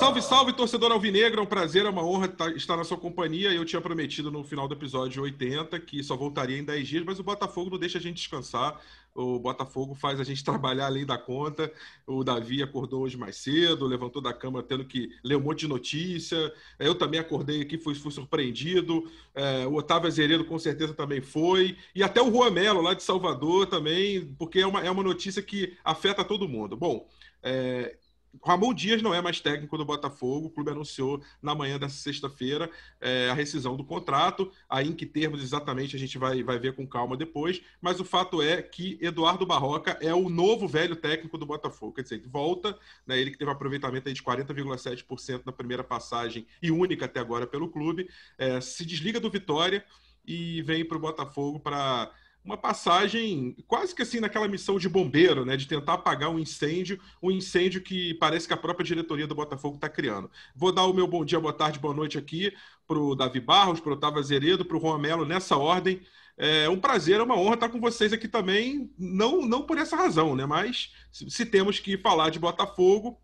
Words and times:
Salve, 0.00 0.22
salve, 0.22 0.52
torcedor 0.54 0.90
alvinegro. 0.92 1.40
É 1.40 1.42
um 1.42 1.46
prazer, 1.46 1.84
é 1.84 1.90
uma 1.90 2.02
honra 2.02 2.34
estar 2.56 2.74
na 2.74 2.84
sua 2.84 2.96
companhia. 2.96 3.52
Eu 3.52 3.66
tinha 3.66 3.82
prometido 3.82 4.30
no 4.30 4.42
final 4.42 4.66
do 4.66 4.72
episódio 4.72 5.22
80 5.22 5.78
que 5.80 6.02
só 6.02 6.16
voltaria 6.16 6.58
em 6.58 6.64
10 6.64 6.88
dias, 6.88 7.04
mas 7.04 7.18
o 7.18 7.22
Botafogo 7.22 7.68
não 7.68 7.78
deixa 7.78 7.98
a 7.98 8.00
gente 8.00 8.16
descansar. 8.16 8.80
O 9.14 9.38
Botafogo 9.38 9.94
faz 9.94 10.18
a 10.18 10.24
gente 10.24 10.42
trabalhar 10.42 10.86
além 10.86 11.04
da 11.04 11.18
conta. 11.18 11.70
O 12.06 12.24
Davi 12.24 12.62
acordou 12.62 13.02
hoje 13.02 13.18
mais 13.18 13.36
cedo, 13.36 13.86
levantou 13.86 14.22
da 14.22 14.32
cama 14.32 14.62
tendo 14.62 14.86
que 14.86 15.10
ler 15.22 15.36
um 15.36 15.40
monte 15.40 15.60
de 15.60 15.68
notícia. 15.68 16.50
Eu 16.78 16.94
também 16.94 17.20
acordei 17.20 17.60
aqui, 17.60 17.76
fui, 17.76 17.94
fui 17.94 18.10
surpreendido. 18.10 19.06
É, 19.34 19.66
o 19.66 19.74
Otávio 19.74 20.08
Azeredo 20.08 20.46
com 20.46 20.58
certeza 20.58 20.94
também 20.94 21.20
foi. 21.20 21.76
E 21.94 22.02
até 22.02 22.22
o 22.22 22.30
Rua 22.30 22.50
Melo, 22.50 22.80
lá 22.80 22.94
de 22.94 23.02
Salvador, 23.02 23.66
também, 23.66 24.34
porque 24.38 24.60
é 24.60 24.66
uma, 24.66 24.80
é 24.80 24.90
uma 24.90 25.02
notícia 25.02 25.42
que 25.42 25.76
afeta 25.84 26.24
todo 26.24 26.48
mundo. 26.48 26.74
Bom, 26.74 27.06
é, 27.42 27.96
Ramon 28.44 28.72
Dias 28.72 29.02
não 29.02 29.14
é 29.14 29.20
mais 29.20 29.40
técnico 29.40 29.76
do 29.76 29.84
Botafogo. 29.84 30.46
O 30.46 30.50
clube 30.50 30.70
anunciou 30.70 31.22
na 31.42 31.54
manhã 31.54 31.78
dessa 31.78 31.96
sexta-feira 31.96 32.70
é, 33.00 33.28
a 33.30 33.34
rescisão 33.34 33.76
do 33.76 33.84
contrato. 33.84 34.50
Aí, 34.68 34.88
em 34.88 34.92
que 34.92 35.06
termos 35.06 35.42
exatamente, 35.42 35.96
a 35.96 35.98
gente 35.98 36.16
vai, 36.18 36.42
vai 36.42 36.58
ver 36.58 36.74
com 36.74 36.86
calma 36.86 37.16
depois. 37.16 37.60
Mas 37.80 38.00
o 38.00 38.04
fato 38.04 38.40
é 38.40 38.62
que 38.62 38.98
Eduardo 39.00 39.44
Barroca 39.44 39.98
é 40.00 40.14
o 40.14 40.28
novo 40.28 40.68
velho 40.68 40.96
técnico 40.96 41.36
do 41.36 41.46
Botafogo. 41.46 41.94
Quer 41.94 42.02
dizer, 42.02 42.22
volta, 42.26 42.78
né, 43.06 43.18
ele 43.18 43.30
que 43.30 43.38
teve 43.38 43.50
um 43.50 43.54
aproveitamento 43.54 44.12
de 44.12 44.22
40,7% 44.22 45.42
na 45.44 45.52
primeira 45.52 45.82
passagem 45.82 46.46
e 46.62 46.70
única 46.70 47.06
até 47.06 47.20
agora 47.20 47.46
pelo 47.46 47.68
clube, 47.68 48.08
é, 48.38 48.60
se 48.60 48.84
desliga 48.84 49.20
do 49.20 49.30
Vitória 49.30 49.84
e 50.26 50.62
vem 50.62 50.84
para 50.84 50.96
o 50.96 51.00
Botafogo 51.00 51.58
para 51.58 52.10
uma 52.44 52.56
passagem 52.56 53.54
quase 53.66 53.94
que 53.94 54.02
assim 54.02 54.20
naquela 54.20 54.48
missão 54.48 54.78
de 54.78 54.88
bombeiro, 54.88 55.44
né, 55.44 55.56
de 55.56 55.66
tentar 55.68 55.94
apagar 55.94 56.30
um 56.30 56.38
incêndio, 56.38 56.98
um 57.22 57.30
incêndio 57.30 57.82
que 57.82 58.14
parece 58.14 58.46
que 58.46 58.54
a 58.54 58.56
própria 58.56 58.84
diretoria 58.84 59.26
do 59.26 59.34
Botafogo 59.34 59.76
está 59.76 59.88
criando. 59.88 60.30
Vou 60.54 60.72
dar 60.72 60.84
o 60.84 60.94
meu 60.94 61.06
bom 61.06 61.24
dia, 61.24 61.38
boa 61.38 61.52
tarde, 61.52 61.78
boa 61.78 61.94
noite 61.94 62.18
aqui 62.18 62.52
para 62.86 62.98
o 62.98 63.14
Davi 63.14 63.40
Barros, 63.40 63.80
para 63.80 63.90
o 63.90 63.94
Otávio 63.94 64.18
Azeredo, 64.18 64.64
para 64.64 64.76
o 64.76 64.80
Juan 64.80 64.98
Melo, 64.98 65.24
nessa 65.24 65.56
ordem. 65.56 66.00
É 66.36 66.68
um 66.68 66.80
prazer, 66.80 67.20
é 67.20 67.22
uma 67.22 67.36
honra 67.36 67.54
estar 67.54 67.68
com 67.68 67.78
vocês 67.78 68.12
aqui 68.12 68.26
também, 68.26 68.90
não, 68.98 69.42
não 69.42 69.62
por 69.62 69.76
essa 69.76 69.94
razão, 69.94 70.34
né, 70.34 70.46
mas 70.46 70.92
se, 71.12 71.30
se 71.30 71.44
temos 71.44 71.78
que 71.78 71.98
falar 71.98 72.30
de 72.30 72.38
Botafogo, 72.38 73.20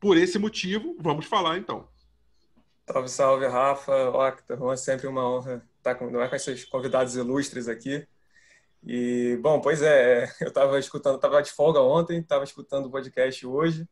por 0.00 0.16
esse 0.16 0.38
motivo, 0.38 0.96
vamos 1.00 1.26
falar 1.26 1.58
então. 1.58 1.88
Salve, 2.88 3.08
salve, 3.08 3.46
Rafa, 3.46 4.10
Octa, 4.10 4.58
é 4.72 4.76
sempre 4.76 5.06
uma 5.06 5.28
honra 5.28 5.64
estar 5.78 5.94
com, 5.94 6.10
não 6.10 6.20
é 6.20 6.28
com 6.28 6.36
esses 6.36 6.64
convidados 6.64 7.16
ilustres 7.16 7.68
aqui. 7.68 8.06
E, 8.86 9.36
bom, 9.42 9.60
pois 9.60 9.82
é, 9.82 10.32
eu 10.40 10.48
estava 10.48 10.78
escutando, 10.78 11.16
estava 11.16 11.42
de 11.42 11.50
folga 11.50 11.80
ontem, 11.80 12.20
estava 12.20 12.44
escutando 12.44 12.86
o 12.86 12.90
podcast 12.90 13.44
hoje, 13.44 13.88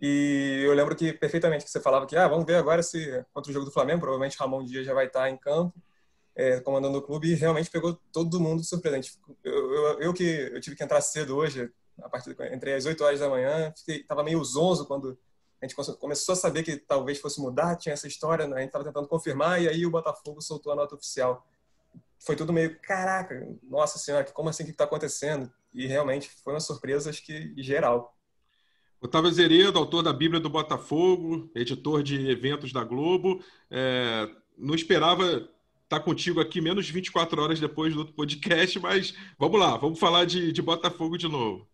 e 0.00 0.62
eu 0.64 0.72
lembro 0.72 0.96
que 0.96 1.12
perfeitamente 1.12 1.64
que 1.64 1.70
você 1.70 1.80
falava 1.80 2.06
que, 2.06 2.16
ah, 2.16 2.26
vamos 2.26 2.46
ver 2.46 2.56
agora 2.56 2.82
se 2.82 3.22
contra 3.32 3.50
o 3.50 3.52
jogo 3.52 3.66
do 3.66 3.70
Flamengo, 3.70 4.00
provavelmente 4.00 4.38
Ramon 4.38 4.64
Dias 4.64 4.86
já 4.86 4.94
vai 4.94 5.06
estar 5.06 5.28
em 5.28 5.36
campo, 5.36 5.78
é, 6.34 6.60
comandando 6.60 6.96
o 6.96 7.02
clube, 7.02 7.30
e 7.30 7.34
realmente 7.34 7.70
pegou 7.70 8.00
todo 8.10 8.40
mundo 8.40 8.64
surpreendente. 8.64 9.12
Eu, 9.44 9.74
eu, 9.74 10.00
eu, 10.00 10.14
que 10.14 10.24
eu 10.24 10.60
tive 10.62 10.76
que 10.76 10.82
entrar 10.82 11.02
cedo 11.02 11.36
hoje, 11.36 11.70
a 12.00 12.08
partir 12.08 12.34
entrei 12.54 12.74
às 12.74 12.86
8 12.86 13.04
horas 13.04 13.20
da 13.20 13.28
manhã, 13.28 13.72
estava 13.86 14.24
meio 14.24 14.42
zonzo 14.42 14.86
quando 14.86 15.18
a 15.60 15.66
gente 15.66 15.76
começou 16.00 16.32
a 16.32 16.36
saber 16.36 16.62
que 16.62 16.78
talvez 16.78 17.20
fosse 17.20 17.38
mudar, 17.38 17.76
tinha 17.76 17.92
essa 17.92 18.08
história, 18.08 18.46
né? 18.48 18.56
a 18.56 18.60
gente 18.60 18.68
estava 18.68 18.84
tentando 18.84 19.06
confirmar, 19.06 19.60
e 19.62 19.68
aí 19.68 19.84
o 19.84 19.90
Botafogo 19.90 20.40
soltou 20.40 20.72
a 20.72 20.76
nota 20.76 20.94
oficial 20.94 21.46
foi 22.24 22.36
tudo 22.36 22.52
meio, 22.52 22.78
caraca, 22.80 23.46
nossa 23.62 23.98
senhora, 23.98 24.24
como 24.32 24.48
assim 24.48 24.64
que 24.64 24.70
está 24.70 24.84
acontecendo? 24.84 25.50
E 25.74 25.86
realmente 25.86 26.30
foi 26.44 26.52
uma 26.52 26.60
surpresa, 26.60 27.10
acho 27.10 27.24
que 27.24 27.52
geral. 27.58 28.16
Otávio 29.00 29.30
Azeredo, 29.30 29.78
autor 29.78 30.02
da 30.02 30.12
Bíblia 30.12 30.40
do 30.40 30.48
Botafogo, 30.48 31.50
editor 31.54 32.02
de 32.02 32.30
eventos 32.30 32.72
da 32.72 32.84
Globo, 32.84 33.42
é, 33.68 34.28
não 34.56 34.74
esperava 34.74 35.48
estar 35.82 36.00
contigo 36.00 36.40
aqui 36.40 36.60
menos 36.60 36.86
de 36.86 36.92
24 36.92 37.42
horas 37.42 37.58
depois 37.58 37.94
do 37.94 38.06
podcast, 38.06 38.78
mas 38.78 39.14
vamos 39.38 39.58
lá, 39.58 39.76
vamos 39.76 39.98
falar 39.98 40.24
de, 40.24 40.52
de 40.52 40.62
Botafogo 40.62 41.18
de 41.18 41.26
novo. 41.26 41.68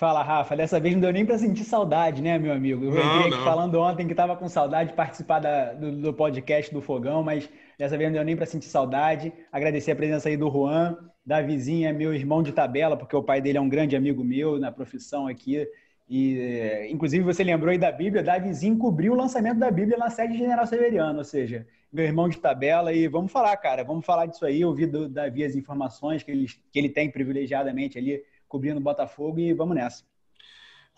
Fala, 0.00 0.22
Rafa. 0.22 0.56
Dessa 0.56 0.80
vez 0.80 0.94
não 0.94 1.02
deu 1.02 1.12
nem 1.12 1.26
para 1.26 1.36
sentir 1.36 1.62
saudade, 1.62 2.22
né, 2.22 2.38
meu 2.38 2.54
amigo? 2.54 2.86
Eu 2.86 3.28
não, 3.28 3.44
falando 3.44 3.78
ontem 3.78 4.06
que 4.06 4.14
estava 4.14 4.34
com 4.34 4.48
saudade 4.48 4.88
de 4.88 4.96
participar 4.96 5.40
da, 5.40 5.74
do, 5.74 5.92
do, 5.92 6.14
podcast 6.14 6.72
do 6.72 6.80
Fogão, 6.80 7.22
mas 7.22 7.50
dessa 7.78 7.98
vez 7.98 8.08
não 8.08 8.14
deu 8.14 8.24
nem 8.24 8.34
para 8.34 8.46
sentir 8.46 8.68
saudade. 8.68 9.30
Agradecer 9.52 9.92
a 9.92 9.96
presença 9.96 10.30
aí 10.30 10.38
do 10.38 10.50
Juan, 10.50 10.96
da 11.22 11.42
vizinha, 11.42 11.92
meu 11.92 12.14
irmão 12.14 12.42
de 12.42 12.50
tabela, 12.50 12.96
porque 12.96 13.14
o 13.14 13.22
pai 13.22 13.42
dele 13.42 13.58
é 13.58 13.60
um 13.60 13.68
grande 13.68 13.94
amigo 13.94 14.24
meu 14.24 14.58
na 14.58 14.72
profissão 14.72 15.26
aqui. 15.26 15.68
E, 16.08 16.88
inclusive, 16.90 17.22
você 17.22 17.44
lembrou 17.44 17.70
aí 17.70 17.76
da 17.76 17.92
Bíblia, 17.92 18.22
Davizinho 18.22 18.78
cobriu 18.78 19.12
o 19.12 19.16
lançamento 19.16 19.58
da 19.58 19.70
Bíblia 19.70 19.98
na 19.98 20.08
sede 20.08 20.34
General 20.34 20.66
Severiano, 20.66 21.18
ou 21.18 21.24
seja, 21.24 21.66
meu 21.92 22.06
irmão 22.06 22.26
de 22.26 22.38
tabela. 22.38 22.90
E 22.90 23.06
vamos 23.06 23.30
falar, 23.30 23.54
cara, 23.58 23.84
vamos 23.84 24.06
falar 24.06 24.24
disso 24.24 24.46
aí. 24.46 24.64
Ouvir 24.64 24.86
do 24.86 25.10
Davi 25.10 25.44
as 25.44 25.54
informações 25.54 26.22
que 26.22 26.30
ele, 26.30 26.46
que 26.72 26.78
ele 26.78 26.88
tem 26.88 27.10
privilegiadamente 27.10 27.98
ali 27.98 28.22
cobrindo 28.50 28.78
o 28.78 28.82
Botafogo 28.82 29.38
e 29.38 29.54
vamos 29.54 29.76
nessa. 29.76 30.02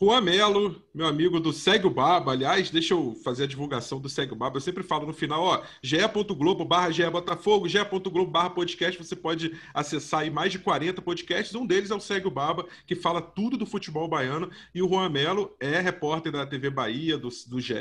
Juan 0.01 0.23
Melo, 0.23 0.83
meu 0.93 1.07
amigo 1.07 1.39
do 1.39 1.53
Segue 1.53 1.87
o 1.87 1.91
Baba. 1.91 2.33
Aliás, 2.33 2.71
deixa 2.71 2.93
eu 2.95 3.15
fazer 3.23 3.45
a 3.45 3.47
divulgação 3.47 4.01
do 4.01 4.09
Segue 4.09 4.33
o 4.33 4.37
Baba. 4.37 4.57
Eu 4.57 4.61
sempre 4.61 4.83
falo 4.83 5.07
no 5.07 5.13
final, 5.13 5.45
ó, 5.45 5.63
ge.globo 5.81 6.65
barra 6.65 6.89
Botafogo, 7.09 7.69
ge.globo 7.69 8.27
barra 8.29 8.51
podcast. 8.51 9.01
Você 9.01 9.15
pode 9.15 9.57
acessar 9.73 10.21
aí 10.21 10.31
mais 10.31 10.51
de 10.51 10.59
40 10.59 11.01
podcasts. 11.03 11.55
Um 11.55 11.65
deles 11.65 11.93
é 11.93 11.95
o 11.95 12.01
Segue 12.01 12.27
o 12.27 12.33
Baba, 12.33 12.67
que 12.85 12.97
fala 12.97 13.23
tudo 13.23 13.57
do 13.57 13.67
futebol 13.67 14.09
baiano. 14.09 14.51
E 14.75 14.83
o 14.83 14.89
Juan 14.89 15.09
Melo 15.09 15.55
é 15.61 15.79
repórter 15.79 16.33
da 16.33 16.47
TV 16.47 16.69
Bahia, 16.69 17.17
do, 17.17 17.29
do 17.47 17.61
GE 17.61 17.75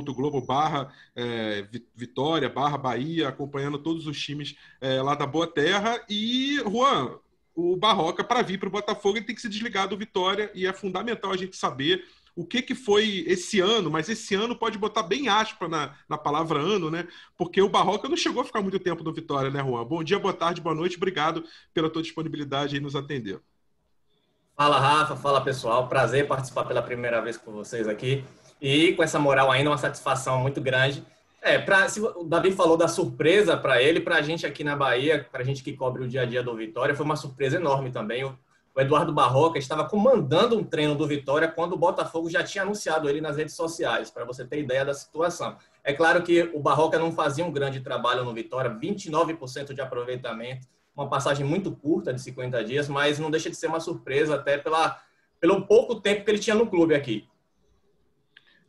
globo 0.00 0.40
barra 0.40 0.90
é, 1.14 1.68
Vitória, 1.94 2.48
barra 2.48 2.78
Bahia, 2.78 3.28
acompanhando 3.28 3.78
todos 3.78 4.06
os 4.06 4.18
times 4.18 4.56
é, 4.80 5.02
lá 5.02 5.14
da 5.14 5.26
Boa 5.26 5.46
Terra. 5.46 6.02
E, 6.08 6.56
Juan, 6.64 7.18
o 7.54 7.76
Barroca, 7.76 8.24
para 8.24 8.42
vir 8.42 8.58
para 8.58 8.68
o 8.68 8.72
Botafogo, 8.72 9.18
ele 9.18 9.26
tem 9.26 9.34
que 9.34 9.40
se 9.40 9.48
desligar 9.48 9.88
do 9.88 9.96
Vitória 9.96 10.50
e 10.54 10.66
é 10.66 10.72
fundamental 10.72 11.30
a 11.32 11.36
gente 11.36 11.56
saber 11.56 12.04
o 12.34 12.46
que, 12.46 12.62
que 12.62 12.74
foi 12.74 13.24
esse 13.26 13.60
ano, 13.60 13.90
mas 13.90 14.08
esse 14.08 14.34
ano 14.34 14.56
pode 14.56 14.78
botar 14.78 15.02
bem 15.02 15.28
aspa 15.28 15.68
na, 15.68 15.94
na 16.08 16.16
palavra 16.16 16.58
ano, 16.58 16.90
né? 16.90 17.06
Porque 17.36 17.60
o 17.60 17.68
Barroca 17.68 18.08
não 18.08 18.16
chegou 18.16 18.40
a 18.40 18.44
ficar 18.44 18.62
muito 18.62 18.78
tempo 18.78 19.04
no 19.04 19.12
Vitória, 19.12 19.50
né, 19.50 19.62
Juan? 19.62 19.84
Bom 19.84 20.02
dia, 20.02 20.18
boa 20.18 20.32
tarde, 20.32 20.60
boa 20.60 20.74
noite, 20.74 20.96
obrigado 20.96 21.44
pela 21.74 21.90
tua 21.90 22.02
disponibilidade 22.02 22.76
em 22.76 22.80
nos 22.80 22.96
atender. 22.96 23.38
Fala, 24.56 24.78
Rafa, 24.78 25.16
fala 25.16 25.42
pessoal, 25.42 25.88
prazer 25.88 26.26
participar 26.26 26.64
pela 26.64 26.82
primeira 26.82 27.20
vez 27.20 27.36
com 27.36 27.52
vocês 27.52 27.86
aqui 27.86 28.24
e 28.60 28.92
com 28.94 29.02
essa 29.02 29.18
moral 29.18 29.50
ainda, 29.50 29.70
uma 29.70 29.78
satisfação 29.78 30.40
muito 30.40 30.60
grande 30.60 31.04
é, 31.42 31.58
pra, 31.58 31.88
se, 31.88 32.00
o 32.00 32.22
Davi 32.22 32.52
falou 32.52 32.76
da 32.76 32.86
surpresa 32.86 33.56
para 33.56 33.82
ele, 33.82 34.00
para 34.00 34.16
a 34.16 34.22
gente 34.22 34.46
aqui 34.46 34.62
na 34.62 34.76
Bahia, 34.76 35.26
para 35.30 35.42
a 35.42 35.44
gente 35.44 35.62
que 35.62 35.72
cobre 35.72 36.04
o 36.04 36.08
dia 36.08 36.22
a 36.22 36.24
dia 36.24 36.40
do 36.40 36.54
Vitória, 36.54 36.94
foi 36.94 37.04
uma 37.04 37.16
surpresa 37.16 37.56
enorme 37.56 37.90
também. 37.90 38.22
O, 38.22 38.38
o, 38.72 38.80
Eduardo 38.80 39.12
Barroca 39.12 39.58
estava 39.58 39.84
comandando 39.84 40.56
um 40.56 40.62
treino 40.62 40.94
do 40.94 41.04
Vitória 41.04 41.48
quando 41.48 41.72
o 41.72 41.76
Botafogo 41.76 42.30
já 42.30 42.44
tinha 42.44 42.62
anunciado 42.62 43.08
ele 43.10 43.20
nas 43.20 43.36
redes 43.36 43.56
sociais, 43.56 44.08
para 44.08 44.24
você 44.24 44.44
ter 44.44 44.60
ideia 44.60 44.84
da 44.84 44.94
situação. 44.94 45.56
É 45.82 45.92
claro 45.92 46.22
que 46.22 46.48
o 46.54 46.60
Barroca 46.60 46.96
não 46.96 47.10
fazia 47.10 47.44
um 47.44 47.50
grande 47.50 47.80
trabalho 47.80 48.24
no 48.24 48.32
Vitória, 48.32 48.70
29% 48.70 49.74
de 49.74 49.80
aproveitamento, 49.80 50.68
uma 50.94 51.08
passagem 51.08 51.44
muito 51.44 51.72
curta 51.72 52.14
de 52.14 52.20
50 52.20 52.62
dias, 52.62 52.88
mas 52.88 53.18
não 53.18 53.32
deixa 53.32 53.50
de 53.50 53.56
ser 53.56 53.66
uma 53.66 53.80
surpresa 53.80 54.36
até 54.36 54.58
pela, 54.58 54.96
pelo 55.40 55.66
pouco 55.66 55.96
tempo 55.96 56.24
que 56.24 56.30
ele 56.30 56.38
tinha 56.38 56.54
no 56.54 56.68
clube 56.68 56.94
aqui. 56.94 57.26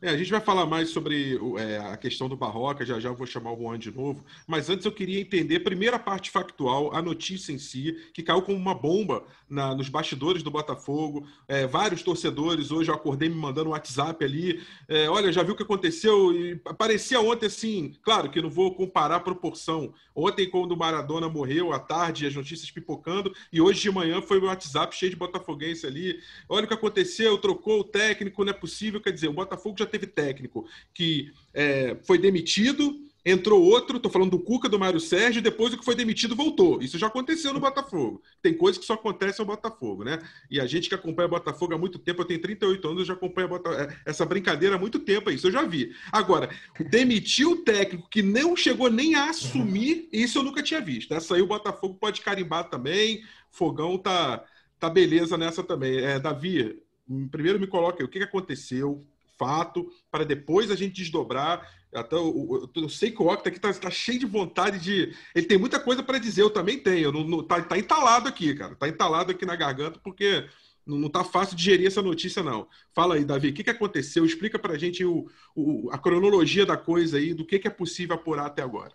É, 0.04 0.10
a 0.10 0.16
gente 0.18 0.30
vai 0.30 0.40
falar 0.40 0.66
mais 0.66 0.90
sobre 0.90 1.40
é, 1.58 1.78
a 1.78 1.96
questão 1.96 2.28
do 2.28 2.36
Barroca, 2.36 2.84
já 2.84 3.00
já 3.00 3.10
vou 3.10 3.26
chamar 3.26 3.54
o 3.54 3.56
Juan 3.56 3.78
de 3.78 3.90
novo, 3.90 4.22
mas 4.46 4.68
antes 4.68 4.84
eu 4.84 4.92
queria 4.92 5.18
entender, 5.18 5.60
primeira 5.60 5.98
parte 5.98 6.30
factual, 6.30 6.94
a 6.94 7.00
notícia 7.00 7.54
em 7.54 7.58
si, 7.58 7.96
que 8.12 8.22
caiu 8.22 8.42
como 8.42 8.58
uma 8.58 8.74
bomba 8.74 9.24
na, 9.48 9.74
nos 9.74 9.88
bastidores 9.88 10.42
do 10.42 10.50
Botafogo, 10.50 11.26
é, 11.48 11.66
vários 11.66 12.02
torcedores, 12.02 12.70
hoje 12.70 12.90
eu 12.90 12.94
acordei 12.94 13.30
me 13.30 13.34
mandando 13.34 13.70
um 13.70 13.72
WhatsApp 13.72 14.22
ali, 14.22 14.62
é, 14.88 15.08
olha, 15.08 15.32
já 15.32 15.42
viu 15.42 15.54
o 15.54 15.56
que 15.56 15.62
aconteceu, 15.62 16.34
e 16.34 16.56
parecia 16.76 17.18
ontem 17.18 17.46
assim, 17.46 17.94
claro 18.02 18.30
que 18.30 18.42
não 18.42 18.50
vou 18.50 18.74
comparar 18.74 19.16
a 19.16 19.20
proporção, 19.20 19.94
ontem 20.14 20.50
quando 20.50 20.72
o 20.72 20.76
Maradona 20.76 21.30
morreu, 21.30 21.72
à 21.72 21.78
tarde, 21.78 22.26
as 22.26 22.34
notícias 22.34 22.70
pipocando, 22.70 23.34
e 23.50 23.58
hoje 23.58 23.80
de 23.80 23.90
manhã 23.90 24.20
foi 24.20 24.38
o 24.38 24.44
WhatsApp 24.44 24.94
cheio 24.94 25.12
de 25.12 25.16
botafoguense 25.16 25.86
ali, 25.86 26.20
olha 26.46 26.66
o 26.66 26.68
que 26.68 26.74
aconteceu, 26.74 27.38
trocou 27.38 27.80
o 27.80 27.84
técnico, 27.84 28.44
não 28.44 28.50
é 28.50 28.54
possível, 28.54 29.00
quer 29.00 29.10
dizer, 29.10 29.28
o 29.28 29.32
Botafogo 29.32 29.76
já 29.78 29.93
teve 29.94 30.06
técnico 30.06 30.66
que 30.92 31.32
é, 31.52 31.96
foi 32.02 32.18
demitido, 32.18 33.00
entrou 33.24 33.62
outro, 33.62 34.00
tô 34.00 34.10
falando 34.10 34.32
do 34.32 34.38
Cuca, 34.38 34.68
do 34.68 34.78
Mário 34.78 35.00
Sérgio, 35.00 35.40
depois 35.40 35.72
o 35.72 35.78
que 35.78 35.84
foi 35.84 35.94
demitido 35.94 36.36
voltou. 36.36 36.82
Isso 36.82 36.98
já 36.98 37.06
aconteceu 37.06 37.54
no 37.54 37.60
Botafogo. 37.60 38.20
Tem 38.42 38.52
coisas 38.52 38.78
que 38.78 38.84
só 38.84 38.94
acontecem 38.94 39.44
no 39.44 39.50
Botafogo, 39.50 40.04
né? 40.04 40.20
E 40.50 40.60
a 40.60 40.66
gente 40.66 40.88
que 40.88 40.94
acompanha 40.94 41.26
o 41.26 41.30
Botafogo 41.30 41.74
há 41.74 41.78
muito 41.78 41.98
tempo, 41.98 42.20
eu 42.20 42.26
tenho 42.26 42.40
38 42.40 42.86
anos, 42.86 43.00
eu 43.00 43.06
já 43.06 43.12
acompanho 43.14 43.48
é, 43.54 43.96
essa 44.04 44.26
brincadeira 44.26 44.74
há 44.74 44.78
muito 44.78 44.98
tempo, 44.98 45.30
isso 45.30 45.46
eu 45.46 45.52
já 45.52 45.62
vi. 45.62 45.94
Agora, 46.12 46.50
demitir 46.90 47.48
o 47.48 47.56
técnico 47.56 48.08
que 48.10 48.22
não 48.22 48.56
chegou 48.56 48.90
nem 48.90 49.14
a 49.14 49.30
assumir, 49.30 50.08
isso 50.12 50.38
eu 50.38 50.42
nunca 50.42 50.62
tinha 50.62 50.80
visto. 50.80 51.14
Essa 51.14 51.36
aí 51.36 51.40
o 51.40 51.46
Botafogo 51.46 51.94
pode 51.94 52.20
carimbar 52.20 52.68
também, 52.68 53.22
Fogão 53.50 53.96
tá, 53.96 54.44
tá 54.78 54.90
beleza 54.90 55.38
nessa 55.38 55.62
também. 55.62 55.98
É, 55.98 56.18
Davi, 56.18 56.82
primeiro 57.30 57.60
me 57.60 57.66
coloca 57.66 58.02
aí, 58.02 58.04
o 58.04 58.08
que 58.08 58.18
aconteceu, 58.18 59.04
fato, 59.38 59.90
para 60.10 60.24
depois 60.24 60.70
a 60.70 60.76
gente 60.76 60.94
desdobrar. 60.94 61.68
Até 61.94 62.16
eu, 62.16 62.70
eu, 62.74 62.82
eu 62.82 62.88
sei 62.88 63.10
que 63.10 63.22
o 63.22 63.26
Octa 63.26 63.48
aqui 63.48 63.58
está 63.58 63.72
tá 63.72 63.90
cheio 63.90 64.18
de 64.18 64.26
vontade 64.26 64.78
de. 64.78 65.14
Ele 65.34 65.46
tem 65.46 65.58
muita 65.58 65.78
coisa 65.78 66.02
para 66.02 66.18
dizer, 66.18 66.42
eu 66.42 66.50
também 66.50 66.78
tenho. 66.78 67.12
Não, 67.12 67.24
não, 67.24 67.42
tá, 67.42 67.62
tá 67.62 67.78
entalado 67.78 68.28
aqui, 68.28 68.54
cara. 68.54 68.74
Tá 68.74 68.88
entalado 68.88 69.30
aqui 69.30 69.46
na 69.46 69.56
garganta, 69.56 70.00
porque 70.02 70.46
não, 70.86 70.98
não 70.98 71.08
tá 71.08 71.24
fácil 71.24 71.56
digerir 71.56 71.86
essa 71.86 72.02
notícia, 72.02 72.42
não. 72.42 72.68
Fala 72.92 73.14
aí, 73.14 73.24
Davi, 73.24 73.48
o 73.48 73.54
que, 73.54 73.64
que 73.64 73.70
aconteceu? 73.70 74.24
Explica 74.24 74.58
para 74.58 74.74
a 74.74 74.78
gente 74.78 75.04
o, 75.04 75.28
o, 75.54 75.88
a 75.92 75.98
cronologia 75.98 76.66
da 76.66 76.76
coisa 76.76 77.16
aí, 77.16 77.32
do 77.32 77.46
que, 77.46 77.58
que 77.58 77.68
é 77.68 77.70
possível 77.70 78.16
apurar 78.16 78.46
até 78.46 78.62
agora. 78.62 78.92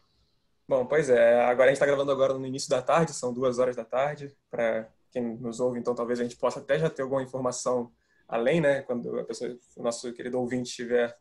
Bom, 0.68 0.86
pois 0.86 1.10
é. 1.10 1.44
Agora 1.46 1.66
a 1.66 1.68
gente 1.70 1.78
está 1.78 1.86
gravando 1.86 2.12
agora 2.12 2.36
no 2.36 2.46
início 2.46 2.70
da 2.70 2.82
tarde, 2.82 3.14
são 3.14 3.34
duas 3.34 3.58
horas 3.58 3.76
da 3.76 3.84
tarde. 3.84 4.36
Para 4.52 4.88
quem 5.12 5.36
nos 5.38 5.60
ouve, 5.60 5.80
então 5.80 5.96
talvez 5.96 6.20
a 6.20 6.24
gente 6.24 6.36
possa 6.36 6.60
até 6.60 6.78
já 6.78 6.90
ter 6.90 7.02
alguma 7.02 7.24
informação 7.24 7.92
além, 8.30 8.62
né, 8.62 8.82
quando 8.84 9.20
a 9.20 9.24
pessoa, 9.26 9.58
o 9.76 9.84
nosso 9.84 10.14
querido 10.14 10.40
ouvinte 10.40 10.70
estiver 10.70 11.18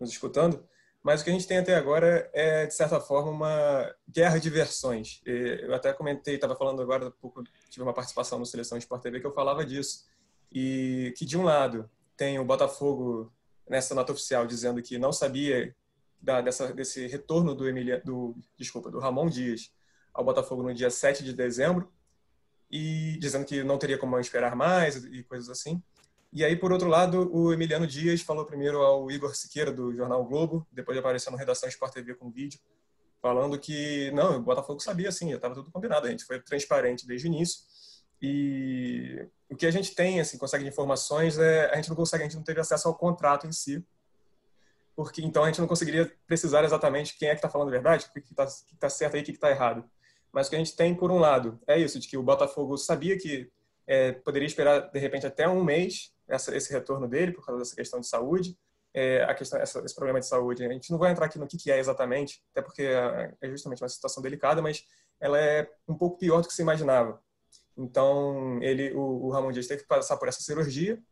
nos 0.00 0.10
escutando. 0.10 0.64
Mas 1.02 1.20
o 1.20 1.24
que 1.24 1.30
a 1.30 1.32
gente 1.34 1.46
tem 1.46 1.58
até 1.58 1.74
agora 1.74 2.30
é, 2.32 2.64
de 2.64 2.74
certa 2.74 2.98
forma, 2.98 3.30
uma 3.30 3.94
guerra 4.08 4.38
de 4.38 4.48
versões. 4.48 5.20
Eu 5.26 5.74
até 5.74 5.92
comentei, 5.92 6.36
estava 6.36 6.56
falando 6.56 6.80
agora, 6.80 7.10
pouco, 7.10 7.42
tive 7.68 7.82
uma 7.82 7.92
participação 7.92 8.38
no 8.38 8.46
Seleção 8.46 8.78
Sport 8.78 9.02
TV 9.02 9.20
que 9.20 9.26
eu 9.26 9.34
falava 9.34 9.66
disso. 9.66 10.06
E 10.50 11.12
que, 11.18 11.26
de 11.26 11.36
um 11.36 11.42
lado, 11.42 11.90
tem 12.16 12.38
o 12.38 12.44
Botafogo 12.44 13.30
nessa 13.68 13.94
nota 13.94 14.12
oficial 14.12 14.46
dizendo 14.46 14.80
que 14.80 14.96
não 14.96 15.12
sabia 15.12 15.74
da, 16.20 16.40
dessa, 16.40 16.72
desse 16.72 17.06
retorno 17.06 17.54
do, 17.54 17.68
Emilia, 17.68 18.00
do, 18.02 18.34
desculpa, 18.56 18.90
do 18.90 18.98
Ramon 18.98 19.28
Dias 19.28 19.70
ao 20.12 20.24
Botafogo 20.24 20.62
no 20.62 20.72
dia 20.72 20.88
7 20.88 21.22
de 21.24 21.32
dezembro, 21.32 21.92
e 22.70 23.18
dizendo 23.18 23.44
que 23.44 23.62
não 23.62 23.76
teria 23.76 23.98
como 23.98 24.18
esperar 24.18 24.56
mais 24.56 24.96
e 25.04 25.22
coisas 25.24 25.50
assim. 25.50 25.82
E 26.34 26.44
aí, 26.44 26.56
por 26.56 26.72
outro 26.72 26.88
lado, 26.88 27.30
o 27.32 27.52
Emiliano 27.52 27.86
Dias 27.86 28.20
falou 28.20 28.44
primeiro 28.44 28.78
ao 28.82 29.08
Igor 29.08 29.36
Siqueira, 29.36 29.70
do 29.70 29.94
Jornal 29.94 30.24
Globo, 30.24 30.66
depois 30.72 30.98
apareceu 30.98 31.30
no 31.30 31.38
Redação 31.38 31.68
Sport 31.68 31.94
TV 31.94 32.12
com 32.16 32.28
vídeo, 32.28 32.58
falando 33.22 33.56
que, 33.56 34.10
não, 34.10 34.38
o 34.38 34.42
Botafogo 34.42 34.80
sabia, 34.80 35.12
sim, 35.12 35.32
estava 35.32 35.54
tudo 35.54 35.70
combinado, 35.70 36.08
a 36.08 36.10
gente 36.10 36.24
foi 36.24 36.40
transparente 36.40 37.06
desde 37.06 37.28
o 37.28 37.30
início. 37.30 37.60
E 38.20 39.28
o 39.48 39.54
que 39.54 39.64
a 39.64 39.70
gente 39.70 39.94
tem, 39.94 40.20
assim, 40.20 40.36
consegue 40.36 40.64
de 40.64 40.70
informações, 40.70 41.38
é, 41.38 41.70
a 41.70 41.76
gente 41.76 41.88
não 41.88 41.94
consegue, 41.94 42.24
a 42.24 42.26
gente 42.26 42.36
não 42.36 42.42
teve 42.42 42.58
acesso 42.58 42.88
ao 42.88 42.96
contrato 42.96 43.46
em 43.46 43.52
si, 43.52 43.86
porque 44.96 45.22
então 45.22 45.44
a 45.44 45.46
gente 45.46 45.60
não 45.60 45.68
conseguiria 45.68 46.12
precisar 46.26 46.64
exatamente 46.64 47.16
quem 47.16 47.28
é 47.28 47.30
que 47.30 47.38
está 47.38 47.48
falando 47.48 47.68
a 47.68 47.70
verdade, 47.70 48.06
o 48.06 48.12
que 48.12 48.32
está 48.32 48.48
tá 48.80 48.90
certo 48.90 49.14
aí, 49.14 49.22
o 49.22 49.24
que 49.24 49.30
está 49.30 49.50
errado. 49.50 49.88
Mas 50.32 50.48
o 50.48 50.50
que 50.50 50.56
a 50.56 50.58
gente 50.58 50.74
tem, 50.74 50.96
por 50.96 51.12
um 51.12 51.18
lado, 51.20 51.60
é 51.64 51.78
isso, 51.78 52.00
de 52.00 52.08
que 52.08 52.16
o 52.16 52.24
Botafogo 52.24 52.76
sabia 52.76 53.16
que 53.16 53.48
é, 53.86 54.10
poderia 54.10 54.46
esperar, 54.46 54.90
de 54.90 54.98
repente, 54.98 55.26
até 55.26 55.48
um 55.48 55.62
mês 55.62 56.12
essa, 56.28 56.56
esse 56.56 56.72
retorno 56.72 57.08
dele 57.08 57.32
por 57.32 57.44
causa 57.44 57.60
dessa 57.60 57.76
questão 57.76 58.00
de 58.00 58.06
saúde. 58.06 58.56
É, 58.92 59.24
a 59.24 59.34
questão, 59.34 59.60
essa, 59.60 59.80
esse 59.84 59.94
problema 59.94 60.20
de 60.20 60.26
saúde, 60.26 60.64
a 60.64 60.72
gente 60.72 60.90
não 60.90 60.98
vai 60.98 61.10
entrar 61.10 61.26
aqui 61.26 61.38
no 61.38 61.46
que, 61.46 61.56
que 61.56 61.70
é 61.70 61.78
exatamente, 61.78 62.40
até 62.52 62.62
porque 62.62 62.82
é, 62.82 63.34
é 63.40 63.48
justamente 63.50 63.82
uma 63.82 63.88
situação 63.88 64.22
delicada, 64.22 64.62
mas 64.62 64.84
ela 65.20 65.38
é 65.38 65.68
um 65.88 65.96
pouco 65.96 66.18
pior 66.18 66.40
do 66.40 66.48
que 66.48 66.54
se 66.54 66.62
imaginava. 66.62 67.20
Então, 67.76 68.62
ele, 68.62 68.92
o, 68.94 69.26
o 69.26 69.30
Ramon 69.30 69.50
Dias 69.50 69.66
teve 69.66 69.82
que 69.82 69.88
passar 69.88 70.16
por 70.16 70.28
essa 70.28 70.40
cirurgia. 70.40 71.02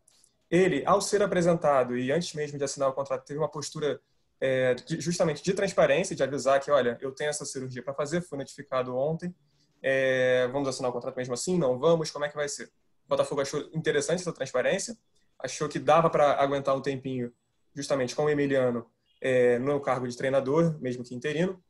Ele, 0.50 0.85
ao 0.87 1.00
ser 1.00 1.23
apresentado 1.23 1.97
e 1.97 2.12
antes 2.12 2.35
mesmo 2.35 2.58
de 2.58 2.65
assinar 2.65 2.88
o 2.88 2.93
contrato, 2.93 3.25
teve 3.25 3.38
uma 3.38 3.50
postura 3.50 4.00
é, 4.41 4.75
de, 4.75 5.00
justamente 5.00 5.43
de 5.43 5.53
transparência, 5.55 6.15
de 6.15 6.23
avisar 6.23 6.61
que, 6.61 6.70
olha, 6.70 6.99
eu 7.00 7.12
tenho 7.12 7.31
essa 7.31 7.44
cirurgia 7.44 7.82
para 7.82 7.94
fazer, 7.94 8.20
fui 8.20 8.38
notificado 8.38 8.94
ontem, 8.97 9.35
é, 9.82 10.47
vamos 10.49 10.69
assinar 10.69 10.91
o 10.91 10.93
contrato 10.93 11.17
mesmo 11.17 11.35
assim? 11.35 11.58
Não 11.58 11.79
vamos? 11.79 12.11
Como 12.11 12.25
é 12.25 12.29
que 12.29 12.37
vai 12.37 12.49
ser? 12.49 12.70
Botafogo 13.12 13.41
achou 13.41 13.61
interessante 13.73 14.20
essa 14.20 14.32
transparência, 14.32 14.97
achou 15.38 15.69
que 15.69 15.79
dava 15.79 16.09
para 16.09 16.41
aguentar 16.43 16.76
um 16.76 16.81
tempinho, 16.81 17.32
justamente 17.75 18.14
com 18.14 18.25
o 18.25 18.31
Emiliano 18.31 18.87
é, 19.20 19.59
no 19.59 19.81
cargo 19.81 20.09
de 20.09 20.17
treinador, 20.17 20.79
mesmo 20.81 21.05
que 21.05 21.14
interino, 21.14 21.62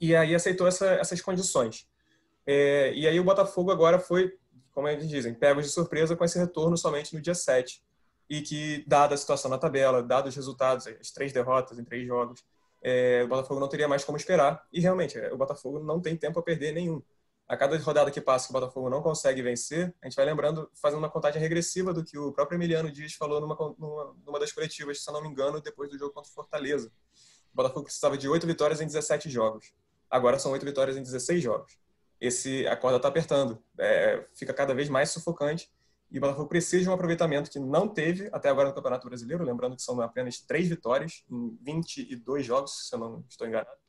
e 0.00 0.14
aí 0.14 0.34
aceitou 0.34 0.66
essa, 0.66 0.86
essas 0.94 1.20
condições. 1.20 1.88
É, 2.46 2.92
e 2.94 3.06
aí 3.06 3.18
o 3.18 3.24
Botafogo 3.24 3.70
agora 3.70 3.98
foi, 3.98 4.36
como 4.72 4.88
eles 4.88 5.08
dizem, 5.08 5.32
pego 5.32 5.62
de 5.62 5.68
surpresa 5.68 6.16
com 6.16 6.24
esse 6.24 6.38
retorno 6.38 6.76
somente 6.76 7.14
no 7.14 7.20
dia 7.20 7.34
7. 7.34 7.82
E 8.28 8.40
que, 8.40 8.84
dada 8.86 9.14
a 9.14 9.18
situação 9.18 9.50
na 9.50 9.58
tabela, 9.58 10.02
dados 10.02 10.30
os 10.30 10.36
resultados, 10.36 10.86
as 10.86 11.10
três 11.10 11.32
derrotas 11.32 11.78
em 11.78 11.84
três 11.84 12.06
jogos, 12.06 12.44
é, 12.82 13.22
o 13.22 13.28
Botafogo 13.28 13.60
não 13.60 13.68
teria 13.68 13.86
mais 13.86 14.04
como 14.04 14.16
esperar. 14.16 14.66
E 14.72 14.80
realmente, 14.80 15.18
o 15.18 15.36
Botafogo 15.36 15.78
não 15.78 16.00
tem 16.00 16.16
tempo 16.16 16.38
a 16.38 16.42
perder 16.42 16.72
nenhum 16.72 17.02
a 17.46 17.56
cada 17.56 17.76
rodada 17.78 18.10
que 18.10 18.20
passa 18.20 18.46
que 18.46 18.52
o 18.52 18.58
Botafogo 18.58 18.88
não 18.88 19.02
consegue 19.02 19.42
vencer, 19.42 19.94
a 20.00 20.06
gente 20.06 20.16
vai 20.16 20.24
lembrando, 20.24 20.70
fazendo 20.74 20.98
uma 20.98 21.10
contagem 21.10 21.40
regressiva 21.40 21.92
do 21.92 22.02
que 22.02 22.18
o 22.18 22.32
próprio 22.32 22.56
Emiliano 22.56 22.90
Dias 22.90 23.12
falou 23.14 23.40
numa, 23.40 23.54
numa, 23.78 24.16
numa 24.24 24.38
das 24.40 24.52
coletivas, 24.52 25.02
se 25.02 25.08
eu 25.08 25.14
não 25.14 25.22
me 25.22 25.28
engano, 25.28 25.60
depois 25.60 25.90
do 25.90 25.98
jogo 25.98 26.12
contra 26.12 26.30
o 26.30 26.34
Fortaleza. 26.34 26.90
O 27.52 27.56
Botafogo 27.56 27.84
precisava 27.84 28.16
de 28.16 28.28
oito 28.28 28.46
vitórias 28.46 28.80
em 28.80 28.86
17 28.86 29.28
jogos. 29.28 29.74
Agora 30.10 30.38
são 30.38 30.52
oito 30.52 30.64
vitórias 30.64 30.96
em 30.96 31.02
16 31.02 31.42
jogos. 31.42 31.78
Esse, 32.20 32.66
a 32.66 32.76
corda 32.76 32.96
está 32.96 33.08
apertando, 33.08 33.62
é, 33.78 34.26
fica 34.34 34.54
cada 34.54 34.74
vez 34.74 34.88
mais 34.88 35.10
sufocante 35.10 35.70
e 36.10 36.18
o 36.18 36.20
Botafogo 36.20 36.48
precisa 36.48 36.82
de 36.82 36.88
um 36.88 36.92
aproveitamento 36.92 37.50
que 37.50 37.58
não 37.58 37.88
teve 37.88 38.28
até 38.32 38.48
agora 38.48 38.68
no 38.68 38.74
Campeonato 38.74 39.06
Brasileiro, 39.06 39.44
lembrando 39.44 39.76
que 39.76 39.82
são 39.82 40.00
apenas 40.00 40.38
três 40.38 40.68
vitórias 40.68 41.24
em 41.28 41.58
22 41.60 42.46
jogos, 42.46 42.88
se 42.88 42.94
eu 42.94 43.00
não 43.00 43.24
estou 43.28 43.46
enganado. 43.46 43.83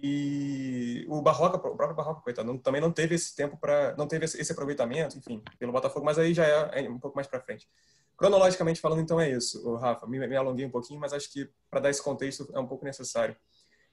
E 0.00 1.04
o 1.08 1.20
Barroca, 1.20 1.56
o 1.56 1.60
próprio 1.60 1.94
Barroca, 1.94 2.20
coitado, 2.20 2.46
não, 2.46 2.56
também 2.56 2.80
não 2.80 2.92
teve 2.92 3.16
esse 3.16 3.34
tempo 3.34 3.56
para, 3.56 3.96
não 3.96 4.06
teve 4.06 4.26
esse, 4.26 4.52
aproveitamento, 4.52 5.18
enfim, 5.18 5.42
pelo 5.58 5.72
Botafogo, 5.72 6.06
mas 6.06 6.18
aí 6.18 6.32
já 6.32 6.46
é, 6.46 6.84
é 6.84 6.88
um 6.88 7.00
pouco 7.00 7.16
mais 7.16 7.26
para 7.26 7.40
frente. 7.40 7.68
Cronologicamente 8.16 8.80
falando, 8.80 9.00
então 9.00 9.20
é 9.20 9.28
isso, 9.28 9.74
Rafa. 9.74 10.06
Me, 10.06 10.24
me, 10.24 10.36
alonguei 10.36 10.64
um 10.64 10.70
pouquinho, 10.70 11.00
mas 11.00 11.12
acho 11.12 11.32
que 11.32 11.50
para 11.68 11.80
dar 11.80 11.90
esse 11.90 12.02
contexto 12.02 12.48
é 12.54 12.60
um 12.60 12.66
pouco 12.66 12.84
necessário. 12.84 13.36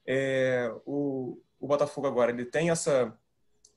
É, 0.05 0.71
o, 0.85 1.41
o, 1.59 1.67
Botafogo 1.67 2.05
agora 2.05 2.31
ele 2.31 2.45
tem 2.45 2.69
essa 2.69 3.11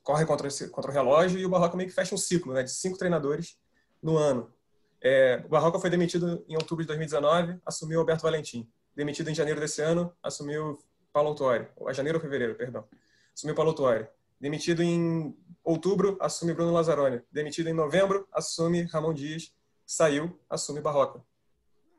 corre 0.03 0.27
contra, 0.27 0.49
esse, 0.49 0.69
contra 0.69 0.91
o 0.91 0.95
relógio 0.95 1.39
e 1.39 1.47
o 1.47 1.49
Barroca 1.49 1.77
meio 1.77 1.89
que 1.89 1.95
fecha 1.95 2.15
um 2.15 2.19
ciclo, 2.19 2.53
né, 2.53 2.63
de 2.63 2.71
cinco 2.71 2.99
treinadores 2.99 3.59
no 4.03 4.19
ano. 4.19 4.53
É, 5.01 5.43
o 5.47 5.49
Barroca 5.49 5.79
foi 5.79 5.89
demitido 5.89 6.45
em 6.47 6.57
outubro 6.57 6.85
de 6.85 6.89
2019, 6.89 7.59
assumiu 7.65 8.01
Alberto 8.01 8.23
Valentim. 8.23 8.69
Demitido 8.95 9.31
em 9.31 9.35
janeiro 9.35 9.61
desse 9.61 9.81
ano, 9.81 10.13
assumiu 10.23 10.79
Paulo 11.19 11.31
Autuori, 11.31 11.67
a 11.89 11.93
janeiro 11.93 12.19
ou 12.19 12.23
fevereiro, 12.23 12.55
perdão. 12.55 12.85
Assumiu 13.35 13.53
Paulo 13.53 13.73
Autuori. 13.73 14.07
Demitido 14.41 14.85
em 14.85 15.37
outubro, 15.65 16.17
assume 16.21 16.55
Bruno 16.55 16.73
Lazzaroni. 16.73 17.21
Demitido 17.33 17.69
em 17.69 17.73
novembro, 17.73 18.25
assume 18.33 18.83
Ramon 18.83 19.13
Dias. 19.13 19.53
Saiu, 19.85 20.39
assume 20.49 20.81
Barroca. 20.81 21.21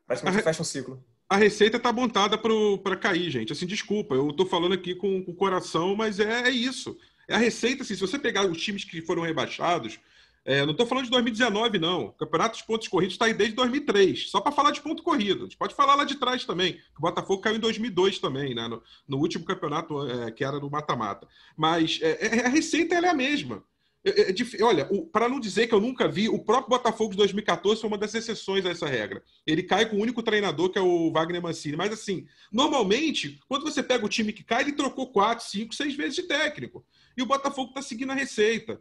Praticamente 0.08 0.42
fecha 0.42 0.62
um 0.62 0.66
ciclo. 0.66 1.04
A 1.28 1.36
receita 1.36 1.78
tá 1.78 1.92
montada 1.92 2.38
para 2.38 2.96
cair, 2.96 3.30
gente. 3.30 3.52
Assim, 3.52 3.66
desculpa, 3.66 4.16
eu 4.16 4.32
tô 4.32 4.46
falando 4.46 4.74
aqui 4.74 4.96
com, 4.96 5.22
com 5.22 5.32
o 5.32 5.36
coração, 5.36 5.98
mas 5.98 6.18
é, 6.22 6.44
é 6.44 6.50
isso. 6.50 6.98
É 7.28 7.36
a 7.36 7.38
receita, 7.38 7.84
assim, 7.84 7.96
se 7.96 8.02
você 8.02 8.18
pegar 8.18 8.46
os 8.46 8.58
times 8.58 8.86
que 8.86 9.02
foram 9.02 9.24
rebaixados, 9.24 10.00
é, 10.46 10.66
não 10.66 10.72
estou 10.72 10.88
falando 10.88 11.06
de 11.06 11.12
2019, 11.12 11.80
não. 11.80 12.06
O 12.06 12.14
Campeonato 12.14 12.58
de 12.58 12.66
Pontos 12.66 12.88
Corridos 12.88 13.16
está 13.16 13.26
aí 13.26 13.34
desde 13.34 13.56
2003. 13.56 14.30
Só 14.30 14.42
para 14.42 14.52
falar 14.52 14.72
de 14.72 14.82
ponto 14.82 15.04
corrido. 15.04 15.42
A 15.42 15.44
gente 15.44 15.58
pode 15.58 15.76
falar 15.76 15.96
lá 15.96 16.04
de 16.04 16.16
trás 16.16 16.46
também. 16.46 16.80
O 16.98 17.02
Botafogo 17.02 17.42
caiu 17.42 17.58
em 17.58 17.60
2002 17.60 18.20
também, 18.20 18.56
né? 18.56 18.68
no, 18.68 18.82
no 19.08 19.18
último 19.18 19.46
campeonato 19.46 20.10
é, 20.10 20.32
que 20.32 20.44
era 20.44 20.60
no 20.60 20.70
mata-mata. 20.70 21.28
Mas 21.56 22.00
é, 22.02 22.38
é 22.38 22.46
a 22.46 22.50
receita 22.50 22.96
é 22.96 23.08
a 23.08 23.14
mesma. 23.14 23.64
É, 24.04 24.32
é 24.32 24.64
olha, 24.64 24.90
para 25.12 25.28
não 25.28 25.40
dizer 25.40 25.68
que 25.68 25.74
eu 25.74 25.82
nunca 25.82 26.08
vi, 26.08 26.30
o 26.30 26.40
próprio 26.40 26.70
Botafogo 26.70 27.12
de 27.12 27.18
2014 27.18 27.82
foi 27.82 27.88
uma 27.88 27.98
das 27.98 28.16
exceções 28.16 28.66
a 28.66 28.70
essa 28.70 28.88
regra. 28.88 29.22
Ele 29.46 29.62
cai 29.62 29.90
com 29.90 29.98
o 29.98 30.02
único 30.02 30.24
treinador, 30.24 30.70
que 30.70 30.80
é 30.80 30.82
o 30.82 31.12
Wagner 31.12 31.42
Mancini. 31.42 31.76
Mas, 31.76 31.92
assim, 31.92 32.26
normalmente, 32.52 33.40
quando 33.48 33.64
você 33.64 33.84
pega 33.84 34.06
o 34.06 34.10
time 34.10 34.32
que 34.32 34.44
cai, 34.44 34.64
ele 34.64 34.72
trocou 34.72 35.12
quatro, 35.12 35.46
cinco, 35.46 35.76
seis 35.76 35.96
vezes 35.96 36.16
de 36.16 36.24
técnico. 36.24 36.86
E 37.18 37.22
o 37.22 37.26
Botafogo 37.26 37.70
está 37.70 37.82
seguindo 37.82 38.12
a 38.12 38.16
receita. 38.16 38.80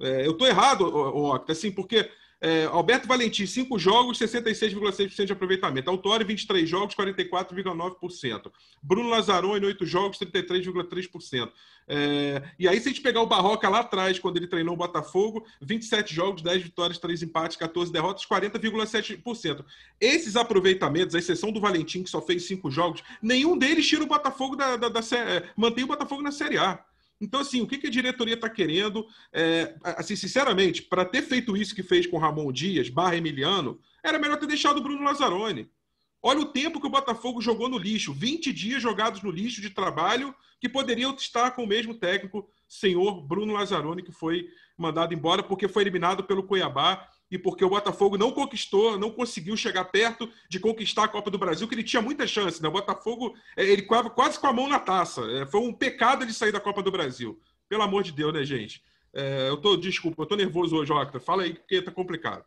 É, 0.00 0.26
eu 0.26 0.32
estou 0.32 0.46
errado, 0.46 0.82
Octa, 0.82 1.52
assim, 1.52 1.70
porque 1.70 2.08
É, 2.40 2.66
Alberto 2.66 3.08
Valentim, 3.08 3.46
5 3.46 3.76
jogos, 3.80 4.16
66,6% 4.16 5.26
de 5.26 5.32
aproveitamento. 5.32 5.90
Autori, 5.90 6.22
23 6.22 6.68
jogos, 6.68 6.94
44,9%. 6.94 8.52
Bruno 8.80 9.08
Lazzaroni, 9.08 9.66
8 9.66 9.84
jogos, 9.84 10.18
33,3%. 10.18 11.50
É, 11.88 12.42
e 12.56 12.68
aí, 12.68 12.78
se 12.80 12.88
a 12.88 12.92
gente 12.92 13.00
pegar 13.00 13.22
o 13.22 13.26
Barroca 13.26 13.68
lá 13.68 13.80
atrás, 13.80 14.20
quando 14.20 14.36
ele 14.36 14.46
treinou 14.46 14.74
o 14.74 14.76
Botafogo, 14.76 15.44
27 15.60 16.14
jogos, 16.14 16.40
10 16.42 16.62
vitórias, 16.62 16.98
3 16.98 17.24
empates, 17.24 17.56
14 17.56 17.90
derrotas, 17.90 18.24
40,7%. 18.24 19.64
Esses 20.00 20.36
aproveitamentos, 20.36 21.16
a 21.16 21.18
exceção 21.18 21.50
do 21.50 21.60
Valentim, 21.60 22.04
que 22.04 22.10
só 22.10 22.22
fez 22.22 22.44
5 22.44 22.70
jogos, 22.70 23.02
nenhum 23.20 23.58
deles 23.58 23.84
tira 23.84 24.04
o 24.04 24.06
Botafogo 24.06 24.54
da, 24.54 24.76
da, 24.76 24.88
da, 24.88 25.00
da 25.00 25.16
é, 25.16 25.50
mantém 25.56 25.82
o 25.82 25.88
Botafogo 25.88 26.22
na 26.22 26.30
Série 26.30 26.58
A. 26.58 26.84
Então, 27.20 27.40
assim, 27.40 27.60
o 27.60 27.66
que, 27.66 27.86
a 27.86 27.90
diretoria 27.90 28.34
está 28.34 28.48
querendo? 28.48 29.06
É, 29.32 29.74
assim, 29.82 30.14
sinceramente, 30.14 30.82
para 30.82 31.04
ter 31.04 31.22
feito 31.22 31.56
isso 31.56 31.74
que 31.74 31.82
fez 31.82 32.06
com 32.06 32.18
Ramon 32.18 32.52
Dias, 32.52 32.88
barra 32.88 33.16
Emiliano, 33.16 33.80
era 34.02 34.18
melhor 34.18 34.38
ter 34.38 34.46
deixado 34.46 34.78
o 34.78 34.82
Bruno 34.82 35.02
Lazzaroni. 35.02 35.68
Olha 36.22 36.40
o 36.40 36.46
tempo 36.46 36.80
que 36.80 36.86
o 36.86 36.90
Botafogo 36.90 37.40
jogou 37.40 37.68
no 37.68 37.78
lixo, 37.78 38.12
20 38.12 38.52
dias 38.52 38.82
jogados 38.82 39.22
no 39.22 39.30
lixo 39.30 39.60
de 39.60 39.70
trabalho, 39.70 40.34
que 40.60 40.68
poderiam 40.68 41.14
estar 41.14 41.52
com 41.52 41.64
o 41.64 41.66
mesmo 41.66 41.94
técnico, 41.94 42.48
senhor 42.68 43.22
Bruno 43.22 43.52
Lazzaroni, 43.52 44.02
que 44.02 44.12
foi 44.12 44.48
mandado 44.76 45.14
embora 45.14 45.42
porque 45.42 45.68
foi 45.68 45.82
eliminado 45.82 46.24
pelo 46.24 46.42
Cuiabá 46.42 47.08
e 47.30 47.38
porque 47.38 47.64
o 47.64 47.68
Botafogo 47.68 48.16
não 48.16 48.32
conquistou, 48.32 48.98
não 48.98 49.10
conseguiu 49.10 49.56
chegar 49.56 49.84
perto 49.84 50.30
de 50.48 50.58
conquistar 50.58 51.04
a 51.04 51.08
Copa 51.08 51.30
do 51.30 51.38
Brasil, 51.38 51.68
que 51.68 51.74
ele 51.74 51.82
tinha 51.82 52.02
muita 52.02 52.26
chance. 52.26 52.62
Né? 52.62 52.68
O 52.68 52.72
Botafogo, 52.72 53.34
é, 53.56 53.64
ele 53.64 53.82
quase, 53.82 54.38
com 54.38 54.46
a 54.46 54.52
mão 54.52 54.68
na 54.68 54.78
taça. 54.78 55.20
É, 55.32 55.46
foi 55.46 55.60
um 55.60 55.72
pecado 55.72 56.24
ele 56.24 56.32
sair 56.32 56.52
da 56.52 56.60
Copa 56.60 56.82
do 56.82 56.90
Brasil. 56.90 57.38
Pelo 57.68 57.82
amor 57.82 58.02
de 58.02 58.12
Deus, 58.12 58.32
né, 58.32 58.44
gente? 58.44 58.82
É, 59.12 59.48
eu 59.48 59.56
tô, 59.56 59.76
desculpa, 59.76 60.22
eu 60.22 60.26
tô 60.26 60.36
nervoso 60.36 60.76
hoje, 60.76 60.92
Octa. 60.92 61.20
Fala 61.20 61.42
aí, 61.42 61.54
porque 61.54 61.82
tá 61.82 61.90
complicado. 61.90 62.44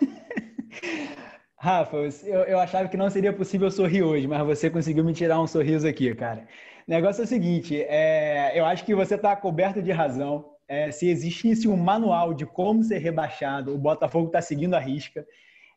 Rafa, 1.56 1.96
eu, 1.96 2.42
eu 2.44 2.58
achava 2.58 2.88
que 2.88 2.96
não 2.96 3.10
seria 3.10 3.32
possível 3.32 3.68
sorrir 3.70 4.02
hoje, 4.02 4.28
mas 4.28 4.46
você 4.46 4.70
conseguiu 4.70 5.04
me 5.04 5.12
tirar 5.12 5.40
um 5.40 5.46
sorriso 5.46 5.88
aqui, 5.88 6.14
cara. 6.14 6.46
O 6.86 6.90
negócio 6.90 7.20
é 7.20 7.24
o 7.24 7.28
seguinte, 7.28 7.76
é, 7.82 8.52
eu 8.58 8.64
acho 8.64 8.84
que 8.84 8.94
você 8.94 9.16
está 9.16 9.34
coberto 9.34 9.82
de 9.82 9.90
razão 9.90 10.57
é, 10.68 10.90
se 10.90 11.08
existisse 11.08 11.66
um 11.66 11.76
manual 11.76 12.34
de 12.34 12.44
como 12.44 12.84
ser 12.84 12.98
rebaixado, 12.98 13.74
o 13.74 13.78
Botafogo 13.78 14.26
está 14.26 14.42
seguindo 14.42 14.74
a 14.74 14.78
risca. 14.78 15.26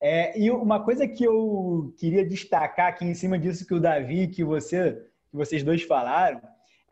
É, 0.01 0.37
e 0.37 0.51
uma 0.51 0.83
coisa 0.83 1.07
que 1.07 1.23
eu 1.23 1.93
queria 1.97 2.25
destacar 2.25 2.87
aqui 2.87 3.05
em 3.05 3.13
cima 3.13 3.39
disso 3.39 3.65
que 3.65 3.73
o 3.73 3.79
Davi, 3.79 4.27
que 4.27 4.43
você, 4.43 4.93
que 5.29 5.37
vocês 5.37 5.63
dois 5.63 5.83
falaram, 5.83 6.41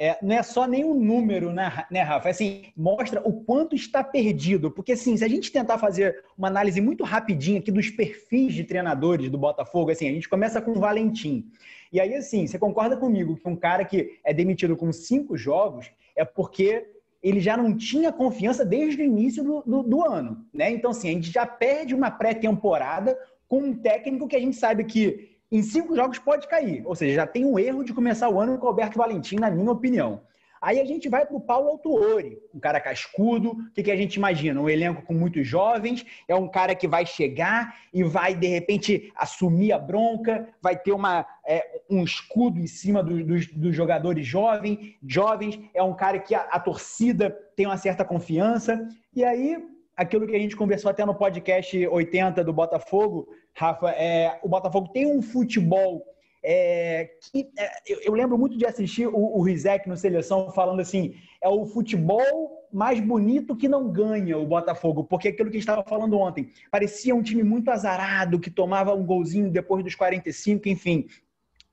é, 0.02 0.18
não 0.22 0.34
é 0.34 0.42
só 0.42 0.64
o 0.64 0.94
número, 0.94 1.52
né, 1.52 1.86
né, 1.92 2.02
Rafa? 2.02 2.30
É 2.30 2.32
assim, 2.32 2.64
mostra 2.78 3.22
o 3.28 3.44
quanto 3.44 3.76
está 3.76 4.02
perdido. 4.02 4.72
Porque, 4.72 4.94
assim, 4.94 5.18
se 5.18 5.26
a 5.26 5.28
gente 5.28 5.52
tentar 5.52 5.78
fazer 5.78 6.24
uma 6.38 6.48
análise 6.48 6.80
muito 6.80 7.04
rapidinha 7.04 7.60
aqui 7.60 7.70
dos 7.70 7.90
perfis 7.90 8.54
de 8.54 8.64
treinadores 8.64 9.30
do 9.30 9.38
Botafogo, 9.38 9.92
assim, 9.92 10.08
a 10.08 10.14
gente 10.14 10.30
começa 10.30 10.62
com 10.62 10.72
o 10.72 10.80
Valentim. 10.80 11.52
E 11.92 12.00
aí, 12.00 12.16
assim, 12.16 12.48
você 12.48 12.58
concorda 12.58 12.96
comigo 12.96 13.36
que 13.36 13.50
um 13.50 13.58
cara 13.58 13.84
que 13.84 14.20
é 14.24 14.34
demitido 14.34 14.78
com 14.78 14.90
cinco 14.94 15.36
jogos 15.36 15.92
é 16.16 16.24
porque 16.24 16.88
ele 17.22 17.40
já 17.40 17.58
não 17.58 17.76
tinha 17.76 18.12
confiança 18.12 18.64
desde 18.66 19.02
o 19.02 19.06
início 19.06 19.44
do, 19.44 19.62
do, 19.66 19.84
do 19.84 20.06
ano, 20.06 20.46
né? 20.54 20.72
Então, 20.72 20.92
assim, 20.92 21.10
a 21.10 21.14
gente 21.14 21.32
já 21.32 21.46
perde 21.46 21.94
uma 21.94 22.10
pré-temporada 22.10 23.18
com 23.48 23.60
um 23.60 23.74
técnico 23.74 24.28
que 24.28 24.36
a 24.36 24.40
gente 24.40 24.56
sabe 24.56 24.84
que 24.86 25.38
em 25.52 25.62
cinco 25.62 25.96
jogos 25.96 26.20
pode 26.20 26.48
cair. 26.48 26.84
Ou 26.86 26.96
seja, 26.96 27.16
já 27.16 27.28
tem 27.28 27.46
um 27.46 27.58
erro 27.60 27.84
de 27.84 27.94
começar 27.94 28.30
o 28.30 28.40
ano 28.40 28.58
com 28.58 28.66
o 28.66 28.70
Alberto 28.70 28.98
Valentim, 28.98 29.36
na 29.36 29.50
minha 29.52 29.72
opinião. 29.72 30.22
Aí 30.62 30.80
a 30.80 30.86
gente 30.86 31.08
vai 31.08 31.26
para 31.26 31.36
o 31.36 31.42
Paulo 31.42 31.70
Autuori, 31.70 32.38
um 32.54 32.60
cara 32.60 32.80
cascudo. 32.80 33.52
O 33.52 33.72
que, 33.72 33.84
que 33.84 33.92
a 33.92 33.96
gente 33.96 34.16
imagina? 34.16 34.60
Um 34.60 34.70
elenco 34.70 35.02
com 35.04 35.14
muitos 35.14 35.48
jovens, 35.48 36.06
é 36.28 36.36
um 36.36 36.48
cara 36.48 36.76
que 36.76 36.88
vai 36.88 37.06
chegar 37.06 37.76
e 37.94 38.04
vai, 38.04 38.36
de 38.36 38.48
repente, 38.48 39.12
assumir 39.16 39.72
a 39.72 39.80
bronca, 39.80 40.48
vai 40.62 40.78
ter 40.78 40.92
uma, 40.92 41.26
é, 41.46 41.82
um 41.90 42.04
escudo 42.04 42.60
em 42.60 42.68
cima 42.68 43.02
do, 43.02 43.24
dos, 43.24 43.48
dos, 43.48 43.76
jogadores 43.76 44.26
jovens, 44.26 44.96
jovens. 45.06 45.60
É 45.74 45.82
um 45.82 45.94
cara 45.94 46.20
que 46.20 46.36
a, 46.36 46.42
a 46.42 46.60
torcida 46.60 47.30
tem 47.56 47.66
uma 47.66 47.78
certa 47.78 48.04
confiança. 48.04 48.88
E 49.16 49.24
aí, 49.24 49.58
aquilo 49.96 50.28
que 50.28 50.36
a 50.36 50.40
gente 50.40 50.56
conversou 50.56 50.92
até 50.92 51.06
no 51.06 51.16
podcast 51.16 51.88
80 51.88 52.44
do 52.44 52.54
Botafogo, 52.54 53.30
Rafa, 53.54 53.92
é, 53.92 54.40
o 54.42 54.50
Botafogo 54.50 54.90
tem 54.90 55.06
um 55.06 55.22
futebol 55.22 56.04
é, 56.42 57.10
que, 57.32 57.50
é, 57.58 57.70
eu, 57.86 58.00
eu, 58.02 58.14
lembro 58.14 58.38
muito 58.38 58.58
de 58.58 58.66
assistir 58.66 59.08
o, 59.08 59.38
o 59.38 59.42
Rizek 59.42 59.90
no 59.90 59.98
Seleção 59.98 60.52
falando 60.52 60.80
assim: 60.80 61.14
é 61.42 61.50
o 61.50 61.66
futebol 61.66 62.68
mais 62.72 63.00
bonito 63.00 63.56
que 63.56 63.68
não 63.68 63.92
ganha 63.92 64.38
o 64.38 64.46
Botafogo, 64.46 65.04
porque 65.04 65.30
aquilo 65.30 65.50
que 65.50 65.58
a 65.58 65.60
gente 65.60 65.70
estava 65.70 65.84
falando 65.84 66.18
ontem, 66.18 66.50
parecia 66.72 67.16
um 67.16 67.22
time 67.22 67.44
muito 67.44 67.70
azarado, 67.70 68.40
que 68.40 68.50
tomava 68.50 68.94
um 68.94 69.06
golzinho 69.06 69.52
depois 69.52 69.84
dos 69.84 69.96
45, 69.96 70.70
enfim. 70.70 71.08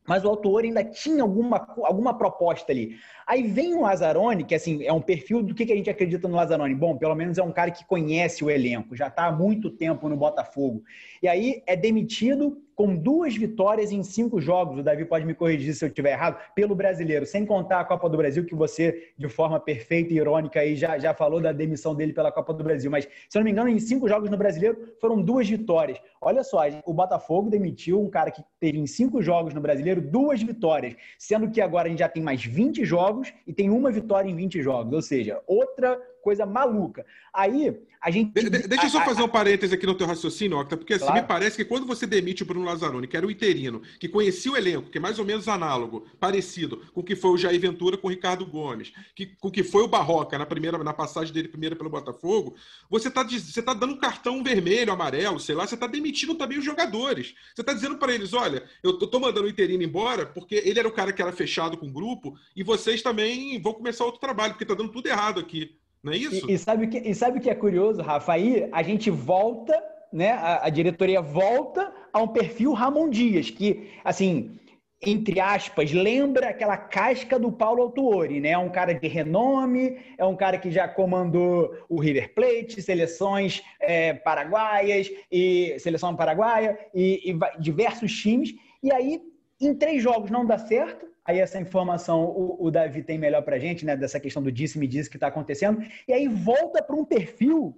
Mas 0.06 0.24
o 0.24 0.28
autor 0.28 0.62
ainda 0.62 0.84
tinha 0.84 1.22
alguma, 1.22 1.66
alguma 1.82 2.16
proposta 2.16 2.70
ali. 2.70 2.96
Aí 3.26 3.42
vem 3.42 3.74
o 3.74 3.82
Lazzaroni, 3.82 4.44
que 4.44 4.54
assim, 4.54 4.84
é 4.84 4.92
um 4.92 5.02
perfil 5.02 5.42
do 5.42 5.52
que, 5.52 5.66
que 5.66 5.72
a 5.72 5.76
gente 5.76 5.90
acredita 5.90 6.28
no 6.28 6.36
Lazzaroni. 6.36 6.74
Bom, 6.74 6.96
pelo 6.96 7.14
menos 7.14 7.38
é 7.38 7.42
um 7.42 7.52
cara 7.52 7.72
que 7.72 7.84
conhece 7.84 8.44
o 8.44 8.50
elenco, 8.50 8.94
já 8.94 9.08
está 9.08 9.26
há 9.26 9.32
muito 9.32 9.68
tempo 9.68 10.08
no 10.08 10.16
Botafogo. 10.16 10.84
E 11.20 11.26
aí 11.26 11.62
é 11.66 11.74
demitido 11.74 12.62
com 12.76 12.94
duas 12.94 13.34
vitórias 13.34 13.90
em 13.90 14.02
cinco 14.02 14.38
jogos. 14.38 14.78
O 14.78 14.82
Davi 14.82 15.06
pode 15.06 15.24
me 15.24 15.34
corrigir 15.34 15.74
se 15.74 15.82
eu 15.82 15.88
estiver 15.88 16.12
errado, 16.12 16.38
pelo 16.54 16.74
brasileiro, 16.74 17.24
sem 17.24 17.46
contar 17.46 17.80
a 17.80 17.84
Copa 17.84 18.08
do 18.08 18.18
Brasil, 18.18 18.44
que 18.44 18.54
você, 18.54 19.12
de 19.16 19.28
forma 19.28 19.58
perfeita 19.58 20.12
e 20.12 20.18
irônica, 20.18 20.60
aí 20.60 20.76
já, 20.76 20.98
já 20.98 21.14
falou 21.14 21.40
da 21.40 21.52
demissão 21.52 21.94
dele 21.94 22.12
pela 22.12 22.30
Copa 22.30 22.52
do 22.52 22.62
Brasil. 22.62 22.90
Mas, 22.90 23.08
se 23.28 23.36
eu 23.36 23.40
não 23.40 23.46
me 23.46 23.50
engano, 23.50 23.70
em 23.70 23.78
cinco 23.78 24.06
jogos 24.06 24.28
no 24.28 24.36
brasileiro 24.36 24.94
foram 25.00 25.22
duas 25.22 25.48
vitórias. 25.48 25.98
Olha 26.20 26.44
só, 26.44 26.60
o 26.84 26.92
Botafogo 26.92 27.48
demitiu 27.48 28.00
um 28.00 28.10
cara 28.10 28.30
que 28.30 28.44
teve 28.60 28.78
em 28.78 28.86
cinco 28.86 29.22
jogos 29.22 29.54
no 29.54 29.60
brasileiro 29.60 30.02
duas 30.02 30.42
vitórias, 30.42 30.94
sendo 31.18 31.50
que 31.50 31.62
agora 31.62 31.88
a 31.88 31.90
gente 31.90 32.00
já 32.00 32.08
tem 32.08 32.22
mais 32.22 32.44
20 32.44 32.84
jogos 32.84 33.32
e 33.46 33.54
tem 33.54 33.70
uma 33.70 33.90
vitória 33.90 34.28
em 34.28 34.36
20 34.36 34.62
jogos. 34.62 34.92
Ou 34.92 35.02
seja, 35.02 35.40
outra 35.46 35.98
coisa 36.26 36.44
maluca. 36.44 37.06
Aí, 37.32 37.72
a 38.00 38.10
gente. 38.10 38.32
De, 38.32 38.50
de, 38.50 38.66
deixa 38.66 38.86
eu 38.86 38.90
só 38.90 39.04
fazer 39.04 39.22
um 39.22 39.28
parêntese 39.28 39.72
aqui 39.72 39.86
no 39.86 39.94
teu 39.94 40.08
raciocínio, 40.08 40.58
Octa, 40.58 40.76
porque 40.76 40.94
assim, 40.94 41.04
claro. 41.04 41.20
me 41.20 41.26
parece 41.28 41.56
que 41.56 41.64
quando 41.64 41.86
você 41.86 42.04
demite 42.04 42.42
o 42.42 42.46
Bruno 42.46 42.66
Lazzaroni, 42.66 43.06
que 43.06 43.16
era 43.16 43.24
o 43.24 43.30
interino, 43.30 43.80
que 44.00 44.08
conhecia 44.08 44.50
o 44.50 44.56
elenco, 44.56 44.90
que 44.90 44.98
é 44.98 45.00
mais 45.00 45.20
ou 45.20 45.24
menos 45.24 45.46
análogo, 45.46 46.04
parecido 46.18 46.78
com 46.92 47.00
o 47.00 47.04
que 47.04 47.14
foi 47.14 47.30
o 47.30 47.36
Jair 47.36 47.60
Ventura 47.60 47.96
com 47.96 48.08
o 48.08 48.10
Ricardo 48.10 48.44
Gomes, 48.44 48.92
que, 49.14 49.26
com 49.26 49.46
o 49.46 49.50
que 49.52 49.62
foi 49.62 49.84
o 49.84 49.88
Barroca 49.88 50.36
na 50.36 50.44
primeira 50.44 50.76
na 50.78 50.92
passagem 50.92 51.32
dele 51.32 51.46
primeiro 51.46 51.76
pelo 51.76 51.90
Botafogo, 51.90 52.56
você 52.90 53.06
está 53.06 53.22
você 53.22 53.62
tá 53.62 53.72
dando 53.72 53.92
um 53.92 53.98
cartão 53.98 54.42
vermelho, 54.42 54.92
amarelo, 54.92 55.38
sei 55.38 55.54
lá, 55.54 55.64
você 55.64 55.76
está 55.76 55.86
demitindo 55.86 56.34
também 56.34 56.58
os 56.58 56.64
jogadores. 56.64 57.36
Você 57.54 57.60
está 57.60 57.72
dizendo 57.72 57.98
para 57.98 58.12
eles: 58.12 58.32
olha, 58.32 58.64
eu 58.82 58.98
tô 58.98 59.20
mandando 59.20 59.46
o 59.46 59.50
interino 59.50 59.84
embora 59.84 60.26
porque 60.26 60.56
ele 60.56 60.80
era 60.80 60.88
o 60.88 60.92
cara 60.92 61.12
que 61.12 61.22
era 61.22 61.30
fechado 61.30 61.76
com 61.76 61.86
o 61.86 61.92
grupo 61.92 62.36
e 62.56 62.64
vocês 62.64 63.00
também 63.00 63.62
vão 63.62 63.74
começar 63.74 64.04
outro 64.04 64.20
trabalho, 64.20 64.54
porque 64.54 64.64
está 64.64 64.74
dando 64.74 64.90
tudo 64.90 65.06
errado 65.06 65.38
aqui. 65.38 65.76
Não 66.06 66.12
é 66.12 66.18
isso? 66.18 66.48
E, 66.48 66.54
e, 66.54 66.58
sabe, 66.58 66.84
o 66.84 66.88
que, 66.88 66.98
e 66.98 67.14
sabe 67.16 67.38
o 67.38 67.42
que 67.42 67.50
é 67.50 67.54
curioso, 67.54 68.00
Rafa? 68.00 68.32
Aí 68.32 68.68
a 68.70 68.80
gente 68.80 69.10
volta, 69.10 69.76
né? 70.12 70.30
A, 70.30 70.66
a 70.66 70.70
diretoria 70.70 71.20
volta 71.20 71.92
a 72.12 72.22
um 72.22 72.28
perfil 72.28 72.72
Ramon 72.72 73.10
Dias, 73.10 73.50
que, 73.50 73.90
assim, 74.04 74.56
entre 75.02 75.40
aspas, 75.40 75.92
lembra 75.92 76.50
aquela 76.50 76.76
casca 76.76 77.40
do 77.40 77.50
Paulo 77.50 77.82
Autuori, 77.82 78.38
né? 78.38 78.50
É 78.50 78.58
um 78.58 78.70
cara 78.70 78.94
de 78.94 79.08
renome, 79.08 79.98
é 80.16 80.24
um 80.24 80.36
cara 80.36 80.58
que 80.58 80.70
já 80.70 80.86
comandou 80.86 81.74
o 81.88 82.00
River 82.00 82.32
Plate, 82.34 82.80
seleções 82.80 83.60
é, 83.80 84.14
paraguaias 84.14 85.10
e 85.28 85.76
seleção 85.80 86.14
paraguaia 86.14 86.78
e, 86.94 87.32
e 87.32 87.60
diversos 87.60 88.12
times. 88.12 88.54
E 88.80 88.92
aí, 88.92 89.20
em 89.60 89.74
três 89.74 90.02
jogos 90.02 90.30
não 90.30 90.44
dá 90.44 90.58
certo, 90.58 91.06
Aí 91.26 91.40
essa 91.40 91.58
informação 91.58 92.24
o, 92.24 92.66
o 92.66 92.70
Davi 92.70 93.02
tem 93.02 93.18
melhor 93.18 93.42
para 93.42 93.56
a 93.56 93.58
gente, 93.58 93.84
né? 93.84 93.96
Dessa 93.96 94.20
questão 94.20 94.40
do 94.40 94.52
disse-me 94.52 94.86
disse 94.86 95.10
que 95.10 95.16
está 95.16 95.26
acontecendo. 95.26 95.84
E 96.06 96.12
aí 96.12 96.28
volta 96.28 96.80
para 96.80 96.94
um 96.94 97.04
perfil 97.04 97.76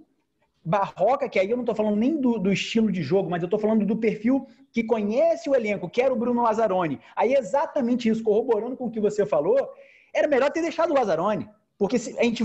barroca, 0.63 1.27
que 1.27 1.39
aí 1.39 1.49
eu 1.49 1.57
não 1.57 1.63
estou 1.63 1.73
falando 1.73 1.95
nem 1.95 2.19
do, 2.21 2.37
do, 2.37 2.51
estilo 2.51 2.91
de 2.91 3.01
jogo, 3.01 3.27
mas 3.27 3.41
eu 3.41 3.47
estou 3.47 3.59
falando 3.59 3.85
do 3.85 3.97
perfil 3.97 4.45
que 4.71 4.83
conhece 4.83 5.49
o 5.49 5.55
elenco, 5.55 5.89
que 5.89 5.99
era 5.99 6.13
o 6.13 6.15
Bruno 6.15 6.43
Lazzaroni. 6.43 6.99
Aí 7.15 7.33
exatamente 7.33 8.07
isso, 8.07 8.21
corroborando 8.21 8.77
com 8.77 8.85
o 8.85 8.91
que 8.91 8.99
você 8.99 9.25
falou, 9.25 9.57
era 10.13 10.27
melhor 10.27 10.51
ter 10.51 10.61
deixado 10.61 10.91
o 10.91 10.93
Lazzaroni. 10.93 11.49
Porque 11.75 11.97
se, 11.97 12.19
a 12.19 12.23
gente 12.23 12.43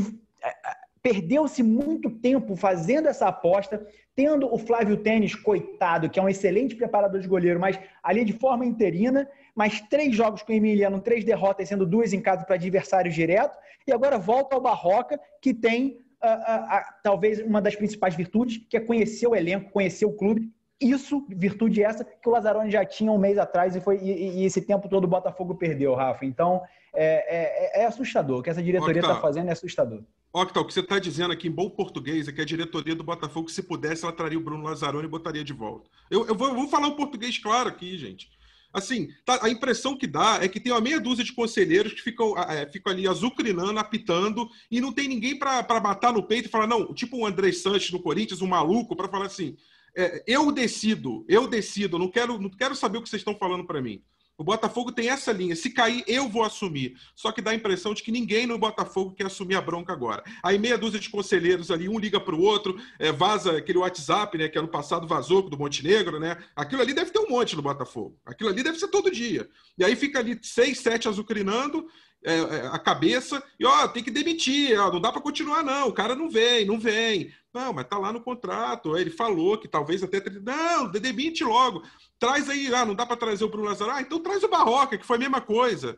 perdeu-se 1.05 1.63
muito 1.63 2.09
tempo 2.09 2.57
fazendo 2.57 3.09
essa 3.09 3.29
aposta, 3.29 3.87
tendo 4.17 4.51
o 4.51 4.57
Flávio 4.57 4.97
Tênis, 4.97 5.35
coitado, 5.35 6.09
que 6.09 6.19
é 6.19 6.23
um 6.23 6.31
excelente 6.31 6.75
preparador 6.75 7.21
de 7.21 7.29
goleiro, 7.29 7.61
mas 7.61 7.79
ali 8.03 8.25
de 8.25 8.33
forma 8.33 8.65
interina, 8.65 9.29
mais 9.55 9.83
três 9.83 10.17
jogos 10.17 10.41
com 10.43 10.51
o 10.51 10.57
Emiliano, 10.57 11.03
três 11.03 11.23
derrotas, 11.23 11.69
sendo 11.69 11.85
duas 11.85 12.15
em 12.15 12.23
casa 12.23 12.47
para 12.47 12.55
adversários 12.55 13.15
direto, 13.15 13.55
e 13.87 13.93
agora 13.93 14.17
volta 14.17 14.57
ao 14.57 14.63
Barroca, 14.63 15.21
que 15.43 15.53
tem 15.53 15.99
uh, 16.23 16.27
uh, 16.27 16.79
uh, 16.79 16.83
talvez 17.03 17.39
uma 17.41 17.61
das 17.61 17.77
principais 17.77 18.15
virtudes, 18.15 18.67
que 18.67 18.79
é 18.79 18.81
conhecer 18.81 19.27
o 19.27 19.37
elenco, 19.37 19.73
conhecer 19.73 20.07
o 20.07 20.17
clube, 20.17 20.51
isso, 20.81 21.25
virtude 21.29 21.83
essa, 21.83 22.05
que 22.05 22.29
o 22.29 22.33
Lazzaroni 22.33 22.71
já 22.71 22.85
tinha 22.85 23.11
um 23.11 23.19
mês 23.19 23.39
atrás 23.39 23.77
e, 23.77 23.81
foi, 23.81 23.99
e, 23.99 24.41
e 24.41 24.45
esse 24.45 24.61
tempo 24.61 24.89
todo 24.89 25.05
o 25.05 25.09
Botafogo 25.09 25.55
perdeu, 25.55 25.95
Rafa. 25.95 26.25
Então, 26.25 26.63
é, 26.95 27.81
é, 27.81 27.83
é 27.83 27.87
assustador. 27.87 28.41
O 28.41 28.43
que 28.43 28.51
essa 28.51 28.63
diretoria 28.63 29.01
está 29.01 29.21
fazendo 29.21 29.49
é 29.49 29.53
assustador. 29.53 30.03
Octa, 30.33 30.61
o 30.61 30.65
que 30.67 30.75
você 30.75 30.81
está 30.81 30.99
dizendo 30.99 31.33
aqui 31.33 31.47
em 31.47 31.53
bom 31.53 31.71
português 31.71 32.27
é 32.27 32.33
que 32.33 32.41
a 32.41 32.45
diretoria 32.45 32.95
do 32.95 33.05
Botafogo, 33.05 33.49
se 33.49 33.63
pudesse, 33.63 34.05
ela 34.05 34.13
traria 34.13 34.39
o 34.39 34.43
Bruno 34.43 34.65
Lazzaroni 34.65 35.07
e 35.07 35.11
botaria 35.11 35.45
de 35.45 35.53
volta. 35.53 35.89
Eu, 36.11 36.27
eu, 36.27 36.35
vou, 36.35 36.49
eu 36.49 36.55
vou 36.55 36.69
falar 36.69 36.89
um 36.89 36.97
português 36.97 37.39
claro 37.39 37.69
aqui, 37.69 37.97
gente. 37.97 38.29
Assim, 38.73 39.09
tá, 39.25 39.39
a 39.41 39.49
impressão 39.49 39.97
que 39.97 40.09
dá 40.09 40.41
é 40.43 40.49
que 40.49 40.59
tem 40.59 40.73
uma 40.73 40.81
meia 40.81 40.99
dúzia 40.99 41.25
de 41.25 41.33
conselheiros 41.33 41.93
que 41.93 42.03
ficam, 42.03 42.37
é, 42.37 42.67
ficam 42.67 42.93
ali 42.93 43.07
azucrinando, 43.07 43.79
apitando, 43.79 44.49
e 44.69 44.81
não 44.81 44.93
tem 44.93 45.07
ninguém 45.07 45.39
para 45.39 45.81
matar 45.81 46.13
no 46.13 46.25
peito 46.25 46.49
e 46.49 46.51
falar, 46.51 46.67
não, 46.67 46.93
tipo 46.93 47.19
o 47.19 47.25
André 47.25 47.53
Sanches 47.53 47.93
no 47.93 48.03
Corinthians, 48.03 48.43
um 48.43 48.49
maluco, 48.49 48.97
para 48.97 49.09
falar 49.09 49.27
assim: 49.27 49.57
é, 49.97 50.23
eu 50.27 50.51
decido, 50.51 51.25
eu 51.29 51.47
decido, 51.47 51.99
não 51.99 52.11
quero, 52.11 52.41
não 52.41 52.51
quero 52.51 52.75
saber 52.75 52.99
o 52.99 53.03
que 53.03 53.09
vocês 53.09 53.21
estão 53.21 53.37
falando 53.37 53.65
para 53.65 53.81
mim. 53.81 54.03
O 54.37 54.43
Botafogo 54.43 54.91
tem 54.91 55.09
essa 55.11 55.31
linha. 55.31 55.55
Se 55.55 55.71
cair, 55.71 56.03
eu 56.09 56.29
vou 56.29 56.43
assumir. 56.43 56.97
Só 57.15 57.31
que 57.31 57.41
dá 57.41 57.53
a 57.53 57.55
impressão 57.55 57.95
de 57.95 58.03
que 58.03 58.11
ninguém 58.11 58.47
no 58.47 58.59
Botafogo 58.59 59.15
quer 59.15 59.27
assumir 59.27 59.55
a 59.55 59.61
bronca 59.61 59.93
agora. 59.93 60.25
Aí 60.43 60.59
meia 60.59 60.77
dúzia 60.77 60.99
de 60.99 61.09
conselheiros 61.09 61.71
ali, 61.71 61.89
um 61.89 62.01
liga 62.01 62.19
para 62.19 62.35
o 62.35 62.43
outro, 62.43 62.77
é, 62.99 63.13
vaza 63.13 63.57
aquele 63.57 63.79
WhatsApp, 63.79 64.37
né, 64.37 64.49
que 64.49 64.59
ano 64.59 64.67
passado 64.67 65.07
vazou 65.07 65.49
do 65.49 65.57
Montenegro, 65.57 66.19
né? 66.19 66.37
Aquilo 66.57 66.83
ali 66.83 66.93
deve 66.93 67.13
ter 67.13 67.21
um 67.21 67.29
monte 67.29 67.55
no 67.55 67.63
Botafogo. 67.63 68.19
Aquilo 68.27 68.51
ali 68.51 68.63
deve 68.65 68.79
ser 68.79 68.89
todo 68.89 69.11
dia. 69.11 69.49
E 69.79 69.85
aí 69.85 69.95
fica 69.95 70.19
ali 70.19 70.37
seis, 70.43 70.81
sete 70.81 71.09
azucrinando 71.09 71.87
é, 72.25 72.39
é, 72.39 72.67
a 72.69 72.79
cabeça 72.79 73.43
e 73.61 73.67
ó, 73.67 73.87
tem 73.89 74.03
que 74.03 74.11
demitir, 74.11 74.79
ó, 74.79 74.91
não 74.91 75.01
dá 75.01 75.13
para 75.13 75.21
continuar 75.21 75.63
não, 75.63 75.89
o 75.89 75.93
cara 75.93 76.15
não 76.15 76.31
vem, 76.31 76.65
não 76.65 76.79
vem. 76.79 77.33
Não, 77.53 77.73
mas 77.73 77.87
tá 77.87 77.97
lá 77.97 78.13
no 78.13 78.21
contrato. 78.21 78.97
Ele 78.97 79.11
falou 79.11 79.57
que 79.57 79.69
talvez 79.69 80.03
até 80.03 80.21
não, 80.41 80.91
demite 80.91 81.45
logo. 81.45 81.85
Traz 82.19 82.49
aí, 82.49 82.75
ah, 82.75 82.85
não 82.85 82.97
dá 82.97 83.07
para 83.07 83.17
trazer 83.17 83.45
o 83.45 83.49
Bruno 83.49 83.69
Lazaro. 83.69 83.93
Ah, 83.93 84.01
então 84.01 84.19
traz 84.21 84.43
o 84.43 84.49
Barroca, 84.49 84.99
que 84.99 85.07
foi 85.07 85.17
a 85.17 85.21
mesma 85.21 85.41
coisa. 85.41 85.97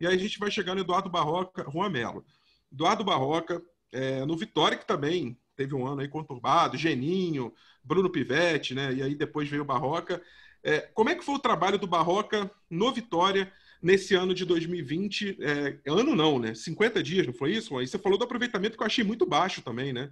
E 0.00 0.06
aí 0.06 0.14
a 0.14 0.18
gente 0.18 0.38
vai 0.38 0.50
chegar 0.50 0.74
no 0.74 0.80
Eduardo 0.80 1.08
Barroca, 1.08 1.64
Juan 1.70 1.90
Melo. 1.90 2.24
Eduardo 2.72 3.04
Barroca, 3.04 3.62
é, 3.92 4.24
no 4.26 4.36
Vitória, 4.36 4.76
que 4.76 4.86
também 4.86 5.38
teve 5.54 5.74
um 5.74 5.86
ano 5.86 6.00
aí 6.00 6.08
conturbado, 6.08 6.76
Geninho, 6.76 7.52
Bruno 7.84 8.10
Pivetti, 8.10 8.74
né? 8.74 8.92
E 8.92 9.02
aí 9.02 9.14
depois 9.14 9.48
veio 9.48 9.62
o 9.62 9.66
Barroca. 9.66 10.20
É, 10.62 10.80
como 10.80 11.08
é 11.08 11.14
que 11.14 11.24
foi 11.24 11.36
o 11.36 11.40
trabalho 11.40 11.78
do 11.78 11.86
Barroca 11.86 12.50
no 12.68 12.92
Vitória? 12.92 13.52
Nesse 13.82 14.14
ano 14.14 14.34
de 14.34 14.44
2020. 14.44 15.38
É, 15.40 15.78
ano 15.86 16.14
não, 16.14 16.38
né? 16.38 16.54
50 16.54 17.02
dias, 17.02 17.26
não 17.26 17.34
foi 17.34 17.52
isso? 17.52 17.76
Aí 17.78 17.86
você 17.86 17.98
falou 17.98 18.18
do 18.18 18.24
aproveitamento 18.24 18.76
que 18.76 18.82
eu 18.82 18.86
achei 18.86 19.04
muito 19.04 19.26
baixo 19.26 19.62
também, 19.62 19.92
né? 19.92 20.10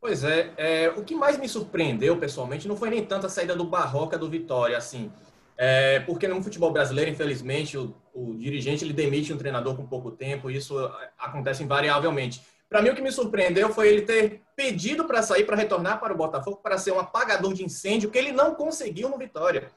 Pois 0.00 0.24
é, 0.24 0.52
é, 0.56 0.88
o 0.96 1.04
que 1.04 1.14
mais 1.14 1.38
me 1.38 1.46
surpreendeu 1.46 2.16
pessoalmente 2.16 2.66
não 2.66 2.76
foi 2.76 2.88
nem 2.88 3.04
tanto 3.04 3.26
a 3.26 3.28
saída 3.28 3.54
do 3.54 3.64
Barroca 3.64 4.16
do 4.16 4.30
Vitória, 4.30 4.78
assim, 4.78 5.12
é, 5.58 6.00
porque 6.00 6.26
no 6.26 6.42
futebol 6.42 6.72
brasileiro, 6.72 7.10
infelizmente, 7.10 7.76
o, 7.76 7.94
o, 8.14 8.34
dirigente 8.34 8.82
ele 8.82 8.94
demite 8.94 9.30
um 9.30 9.36
treinador 9.36 9.76
com 9.76 9.86
pouco 9.86 10.10
tempo, 10.10 10.50
e 10.50 10.56
isso 10.56 10.74
acontece 11.18 11.62
invariavelmente. 11.62 12.40
Para 12.66 12.80
mim, 12.80 12.88
o 12.88 12.94
que 12.94 13.02
me 13.02 13.12
surpreendeu 13.12 13.68
foi 13.68 13.88
ele 13.88 14.02
ter 14.02 14.40
pedido 14.56 15.04
para 15.04 15.20
sair, 15.20 15.44
para 15.44 15.56
retornar 15.56 16.00
para 16.00 16.14
o 16.14 16.16
Botafogo, 16.16 16.60
para 16.62 16.78
ser 16.78 16.92
um 16.92 16.98
apagador 16.98 17.52
de 17.52 17.62
incêndio, 17.62 18.10
que 18.10 18.16
ele 18.16 18.32
não 18.32 18.54
conseguiu 18.54 19.10
no 19.10 19.18
Vitória. 19.18 19.70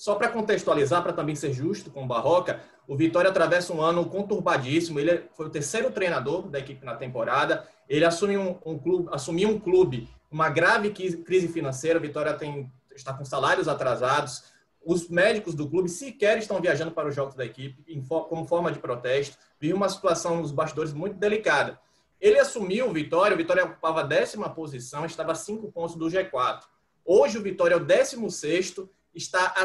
Só 0.00 0.14
para 0.14 0.30
contextualizar, 0.30 1.02
para 1.02 1.12
também 1.12 1.36
ser 1.36 1.52
justo 1.52 1.90
com 1.90 2.04
o 2.04 2.06
Barroca, 2.06 2.62
o 2.88 2.96
Vitória 2.96 3.28
atravessa 3.28 3.70
um 3.74 3.82
ano 3.82 4.06
conturbadíssimo. 4.06 4.98
Ele 4.98 5.24
foi 5.34 5.44
o 5.44 5.50
terceiro 5.50 5.90
treinador 5.90 6.48
da 6.48 6.58
equipe 6.58 6.82
na 6.86 6.96
temporada. 6.96 7.68
Ele 7.86 8.06
assumiu 8.06 8.40
um, 8.40 8.72
um 8.72 8.78
clube, 8.78 9.10
assumiu 9.12 9.50
um 9.50 9.60
clube, 9.60 10.08
uma 10.30 10.48
grave 10.48 10.88
crise 10.88 11.48
financeira. 11.48 11.98
A 11.98 12.00
Vitória 12.00 12.32
tem, 12.32 12.72
está 12.96 13.12
com 13.12 13.26
salários 13.26 13.68
atrasados. 13.68 14.44
Os 14.82 15.06
médicos 15.10 15.54
do 15.54 15.68
clube 15.68 15.90
sequer 15.90 16.38
estão 16.38 16.62
viajando 16.62 16.92
para 16.92 17.06
os 17.06 17.14
jogos 17.14 17.34
da 17.34 17.44
equipe 17.44 17.84
como 18.08 18.46
forma 18.46 18.72
de 18.72 18.78
protesto. 18.78 19.36
Vive 19.60 19.74
uma 19.74 19.90
situação 19.90 20.40
nos 20.40 20.50
bastidores 20.50 20.94
muito 20.94 21.18
delicada. 21.18 21.78
Ele 22.18 22.38
assumiu 22.38 22.88
o 22.88 22.92
Vitória, 22.94 23.34
o 23.34 23.36
Vitória 23.36 23.66
ocupava 23.66 24.00
a 24.00 24.04
décima 24.04 24.48
posição, 24.48 25.04
estava 25.04 25.32
a 25.32 25.34
cinco 25.34 25.70
pontos 25.70 25.94
do 25.94 26.06
G4. 26.06 26.62
Hoje 27.04 27.36
o 27.36 27.42
Vitória 27.42 27.74
é 27.74 27.76
o 27.76 27.84
décimo 27.84 28.30
sexto 28.30 28.88
está, 29.14 29.54
a, 29.56 29.64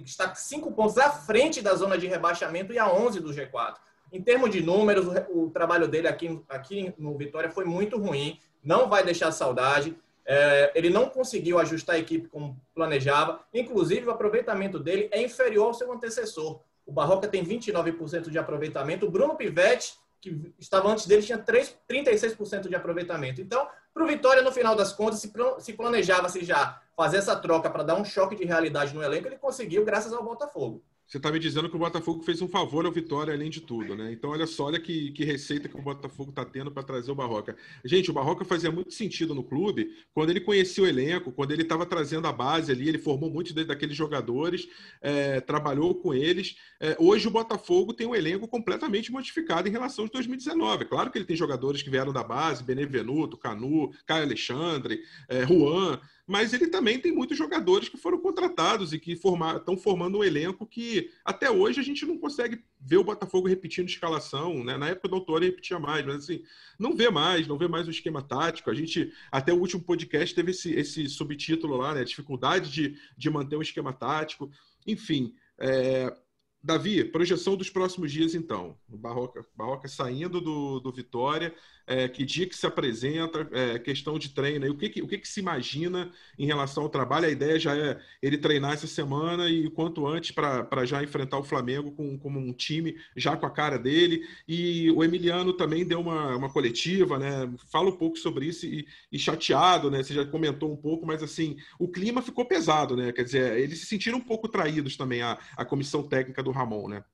está 0.00 0.34
cinco 0.34 0.72
pontos 0.72 0.98
à 0.98 1.10
frente 1.10 1.60
da 1.60 1.74
zona 1.74 1.98
de 1.98 2.06
rebaixamento 2.06 2.72
e 2.72 2.78
a 2.78 2.90
11 2.90 3.20
do 3.20 3.30
G4. 3.30 3.76
Em 4.12 4.22
termos 4.22 4.50
de 4.50 4.62
números, 4.62 5.06
o, 5.06 5.44
o 5.44 5.50
trabalho 5.50 5.88
dele 5.88 6.08
aqui, 6.08 6.40
aqui 6.48 6.94
no 6.96 7.16
Vitória 7.16 7.50
foi 7.50 7.64
muito 7.64 7.98
ruim, 7.98 8.38
não 8.62 8.88
vai 8.88 9.04
deixar 9.04 9.30
saudade. 9.32 9.96
É, 10.24 10.72
ele 10.74 10.90
não 10.90 11.08
conseguiu 11.08 11.58
ajustar 11.58 11.96
a 11.96 11.98
equipe 11.98 12.28
como 12.28 12.60
planejava. 12.74 13.40
Inclusive, 13.54 14.06
o 14.06 14.10
aproveitamento 14.10 14.78
dele 14.78 15.08
é 15.12 15.22
inferior 15.22 15.66
ao 15.66 15.74
seu 15.74 15.92
antecessor. 15.92 16.60
O 16.84 16.92
Barroca 16.92 17.28
tem 17.28 17.44
29% 17.44 18.30
de 18.30 18.38
aproveitamento. 18.38 19.06
O 19.06 19.10
Bruno 19.10 19.36
Pivetti, 19.36 19.94
que 20.20 20.52
estava 20.58 20.88
antes 20.88 21.06
dele, 21.06 21.22
tinha 21.22 21.38
3, 21.38 21.76
36% 21.88 22.68
de 22.68 22.74
aproveitamento. 22.74 23.40
Então, 23.40 23.68
para 23.96 24.04
o 24.04 24.06
Vitória, 24.06 24.42
no 24.42 24.52
final 24.52 24.76
das 24.76 24.92
contas, 24.92 25.20
se, 25.20 25.32
se 25.58 25.72
planejava-se 25.72 26.44
já 26.44 26.82
fazer 26.94 27.16
essa 27.16 27.34
troca 27.34 27.70
para 27.70 27.82
dar 27.82 27.94
um 27.94 28.04
choque 28.04 28.36
de 28.36 28.44
realidade 28.44 28.94
no 28.94 29.02
elenco, 29.02 29.26
ele 29.26 29.38
conseguiu 29.38 29.86
graças 29.86 30.12
ao 30.12 30.22
Botafogo. 30.22 30.84
Você 31.06 31.18
está 31.18 31.30
me 31.30 31.38
dizendo 31.38 31.70
que 31.70 31.76
o 31.76 31.78
Botafogo 31.78 32.20
fez 32.24 32.42
um 32.42 32.48
favor 32.48 32.84
ao 32.84 32.90
Vitória, 32.90 33.32
além 33.32 33.48
de 33.48 33.60
tudo, 33.60 33.94
né? 33.94 34.10
Então, 34.10 34.30
olha 34.30 34.44
só, 34.44 34.64
olha 34.64 34.80
que, 34.80 35.12
que 35.12 35.24
receita 35.24 35.68
que 35.68 35.78
o 35.78 35.82
Botafogo 35.82 36.30
está 36.30 36.44
tendo 36.44 36.68
para 36.68 36.82
trazer 36.82 37.12
o 37.12 37.14
Barroca. 37.14 37.56
Gente, 37.84 38.10
o 38.10 38.12
Barroca 38.14 38.44
fazia 38.44 38.72
muito 38.72 38.92
sentido 38.92 39.32
no 39.32 39.44
clube 39.44 39.94
quando 40.12 40.30
ele 40.30 40.40
conhecia 40.40 40.82
o 40.82 40.86
elenco, 40.86 41.30
quando 41.30 41.52
ele 41.52 41.62
estava 41.62 41.86
trazendo 41.86 42.26
a 42.26 42.32
base 42.32 42.72
ali, 42.72 42.88
ele 42.88 42.98
formou 42.98 43.30
muitos 43.30 43.52
daqueles 43.52 43.96
jogadores, 43.96 44.68
é, 45.00 45.40
trabalhou 45.40 45.94
com 45.94 46.12
eles. 46.12 46.56
É, 46.80 46.96
hoje 46.98 47.28
o 47.28 47.30
Botafogo 47.30 47.94
tem 47.94 48.06
um 48.06 48.14
elenco 48.14 48.48
completamente 48.48 49.12
modificado 49.12 49.68
em 49.68 49.72
relação 49.72 50.06
a 50.06 50.08
2019. 50.08 50.86
Claro 50.86 51.12
que 51.12 51.18
ele 51.18 51.24
tem 51.24 51.36
jogadores 51.36 51.82
que 51.82 51.90
vieram 51.90 52.12
da 52.12 52.24
base, 52.24 52.64
Benevenuto, 52.64 53.36
Canu, 53.36 53.92
Caio 54.04 54.24
Alexandre, 54.24 55.02
é, 55.28 55.46
Juan 55.46 56.00
mas 56.26 56.52
ele 56.52 56.66
também 56.66 56.98
tem 56.98 57.12
muitos 57.12 57.38
jogadores 57.38 57.88
que 57.88 57.96
foram 57.96 58.18
contratados 58.18 58.92
e 58.92 58.98
que 58.98 59.12
estão 59.12 59.76
formando 59.78 60.18
um 60.18 60.24
elenco 60.24 60.66
que 60.66 61.10
até 61.24 61.48
hoje 61.48 61.78
a 61.78 61.84
gente 61.84 62.04
não 62.04 62.18
consegue 62.18 62.64
ver 62.80 62.96
o 62.96 63.04
Botafogo 63.04 63.46
repetindo 63.46 63.88
escalação, 63.88 64.64
né? 64.64 64.76
Na 64.76 64.88
época 64.88 65.08
do 65.08 65.14
autor 65.14 65.42
ele 65.42 65.52
repetia 65.52 65.78
mais, 65.78 66.04
mas 66.04 66.16
assim, 66.16 66.42
não 66.78 66.96
vê 66.96 67.08
mais, 67.10 67.46
não 67.46 67.56
vê 67.56 67.68
mais 67.68 67.86
o 67.86 67.92
esquema 67.92 68.20
tático. 68.22 68.70
A 68.70 68.74
gente, 68.74 69.12
até 69.30 69.52
o 69.52 69.58
último 69.58 69.82
podcast, 69.82 70.34
teve 70.34 70.50
esse, 70.50 70.72
esse 70.72 71.08
subtítulo 71.08 71.76
lá, 71.76 71.94
né? 71.94 72.02
Dificuldade 72.02 72.72
de, 72.72 72.98
de 73.16 73.30
manter 73.30 73.56
um 73.56 73.62
esquema 73.62 73.92
tático. 73.92 74.50
Enfim, 74.84 75.32
é, 75.58 76.12
Davi, 76.66 77.04
projeção 77.04 77.56
dos 77.56 77.70
próximos 77.70 78.10
dias, 78.10 78.34
então. 78.34 78.76
Barroca, 78.88 79.46
Barroca 79.54 79.86
saindo 79.86 80.40
do, 80.40 80.80
do 80.80 80.90
Vitória, 80.90 81.54
é, 81.86 82.08
que 82.08 82.24
dia 82.24 82.46
que 82.46 82.56
se 82.56 82.66
apresenta, 82.66 83.48
é, 83.52 83.78
questão 83.78 84.18
de 84.18 84.30
treino, 84.30 84.68
o, 84.70 84.76
que, 84.76 84.88
que, 84.88 85.02
o 85.02 85.06
que, 85.06 85.18
que 85.18 85.28
se 85.28 85.40
imagina 85.40 86.10
em 86.38 86.46
relação 86.46 86.82
ao 86.82 86.88
trabalho? 86.88 87.26
A 87.26 87.30
ideia 87.30 87.58
já 87.58 87.76
é 87.76 87.98
ele 88.20 88.36
treinar 88.36 88.72
essa 88.72 88.86
semana 88.86 89.48
e 89.48 89.70
quanto 89.70 90.06
antes 90.06 90.32
para 90.32 90.84
já 90.84 91.02
enfrentar 91.02 91.38
o 91.38 91.44
Flamengo 91.44 91.92
com, 91.92 92.18
com 92.18 92.28
um 92.30 92.52
time 92.52 92.96
já 93.14 93.36
com 93.36 93.46
a 93.46 93.50
cara 93.50 93.78
dele. 93.78 94.26
E 94.48 94.90
o 94.90 95.04
Emiliano 95.04 95.52
também 95.52 95.84
deu 95.86 96.00
uma, 96.00 96.36
uma 96.36 96.52
coletiva, 96.52 97.18
né? 97.18 97.48
Fala 97.70 97.90
um 97.90 97.96
pouco 97.96 98.18
sobre 98.18 98.46
isso 98.46 98.66
e, 98.66 98.86
e 99.12 99.18
chateado, 99.18 99.90
né? 99.90 100.02
Você 100.02 100.12
já 100.14 100.24
comentou 100.24 100.72
um 100.72 100.76
pouco, 100.76 101.06
mas 101.06 101.22
assim, 101.22 101.56
o 101.78 101.88
clima 101.88 102.20
ficou 102.20 102.44
pesado, 102.44 102.96
né? 102.96 103.12
Quer 103.12 103.24
dizer, 103.24 103.58
eles 103.58 103.78
se 103.80 103.86
sentiram 103.86 104.18
um 104.18 104.24
pouco 104.24 104.48
traídos 104.48 104.96
também, 104.96 105.22
a, 105.22 105.38
a 105.56 105.64
comissão 105.64 106.02
técnica 106.02 106.42
do 106.42 106.50
Ramon, 106.50 106.88
né? 106.88 107.04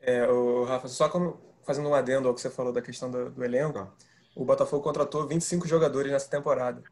É, 0.00 0.28
o 0.28 0.64
Rafa, 0.64 0.86
só 0.86 1.08
como 1.08 1.55
fazendo 1.66 1.88
um 1.88 1.94
adendo 1.94 2.28
ao 2.28 2.34
que 2.34 2.40
você 2.40 2.48
falou 2.48 2.72
da 2.72 2.80
questão 2.80 3.10
do, 3.10 3.30
do 3.30 3.44
elenco, 3.44 3.74
tá. 3.74 3.92
o 4.34 4.44
Botafogo 4.44 4.82
contratou 4.82 5.26
25 5.26 5.66
jogadores 5.66 6.10
nessa 6.12 6.30
temporada. 6.30 6.82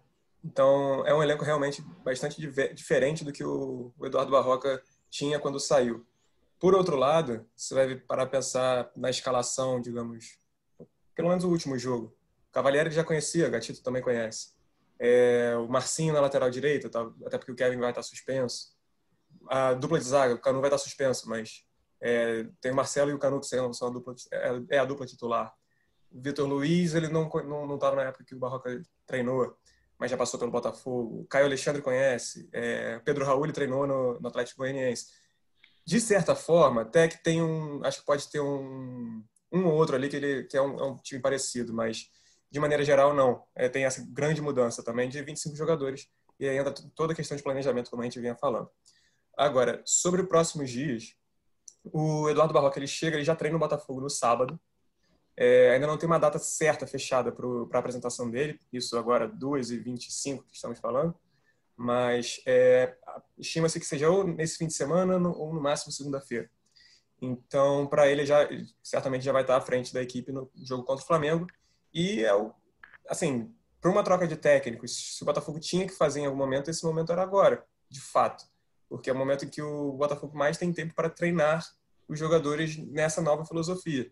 Então, 0.44 1.06
é 1.06 1.14
um 1.14 1.22
elenco 1.22 1.44
realmente 1.44 1.80
bastante 2.04 2.38
diferente 2.74 3.24
do 3.24 3.32
que 3.32 3.42
o, 3.42 3.92
o 3.98 4.06
Eduardo 4.06 4.30
Barroca 4.30 4.82
tinha 5.08 5.38
quando 5.38 5.58
saiu. 5.58 6.04
Por 6.58 6.74
outro 6.74 6.96
lado, 6.96 7.46
você 7.56 7.74
vai 7.74 7.96
parar 7.96 8.24
a 8.24 8.26
pensar 8.26 8.90
na 8.96 9.08
escalação, 9.08 9.80
digamos, 9.80 10.38
pelo 11.14 11.28
menos 11.28 11.44
o 11.44 11.48
último 11.48 11.78
jogo. 11.78 12.14
Cavalieri 12.52 12.90
já 12.90 13.02
conhecia, 13.02 13.48
Gatito 13.48 13.82
também 13.82 14.02
conhece. 14.02 14.54
É, 14.98 15.54
o 15.56 15.68
Marcinho 15.68 16.12
na 16.12 16.20
lateral 16.20 16.50
direita, 16.50 16.88
tá, 16.88 17.10
até 17.26 17.38
porque 17.38 17.52
o 17.52 17.54
Kevin 17.56 17.78
vai 17.78 17.90
estar 17.90 18.02
suspenso. 18.02 18.74
A 19.48 19.74
dupla 19.74 19.98
de 19.98 20.04
zaga, 20.04 20.34
o 20.34 20.38
Canu 20.38 20.60
vai 20.60 20.68
estar 20.68 20.78
suspenso, 20.78 21.28
mas 21.28 21.64
é, 22.06 22.46
tem 22.60 22.70
o 22.70 22.74
Marcelo 22.74 23.10
e 23.10 23.14
o 23.14 23.18
Canuto 23.18 23.46
são, 23.46 23.72
são 23.72 23.88
a 23.88 23.90
dupla, 23.90 24.14
é, 24.30 24.62
é, 24.72 24.78
a 24.78 24.84
dupla 24.84 25.06
titular. 25.06 25.54
O 26.12 26.20
Vitor 26.20 26.46
Luiz, 26.46 26.94
ele 26.94 27.08
não 27.08 27.24
estava 27.24 27.44
não, 27.44 27.66
não 27.66 27.78
na 27.78 28.02
época 28.02 28.24
que 28.24 28.34
o 28.34 28.38
Barroca 28.38 28.78
treinou, 29.06 29.56
mas 29.98 30.10
já 30.10 30.16
passou 30.16 30.38
pelo 30.38 30.50
Botafogo. 30.50 31.22
O 31.22 31.24
Caio 31.24 31.46
Alexandre 31.46 31.80
conhece. 31.80 32.46
É, 32.52 32.98
Pedro 32.98 33.24
Raul 33.24 33.46
ele 33.46 33.54
treinou 33.54 33.86
no, 33.86 34.20
no 34.20 34.28
Atlético 34.28 34.58
Goianiense. 34.58 35.06
De 35.82 35.98
certa 35.98 36.34
forma, 36.34 36.82
até 36.82 37.08
que 37.08 37.22
tem 37.22 37.42
um. 37.42 37.82
Acho 37.82 38.00
que 38.00 38.06
pode 38.06 38.28
ter 38.30 38.40
um, 38.40 39.24
um 39.50 39.66
ou 39.66 39.72
outro 39.72 39.96
ali 39.96 40.10
que, 40.10 40.16
ele, 40.16 40.44
que 40.44 40.58
é, 40.58 40.60
um, 40.60 40.78
é 40.78 40.84
um 40.84 40.96
time 40.96 41.22
parecido, 41.22 41.72
mas 41.72 42.10
de 42.50 42.60
maneira 42.60 42.84
geral, 42.84 43.14
não. 43.14 43.42
É, 43.54 43.66
tem 43.66 43.86
essa 43.86 44.06
grande 44.10 44.42
mudança 44.42 44.84
também 44.84 45.08
de 45.08 45.22
25 45.22 45.56
jogadores 45.56 46.06
e 46.38 46.46
entra 46.46 46.74
toda 46.94 47.14
a 47.14 47.16
questão 47.16 47.34
de 47.34 47.42
planejamento, 47.42 47.90
como 47.90 48.02
a 48.02 48.04
gente 48.04 48.20
vinha 48.20 48.36
falando. 48.36 48.68
Agora, 49.38 49.82
sobre 49.86 50.20
os 50.20 50.28
próximos 50.28 50.70
dias, 50.70 51.16
o 51.84 52.28
Eduardo 52.28 52.54
Barroca 52.54 52.78
ele 52.78 52.86
chega, 52.86 53.16
ele 53.16 53.24
já 53.24 53.36
treina 53.36 53.54
no 53.54 53.60
Botafogo 53.60 54.00
no 54.00 54.10
sábado. 54.10 54.58
É, 55.36 55.70
ainda 55.72 55.86
não 55.86 55.98
tem 55.98 56.06
uma 56.06 56.18
data 56.18 56.38
certa 56.38 56.86
fechada 56.86 57.32
para 57.32 57.46
a 57.46 57.78
apresentação 57.78 58.30
dele, 58.30 58.60
isso 58.72 58.96
agora 58.96 59.28
2h25 59.28 60.44
que 60.44 60.54
estamos 60.54 60.78
falando, 60.78 61.12
mas 61.76 62.40
é, 62.46 62.96
estima-se 63.36 63.80
que 63.80 63.86
seja 63.86 64.08
ou 64.08 64.24
nesse 64.24 64.56
fim 64.56 64.68
de 64.68 64.74
semana 64.74 65.16
ou 65.16 65.52
no 65.52 65.60
máximo 65.60 65.90
segunda-feira. 65.90 66.48
Então, 67.20 67.86
para 67.86 68.08
ele 68.08 68.24
já 68.24 68.48
certamente 68.82 69.24
já 69.24 69.32
vai 69.32 69.42
estar 69.42 69.56
à 69.56 69.60
frente 69.60 69.92
da 69.92 70.02
equipe 70.02 70.30
no 70.30 70.50
jogo 70.54 70.84
contra 70.84 71.02
o 71.02 71.06
Flamengo. 71.06 71.46
E 71.92 72.24
é 72.24 72.34
o, 72.34 72.52
assim, 73.08 73.52
para 73.80 73.90
uma 73.90 74.04
troca 74.04 74.26
de 74.26 74.36
técnicos, 74.36 75.16
se 75.16 75.22
o 75.22 75.26
Botafogo 75.26 75.58
tinha 75.58 75.86
que 75.86 75.94
fazer 75.94 76.20
em 76.20 76.26
algum 76.26 76.38
momento, 76.38 76.70
esse 76.70 76.84
momento 76.84 77.12
era 77.12 77.22
agora, 77.22 77.66
de 77.88 78.00
fato, 78.00 78.44
porque 78.88 79.10
é 79.10 79.12
o 79.12 79.16
momento 79.16 79.44
em 79.44 79.48
que 79.48 79.62
o 79.62 79.92
Botafogo 79.92 80.36
mais 80.36 80.56
tem 80.56 80.72
tempo 80.72 80.94
para 80.94 81.10
treinar 81.10 81.64
os 82.08 82.18
jogadores 82.18 82.76
nessa 82.76 83.20
nova 83.20 83.44
filosofia. 83.44 84.10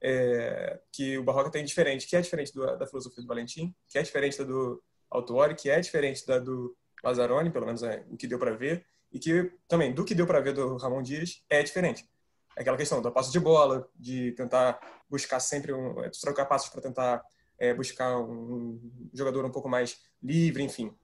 É, 0.00 0.78
que 0.92 1.16
o 1.16 1.24
Barroca 1.24 1.50
tem 1.50 1.64
diferente, 1.64 2.06
que 2.06 2.16
é 2.16 2.20
diferente 2.20 2.52
do, 2.52 2.64
da 2.76 2.86
filosofia 2.86 3.22
do 3.22 3.26
Valentim, 3.26 3.74
que 3.88 3.98
é 3.98 4.02
diferente 4.02 4.38
da 4.38 4.44
do 4.44 4.82
Autuori, 5.10 5.54
que 5.54 5.70
é 5.70 5.80
diferente 5.80 6.26
da 6.26 6.38
do 6.38 6.76
Lazzaroni, 7.02 7.50
pelo 7.50 7.66
menos 7.66 7.82
é 7.82 8.04
o 8.10 8.16
que 8.16 8.26
deu 8.26 8.38
para 8.38 8.54
ver, 8.54 8.84
e 9.12 9.18
que 9.18 9.52
também 9.68 9.94
do 9.94 10.04
que 10.04 10.14
deu 10.14 10.26
para 10.26 10.40
ver 10.40 10.52
do 10.52 10.76
Ramon 10.76 11.02
Dias 11.02 11.42
é 11.48 11.62
diferente. 11.62 12.08
Aquela 12.56 12.76
questão 12.76 13.02
da 13.02 13.10
passe 13.10 13.30
de 13.30 13.40
bola, 13.40 13.88
de 13.94 14.32
tentar 14.32 14.80
buscar 15.08 15.40
sempre 15.40 15.72
um, 15.72 16.02
é, 16.02 16.10
trocar 16.10 16.46
passos 16.46 16.68
para 16.70 16.82
tentar 16.82 17.22
é, 17.58 17.74
buscar 17.74 18.18
um 18.18 18.80
jogador 19.12 19.44
um 19.44 19.50
pouco 19.50 19.68
mais 19.68 20.00
livre, 20.22 20.62
enfim. 20.62 20.94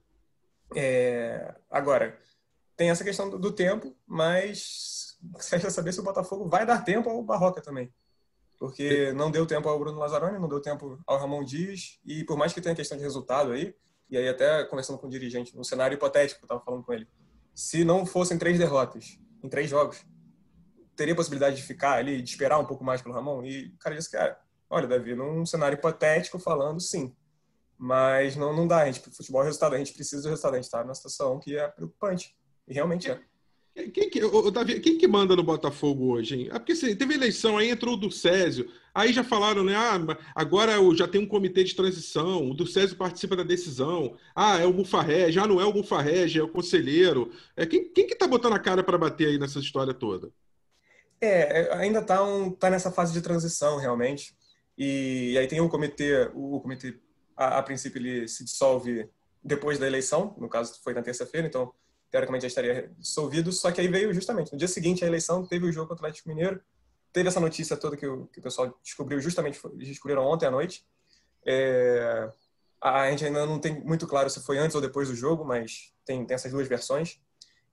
É, 0.75 1.55
agora, 1.71 2.19
tem 2.77 2.91
essa 2.91 3.05
questão 3.05 3.29
do, 3.29 3.39
do 3.39 3.53
tempo, 3.53 3.97
mas 4.07 5.19
seja 5.39 5.71
saber 5.71 5.93
se 5.93 6.01
o 6.01 6.05
Botafogo 6.05 6.49
vai 6.49 6.67
dar 6.67 6.85
tempo 6.85 7.09
ao 7.09 7.23
Barroca 7.23 7.61
também. 7.61 7.93
Porque 8.59 9.13
não 9.13 9.31
deu 9.31 9.45
tempo 9.45 9.69
ao 9.69 9.79
Bruno 9.79 9.99
Lazzaroni, 9.99 10.39
não 10.39 10.49
deu 10.49 10.61
tempo 10.61 11.01
ao 11.07 11.19
Ramon 11.19 11.43
Dias, 11.45 11.99
e 12.05 12.25
por 12.25 12.37
mais 12.37 12.53
que 12.53 12.61
tenha 12.61 12.75
questão 12.75 12.97
de 12.97 13.03
resultado 13.03 13.51
aí, 13.51 13.75
e 14.09 14.17
aí 14.17 14.29
até 14.29 14.65
conversando 14.65 14.99
com 14.99 15.09
o 15.09 15.11
dirigente, 15.11 15.57
no 15.57 15.65
cenário 15.65 15.97
hipotético 15.97 16.41
eu 16.43 16.45
estava 16.45 16.61
falando 16.61 16.85
com 16.85 16.93
ele, 16.93 17.09
se 17.55 17.85
não 17.85 18.07
fossem 18.07 18.39
três 18.39 18.59
derrotas 18.59 19.19
em 19.43 19.49
três 19.49 19.69
jogos, 19.69 20.05
teria 20.95 21.15
possibilidade 21.15 21.57
de 21.57 21.63
ficar 21.63 21.95
ali, 21.95 22.23
de 22.23 22.31
esperar 22.31 22.59
um 22.59 22.65
pouco 22.65 22.85
mais 22.85 23.03
pelo 23.03 23.15
Ramon? 23.15 23.45
E 23.45 23.67
o 23.67 23.79
cara 23.79 23.97
disse 23.97 24.11
que, 24.11 24.17
ah, 24.17 24.39
olha, 24.71 24.87
Davi, 24.87 25.15
num 25.15 25.45
cenário 25.45 25.77
hipotético 25.77 26.39
falando, 26.39 26.81
sim. 26.81 27.15
Mas 27.77 28.37
não, 28.37 28.55
não 28.55 28.67
dá, 28.67 28.83
a 28.83 28.87
gente, 28.87 29.01
futebol 29.01 29.43
é 29.43 29.47
resultado, 29.47 29.75
a 29.75 29.79
gente 29.79 29.93
precisa 29.93 30.23
do 30.23 30.29
resultado, 30.29 30.55
a 30.55 30.57
gente 30.57 30.67
está 30.67 30.83
numa 30.85 30.95
situação 30.95 31.39
que 31.41 31.57
é 31.57 31.67
preocupante. 31.67 32.37
E 32.67 32.75
realmente 32.75 33.11
é. 33.11 33.21
Quem 33.75 34.11
que, 34.11 34.21
Davi, 34.51 34.81
quem 34.81 34.99
que 34.99 35.09
manda 35.09 35.35
no 35.35 35.43
Botafogo 35.43 36.13
hoje, 36.13 36.35
hein? 36.35 36.49
É 36.51 36.59
porque 36.59 36.73
assim, 36.73 36.95
teve 36.95 37.15
eleição, 37.15 37.57
aí 37.57 37.71
entrou 37.71 37.95
o 37.95 37.97
do 37.97 38.11
Césio, 38.11 38.71
aí 38.95 39.15
já 39.15 39.25
falaram, 39.25 39.65
né? 39.65 39.75
Ah, 39.75 39.99
agora 40.35 40.75
já 40.95 41.09
tem 41.09 41.23
um 41.23 41.27
comitê 41.27 41.65
de 41.65 41.75
transição, 41.75 42.51
o 42.51 42.55
do 42.55 42.67
Césio 42.67 42.97
participa 42.97 43.35
da 43.35 43.43
decisão. 43.43 44.15
Ah, 44.37 44.59
é 44.59 44.67
o 44.67 44.73
Bufarré, 44.75 45.33
já 45.33 45.47
não 45.47 45.59
é 45.59 45.65
o 45.65 45.73
Bufarré, 45.73 46.29
já 46.29 46.41
é 46.41 46.45
o 46.45 46.49
conselheiro. 46.49 47.33
É, 47.57 47.65
quem, 47.65 47.91
quem 47.91 48.07
que 48.07 48.15
tá 48.15 48.27
botando 48.27 48.53
a 48.53 48.59
cara 48.59 48.85
para 48.85 48.99
bater 48.99 49.29
aí 49.29 49.39
nessa 49.39 49.59
história 49.59 49.95
toda? 49.95 50.31
É, 51.19 51.63
é, 51.63 51.75
ainda 51.77 52.01
está 52.01 52.23
um, 52.23 52.51
tá 52.51 52.69
nessa 52.69 52.91
fase 52.91 53.15
de 53.15 53.23
transição, 53.23 53.79
realmente. 53.79 54.35
E, 54.77 55.31
e 55.33 55.39
aí 55.39 55.47
tem 55.47 55.63
um 55.63 55.69
comitê, 55.69 56.31
o, 56.35 56.57
o 56.57 56.61
comitê, 56.61 56.99
a, 57.35 57.59
a, 57.59 57.63
princípio, 57.63 57.99
ele 57.99 58.29
se 58.29 58.45
dissolve 58.45 59.09
depois 59.43 59.79
da 59.79 59.87
eleição, 59.87 60.37
no 60.39 60.49
caso 60.49 60.79
foi 60.85 60.93
na 60.93 61.03
terça-feira, 61.03 61.47
então, 61.47 61.73
teoricamente, 62.13 62.43
já 62.43 62.49
estaria 62.49 62.93
dissolvido, 62.99 63.51
só 63.51 63.73
que 63.73 63.81
aí 63.81 63.89
veio 63.89 64.13
justamente, 64.13 64.53
no 64.53 64.59
dia 64.59 64.69
seguinte 64.69 65.03
à 65.03 65.09
eleição, 65.09 65.47
teve 65.47 65.67
o 65.67 65.73
jogo 65.73 65.89
contra 65.89 66.05
o 66.05 66.07
Atlético 66.07 66.29
Mineiro, 66.29 66.63
teve 67.11 67.27
essa 67.27 67.41
notícia 67.41 67.75
toda 67.75 67.97
que 67.97 68.07
o, 68.07 68.27
que 68.27 68.39
o 68.39 68.43
pessoal 68.43 68.79
descobriu 68.83 69.19
justamente, 69.19 69.59
descobriram 69.75 70.25
ontem 70.27 70.47
à 70.47 70.51
noite. 70.51 70.87
É, 71.45 72.31
a 72.81 73.11
gente 73.11 73.25
ainda 73.25 73.47
não 73.47 73.59
tem 73.59 73.81
muito 73.81 74.07
claro 74.07 74.29
se 74.29 74.41
foi 74.41 74.59
antes 74.59 74.75
ou 74.75 74.83
depois 74.83 75.09
do 75.09 75.17
jogo, 75.17 75.43
mas 75.43 75.95
tem, 76.05 76.25
tem 76.27 76.35
essas 76.35 76.53
duas 76.53 76.69
versões. 76.69 77.19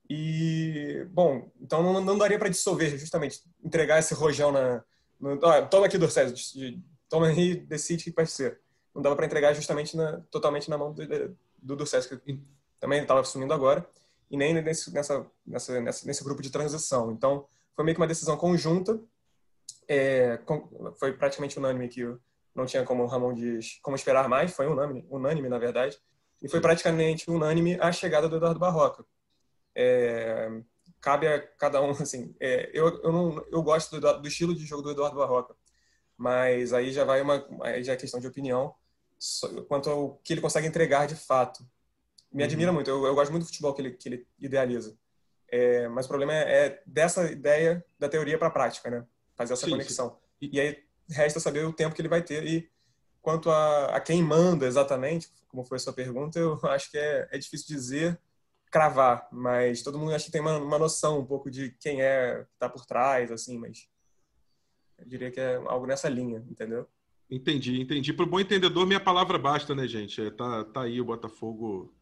E, 0.10 1.06
bom, 1.12 1.52
então 1.62 1.84
não, 1.84 2.02
não 2.02 2.18
daria 2.18 2.40
para 2.40 2.50
dissolver, 2.50 2.98
justamente, 2.98 3.44
entregar 3.64 4.00
esse 4.00 4.14
rojão 4.14 4.52
na. 4.52 4.84
No, 5.20 5.38
toma 5.70 5.86
aqui 5.86 5.98
do 5.98 6.10
César, 6.10 6.34
toma 7.10 7.28
aí, 7.28 7.56
decide 7.56 8.04
o 8.04 8.06
que 8.06 8.16
vai 8.16 8.26
ser. 8.26 8.62
Não 8.96 9.02
dava 9.02 9.18
para 9.18 9.26
entregar 9.26 9.54
justamente 9.54 9.98
na, 9.98 10.22
totalmente 10.32 10.70
na 10.70 10.78
mão 10.78 10.94
do, 10.94 11.06
do, 11.62 11.76
do 11.76 11.86
César, 11.86 12.18
que 12.18 12.42
também 12.80 13.02
estava 13.02 13.20
assumindo 13.20 13.54
agora, 13.54 13.86
e 14.30 14.38
nem 14.38 14.54
nesse, 14.54 14.94
nessa, 14.94 15.26
nessa, 15.46 15.82
nessa, 15.82 16.06
nesse 16.06 16.24
grupo 16.24 16.42
de 16.42 16.52
transição. 16.52 17.12
Então, 17.12 17.48
foi 17.76 17.86
meio 17.86 17.96
que 17.96 18.02
uma 18.02 18.08
decisão 18.08 18.38
conjunta, 18.38 19.00
é, 19.88 20.38
com, 20.38 20.94
foi 21.00 21.14
praticamente 21.14 21.58
unânime 21.58 21.90
que 21.90 22.04
não 22.54 22.66
tinha 22.66 22.84
como 22.84 23.04
o 23.04 23.08
Ramon 23.08 23.34
diz, 23.34 23.80
como 23.82 23.96
esperar 23.96 24.28
mais, 24.28 24.54
foi 24.54 24.68
unânime, 24.68 25.06
unânime 25.10 25.50
na 25.50 25.58
verdade, 25.58 25.98
e 26.42 26.48
foi 26.48 26.62
praticamente 26.62 27.30
unânime 27.30 27.80
a 27.82 27.92
chegada 27.92 28.30
do 28.30 28.38
Eduardo 28.38 28.60
Barroca. 28.60 29.06
É, 29.76 30.50
cabe 31.02 31.28
a 31.28 31.42
cada 31.58 31.82
um, 31.82 31.92
assim, 32.02 32.36
é, 32.40 32.70
eu, 32.74 33.02
eu, 33.02 33.12
não, 33.12 33.46
eu 33.52 33.64
gosto 33.64 34.00
do, 34.00 34.22
do, 34.22 34.28
estilo 34.28 34.56
de 34.56 34.66
jogo 34.66 34.82
do 34.82 34.92
Eduardo 34.92 35.18
Barroca, 35.18 35.56
mas 36.18 36.74
aí 36.74 36.92
já 36.92 37.04
vai 37.04 37.22
uma, 37.22 37.46
aí 37.62 37.84
já 37.84 37.94
é 37.94 37.98
questão 37.98 38.20
de 38.20 38.28
opinião. 38.28 38.74
Quanto 39.68 39.90
ao 39.90 40.16
que 40.24 40.34
ele 40.34 40.42
consegue 40.42 40.68
entregar 40.68 41.06
de 41.06 41.16
fato. 41.16 41.66
Me 42.32 42.44
admira 42.44 42.70
uhum. 42.70 42.76
muito, 42.76 42.90
eu, 42.90 43.06
eu, 43.06 43.16
gosto 43.16 43.32
muito 43.32 43.44
do 43.44 43.48
futebol 43.48 43.74
que 43.74 43.82
ele, 43.82 43.92
que 43.92 44.08
ele 44.08 44.28
idealiza. 44.40 44.96
É, 45.48 45.88
mas 45.88 46.06
o 46.06 46.10
problema 46.10 46.34
é, 46.34 46.66
é, 46.66 46.84
dessa 46.86 47.32
ideia 47.32 47.84
da 47.98 48.08
teoria 48.08 48.38
para 48.38 48.48
a 48.48 48.52
prática, 48.52 48.90
né? 48.90 49.06
Fazer 49.36 49.54
essa 49.54 49.66
sim, 49.66 49.72
conexão. 49.72 50.20
Sim. 50.40 50.50
E 50.52 50.60
aí 50.60 50.84
resta 51.10 51.40
saber 51.40 51.66
o 51.66 51.74
tempo 51.74 51.96
que 51.96 52.02
ele 52.02 52.08
vai 52.08 52.22
ter 52.22 52.46
e 52.46 52.70
quanto 53.22 53.50
a, 53.50 53.96
a 53.96 54.00
quem 54.00 54.22
manda 54.22 54.68
exatamente, 54.68 55.30
como 55.48 55.64
foi 55.64 55.78
a 55.78 55.80
sua 55.80 55.94
pergunta, 55.94 56.38
eu 56.38 56.60
acho 56.70 56.92
que 56.92 56.98
é, 56.98 57.28
é 57.32 57.38
difícil 57.38 57.68
dizer 57.68 58.20
cravar, 58.72 59.28
mas 59.32 59.82
todo 59.82 59.98
mundo 59.98 60.14
acha 60.14 60.26
que 60.26 60.32
tem 60.32 60.42
uma, 60.42 60.58
uma 60.58 60.78
noção 60.78 61.20
um 61.20 61.26
pouco 61.26 61.50
de 61.50 61.72
quem 61.80 62.04
é 62.04 62.44
que 62.44 62.54
está 62.54 62.70
por 62.70 62.86
trás, 62.86 63.32
assim, 63.32 63.58
mas 63.58 63.90
eu 64.98 65.08
diria 65.08 65.32
que 65.32 65.40
é 65.40 65.56
algo 65.56 65.88
nessa 65.88 66.08
linha, 66.08 66.46
entendeu? 66.48 66.88
Entendi, 67.30 67.82
entendi. 67.82 68.14
Para 68.14 68.26
o 68.26 68.30
bom 68.30 68.40
entendedor, 68.40 68.86
minha 68.86 69.00
palavra 69.00 69.38
basta, 69.38 69.74
né, 69.74 69.88
gente? 69.88 70.22
É, 70.22 70.30
tá, 70.30 70.64
tá 70.66 70.82
aí 70.82 71.00
o 71.00 71.06
Botafogo 71.06 71.94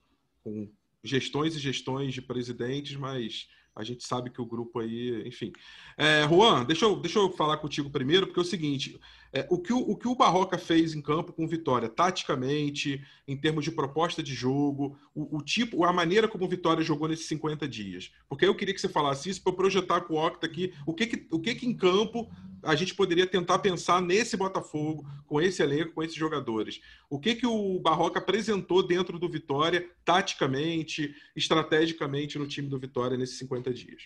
com 0.47 0.69
gestões 1.03 1.55
e 1.55 1.59
gestões 1.59 2.13
de 2.13 2.21
presidentes, 2.21 2.95
mas 2.95 3.47
a 3.75 3.83
gente 3.83 4.07
sabe 4.07 4.29
que 4.31 4.41
o 4.41 4.45
grupo 4.45 4.79
aí, 4.79 5.27
enfim. 5.27 5.51
É, 5.97 6.27
Juan, 6.27 6.65
deixa 6.65 6.85
eu, 6.85 6.95
deixa 6.95 7.19
eu 7.19 7.31
falar 7.31 7.57
contigo 7.57 7.91
primeiro, 7.91 8.25
porque 8.25 8.39
é 8.39 8.41
o 8.41 8.45
seguinte: 8.45 8.99
é, 9.31 9.45
o, 9.51 9.59
que 9.59 9.71
o, 9.71 9.77
o 9.77 9.95
que 9.95 10.07
o 10.07 10.15
Barroca 10.15 10.57
fez 10.57 10.95
em 10.95 11.01
campo 11.01 11.31
com 11.31 11.47
Vitória, 11.47 11.87
taticamente, 11.87 13.03
em 13.27 13.37
termos 13.37 13.63
de 13.63 13.71
proposta 13.71 14.23
de 14.23 14.33
jogo, 14.33 14.97
o, 15.13 15.37
o, 15.37 15.41
tipo, 15.43 15.83
a 15.83 15.93
maneira 15.93 16.27
como 16.27 16.45
o 16.45 16.49
Vitória 16.49 16.83
jogou 16.83 17.07
nesses 17.07 17.27
50 17.27 17.67
dias. 17.67 18.11
Porque 18.27 18.45
eu 18.45 18.55
queria 18.55 18.73
que 18.73 18.81
você 18.81 18.89
falasse 18.89 19.29
isso 19.29 19.43
para 19.43 19.53
projetar 19.53 20.01
com 20.01 20.15
o 20.15 20.25
Octa 20.25 20.47
aqui 20.47 20.73
o 20.85 20.93
que, 20.93 21.05
que, 21.05 21.27
o 21.29 21.39
que, 21.39 21.53
que 21.53 21.67
em 21.67 21.75
campo 21.75 22.31
a 22.63 22.75
gente 22.75 22.95
poderia 22.95 23.27
tentar 23.27 23.59
pensar 23.59 24.01
nesse 24.01 24.37
Botafogo, 24.37 25.05
com 25.25 25.41
esse 25.41 25.61
elenco, 25.61 25.93
com 25.93 26.03
esses 26.03 26.15
jogadores. 26.15 26.81
O 27.09 27.19
que, 27.19 27.35
que 27.35 27.45
o 27.45 27.79
Barroca 27.79 28.19
apresentou 28.19 28.85
dentro 28.85 29.19
do 29.19 29.29
Vitória, 29.29 29.89
taticamente, 30.03 31.15
estrategicamente, 31.35 32.39
no 32.39 32.47
time 32.47 32.67
do 32.67 32.79
Vitória 32.79 33.17
nesses 33.17 33.37
50 33.39 33.73
dias? 33.73 34.03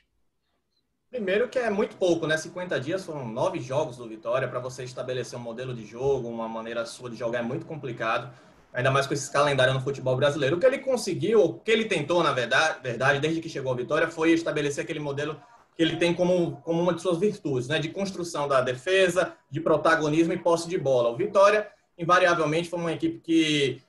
Primeiro 1.10 1.50
que 1.50 1.60
é 1.60 1.70
muito 1.70 1.98
pouco, 1.98 2.26
né? 2.26 2.38
50 2.38 2.80
dias 2.80 3.06
foram 3.06 3.28
nove 3.28 3.60
jogos 3.60 3.98
do 3.98 4.08
Vitória. 4.08 4.48
Para 4.48 4.60
você 4.60 4.86
estabelecer 4.86 5.38
um 5.38 5.42
modelo 5.42 5.74
de 5.74 5.86
jogo, 5.86 6.30
uma 6.30 6.48
maneira 6.48 6.86
sua 6.86 7.10
de 7.10 7.18
jogar 7.18 7.40
é 7.40 7.42
muito 7.42 7.66
complicado. 7.66 8.34
Ainda 8.74 8.90
mais 8.90 9.06
com 9.06 9.14
esse 9.14 9.30
calendário 9.30 9.74
no 9.74 9.82
futebol 9.82 10.16
brasileiro. 10.16 10.56
O 10.56 10.60
que 10.60 10.66
ele 10.66 10.80
conseguiu, 10.80 11.44
o 11.44 11.60
que 11.60 11.70
ele 11.70 11.84
tentou, 11.84 12.24
na 12.24 12.32
verdade, 12.32 13.20
desde 13.20 13.42
que 13.42 13.50
chegou 13.50 13.74
à 13.74 13.76
Vitória, 13.76 14.08
foi 14.08 14.32
estabelecer 14.32 14.86
aquele 14.86 15.02
modelo 15.02 15.38
que 15.76 15.82
ele 15.82 15.98
tem 15.98 16.14
como, 16.14 16.58
como 16.62 16.82
uma 16.82 16.94
de 16.94 17.02
suas 17.02 17.18
virtudes, 17.18 17.68
né? 17.68 17.80
De 17.80 17.90
construção 17.90 18.48
da 18.48 18.62
defesa, 18.62 19.34
de 19.50 19.60
protagonismo 19.60 20.34
e 20.34 20.38
posse 20.38 20.68
de 20.68 20.78
bola. 20.78 21.10
O 21.10 21.16
Vitória, 21.16 21.68
invariavelmente, 21.98 22.70
foi 22.70 22.80
uma 22.80 22.92
equipe 22.92 23.20
que 23.20 23.82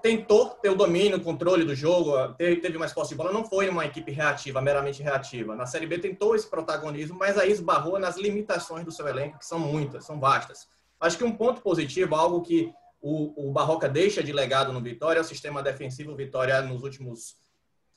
tentou 0.00 0.50
ter 0.50 0.70
o 0.70 0.76
domínio, 0.76 1.18
o 1.18 1.20
controle 1.20 1.64
do 1.64 1.74
jogo, 1.74 2.12
teve 2.34 2.78
mais 2.78 2.92
posse 2.92 3.10
de 3.10 3.16
bola, 3.16 3.32
não 3.32 3.44
foi 3.44 3.68
uma 3.68 3.84
equipe 3.84 4.12
reativa, 4.12 4.62
meramente 4.62 5.02
reativa. 5.02 5.56
Na 5.56 5.66
Série 5.66 5.86
B 5.86 5.98
tentou 5.98 6.36
esse 6.36 6.48
protagonismo, 6.48 7.18
mas 7.18 7.36
aí 7.36 7.50
esbarrou 7.50 7.98
nas 7.98 8.16
limitações 8.16 8.84
do 8.84 8.92
seu 8.92 9.08
elenco, 9.08 9.38
que 9.38 9.46
são 9.46 9.58
muitas, 9.58 10.04
são 10.04 10.20
vastas. 10.20 10.68
Acho 11.00 11.18
que 11.18 11.24
um 11.24 11.32
ponto 11.32 11.60
positivo, 11.60 12.14
algo 12.14 12.42
que 12.42 12.72
o, 13.00 13.48
o 13.48 13.52
Barroca 13.52 13.88
deixa 13.88 14.22
de 14.22 14.32
legado 14.32 14.72
no 14.72 14.80
Vitória, 14.80 15.18
é 15.18 15.22
o 15.22 15.24
sistema 15.24 15.62
defensivo. 15.62 16.12
O 16.12 16.16
Vitória, 16.16 16.62
nos 16.62 16.82
últimos 16.82 17.36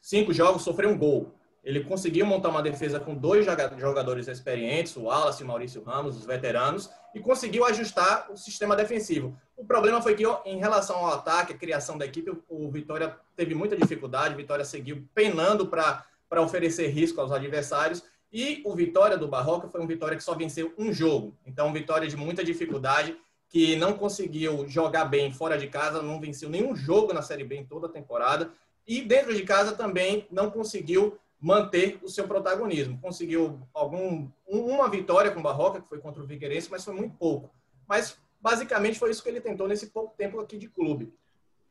cinco 0.02 0.34
jogos, 0.34 0.64
sofreu 0.64 0.90
um 0.90 0.98
gol. 0.98 1.34
Ele 1.64 1.84
conseguiu 1.84 2.26
montar 2.26 2.50
uma 2.50 2.62
defesa 2.62 3.00
com 3.00 3.14
dois 3.14 3.46
jogadores 3.78 4.28
experientes, 4.28 4.96
o 4.96 5.04
Wallace 5.04 5.42
e 5.42 5.46
o 5.46 5.48
Maurício 5.48 5.84
Ramos, 5.84 6.18
os 6.18 6.26
veteranos, 6.26 6.90
e 7.14 7.20
conseguiu 7.20 7.66
ajustar 7.66 8.32
o 8.32 8.38
sistema 8.38 8.76
defensivo. 8.76 9.38
O 9.58 9.66
problema 9.66 10.02
foi 10.02 10.16
que, 10.16 10.24
em 10.46 10.58
relação 10.58 10.96
ao 10.98 11.14
ataque, 11.14 11.54
a 11.54 11.58
criação 11.58 11.98
da 11.98 12.06
equipe, 12.06 12.32
o 12.48 12.72
Vitória 12.72 13.18
teve 13.36 13.54
muita 13.54 13.76
dificuldade, 13.76 14.34
o 14.34 14.38
Vitória 14.38 14.64
seguiu 14.64 15.06
penando 15.14 15.68
para 15.68 16.06
oferecer 16.42 16.88
risco 16.88 17.20
aos 17.20 17.32
adversários, 17.32 18.04
e 18.32 18.62
o 18.64 18.76
Vitória 18.76 19.18
do 19.18 19.28
Barroca 19.28 19.68
foi 19.68 19.82
um 19.82 19.88
Vitória 19.88 20.16
que 20.16 20.24
só 20.24 20.36
venceu 20.36 20.74
um 20.78 20.94
jogo. 20.94 21.36
Então, 21.46 21.74
Vitória 21.74 22.08
de 22.08 22.16
muita 22.16 22.44
dificuldade, 22.44 23.18
que 23.50 23.76
não 23.76 23.94
conseguiu 23.94 24.68
jogar 24.68 25.06
bem 25.06 25.34
fora 25.34 25.58
de 25.58 25.68
casa, 25.68 26.02
não 26.02 26.22
venceu 26.22 26.50
nenhum 26.50 26.76
jogo 26.76 27.12
na 27.12 27.24
Série 27.24 27.44
B 27.44 27.56
em 27.56 27.66
toda 27.66 27.88
a 27.88 27.92
temporada, 27.92 28.52
e 28.88 29.02
dentro 29.02 29.36
de 29.36 29.44
casa 29.44 29.74
também 29.74 30.28
não 30.32 30.50
conseguiu 30.50 31.18
manter 31.40 32.00
o 32.04 32.10
seu 32.10 32.28
protagonismo. 32.28 33.00
Conseguiu 33.00 33.62
algum, 33.74 34.30
uma 34.48 34.90
vitória 34.90 35.32
com 35.32 35.40
o 35.40 35.44
Barroca, 35.44 35.82
que 35.82 35.88
foi 35.88 36.00
contra 36.00 36.22
o 36.22 36.28
Figueirense, 36.28 36.70
mas 36.70 36.84
foi 36.84 36.94
muito 36.94 37.16
pouco. 37.16 37.50
Mas 37.88 38.18
basicamente 38.42 39.00
foi 39.00 39.12
isso 39.12 39.24
que 39.24 39.30
ele 39.30 39.42
tentou 39.42 39.68
nesse 39.68 39.88
pouco 39.88 40.14
tempo 40.18 40.40
aqui 40.40 40.58
de 40.58 40.68
clube. 40.68 41.14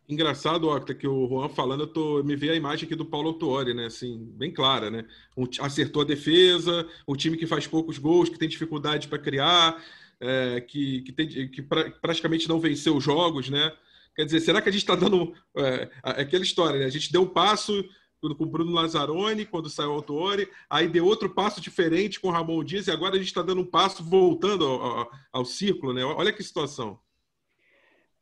Engraçado, 0.08 0.70
Octa, 0.70 0.94
que 0.94 1.06
o 1.06 1.28
Juan 1.28 1.50
falando, 1.50 1.82
eu 1.82 1.86
tô, 1.86 2.22
me 2.24 2.34
vê 2.34 2.48
a 2.48 2.54
imagem 2.54 2.86
aqui 2.86 2.94
do 2.94 3.04
Paulo 3.04 3.28
Autuori, 3.28 3.74
né? 3.74 3.86
Assim, 3.86 4.18
bem 4.34 4.50
clara, 4.50 4.90
né? 4.90 5.04
Um, 5.36 5.44
acertou 5.60 6.00
a 6.00 6.04
defesa, 6.06 6.88
o 7.06 7.14
time 7.14 7.36
que 7.36 7.46
faz 7.46 7.66
poucos 7.66 7.98
gols, 7.98 8.30
que 8.30 8.38
tem 8.38 8.48
dificuldade 8.48 9.06
para 9.06 9.18
criar, 9.18 9.84
é, 10.18 10.62
que, 10.62 11.02
que, 11.02 11.12
tem, 11.12 11.28
que 11.50 11.60
pra, 11.60 11.90
praticamente 11.90 12.48
não 12.48 12.58
venceu 12.58 12.96
os 12.96 13.04
jogos, 13.04 13.50
né? 13.50 13.70
Quer 14.16 14.24
dizer, 14.24 14.40
será 14.40 14.62
que 14.62 14.70
a 14.70 14.72
gente 14.72 14.80
está 14.80 14.96
dando 14.96 15.34
é, 15.58 15.90
aquela 16.02 16.42
história, 16.42 16.80
né? 16.80 16.86
A 16.86 16.90
gente 16.90 17.12
deu 17.12 17.22
um 17.22 17.28
passo 17.28 17.84
com 18.20 18.44
o 18.44 18.46
Bruno 18.46 18.72
Lazzaroni, 18.72 19.44
quando 19.44 19.70
saiu 19.70 19.90
o 19.90 19.92
Autuori, 19.92 20.48
aí 20.68 20.88
deu 20.88 21.06
outro 21.06 21.30
passo 21.30 21.60
diferente 21.60 22.18
com 22.18 22.28
o 22.28 22.30
Ramon 22.30 22.64
Dias, 22.64 22.86
e 22.86 22.90
agora 22.90 23.14
a 23.14 23.18
gente 23.18 23.28
está 23.28 23.42
dando 23.42 23.60
um 23.60 23.66
passo 23.66 24.02
voltando 24.02 24.64
ao, 24.66 24.82
ao, 24.82 25.10
ao 25.32 25.44
círculo, 25.44 25.92
né? 25.92 26.04
Olha 26.04 26.32
que 26.32 26.42
situação. 26.42 26.98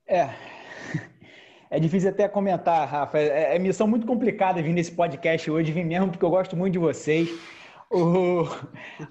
É, 0.06 0.30
é 1.70 1.80
difícil 1.80 2.10
até 2.10 2.28
comentar, 2.28 2.86
Rafa. 2.86 3.18
É, 3.18 3.56
é 3.56 3.58
missão 3.58 3.86
muito 3.86 4.06
complicada 4.06 4.62
vir 4.62 4.72
nesse 4.72 4.92
podcast 4.92 5.50
hoje, 5.50 5.72
vim 5.72 5.84
mesmo 5.84 6.10
porque 6.10 6.24
eu 6.24 6.30
gosto 6.30 6.56
muito 6.56 6.74
de 6.74 6.78
vocês. 6.78 7.28
O... 7.90 8.44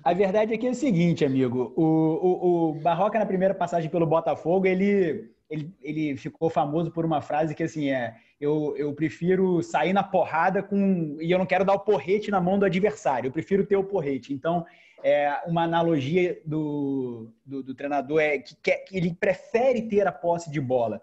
A 0.04 0.13
verdade 0.13 0.54
é 0.54 0.58
que 0.58 0.67
é 0.67 0.69
o 0.69 0.76
seguinte, 0.76 1.24
amigo. 1.24 1.74
O, 1.76 1.84
o, 1.84 2.69
o 2.69 2.74
Barroca, 2.82 3.17
na 3.17 3.26
primeira 3.26 3.54
passagem 3.54 3.89
pelo 3.89 4.06
Botafogo, 4.06 4.67
ele, 4.67 5.32
ele, 5.50 5.74
ele 5.82 6.18
ficou 6.18 6.50
famoso 6.50 6.92
por 6.92 7.06
uma 7.06 7.22
frase 7.22 7.56
que, 7.56 7.64
assim, 7.64 7.90
é 7.90 8.16
eu, 8.40 8.76
eu 8.78 8.94
prefiro 8.94 9.62
sair 9.64 9.94
na 9.94 10.04
porrada 10.04 10.62
com. 10.62 11.18
E 11.22 11.32
eu 11.32 11.38
não 11.38 11.46
quero 11.46 11.66
dar 11.66 11.74
o 11.74 11.80
porrete 11.80 12.30
na 12.30 12.42
mão 12.42 12.60
do 12.60 12.66
adversário, 12.66 13.28
eu 13.28 13.32
prefiro 13.32 13.66
ter 13.66 13.76
o 13.76 13.84
porrete. 13.84 14.34
Então, 14.34 14.66
é, 15.04 15.42
uma 15.46 15.64
analogia 15.64 16.42
do, 16.46 17.32
do, 17.46 17.64
do 17.64 17.76
treinador 17.76 18.20
é 18.20 18.40
que, 18.40 18.56
que 18.56 18.98
ele 18.98 19.14
prefere 19.14 19.84
ter 19.84 20.06
a 20.08 20.12
posse 20.12 20.52
de 20.52 20.60
bola. 20.60 21.02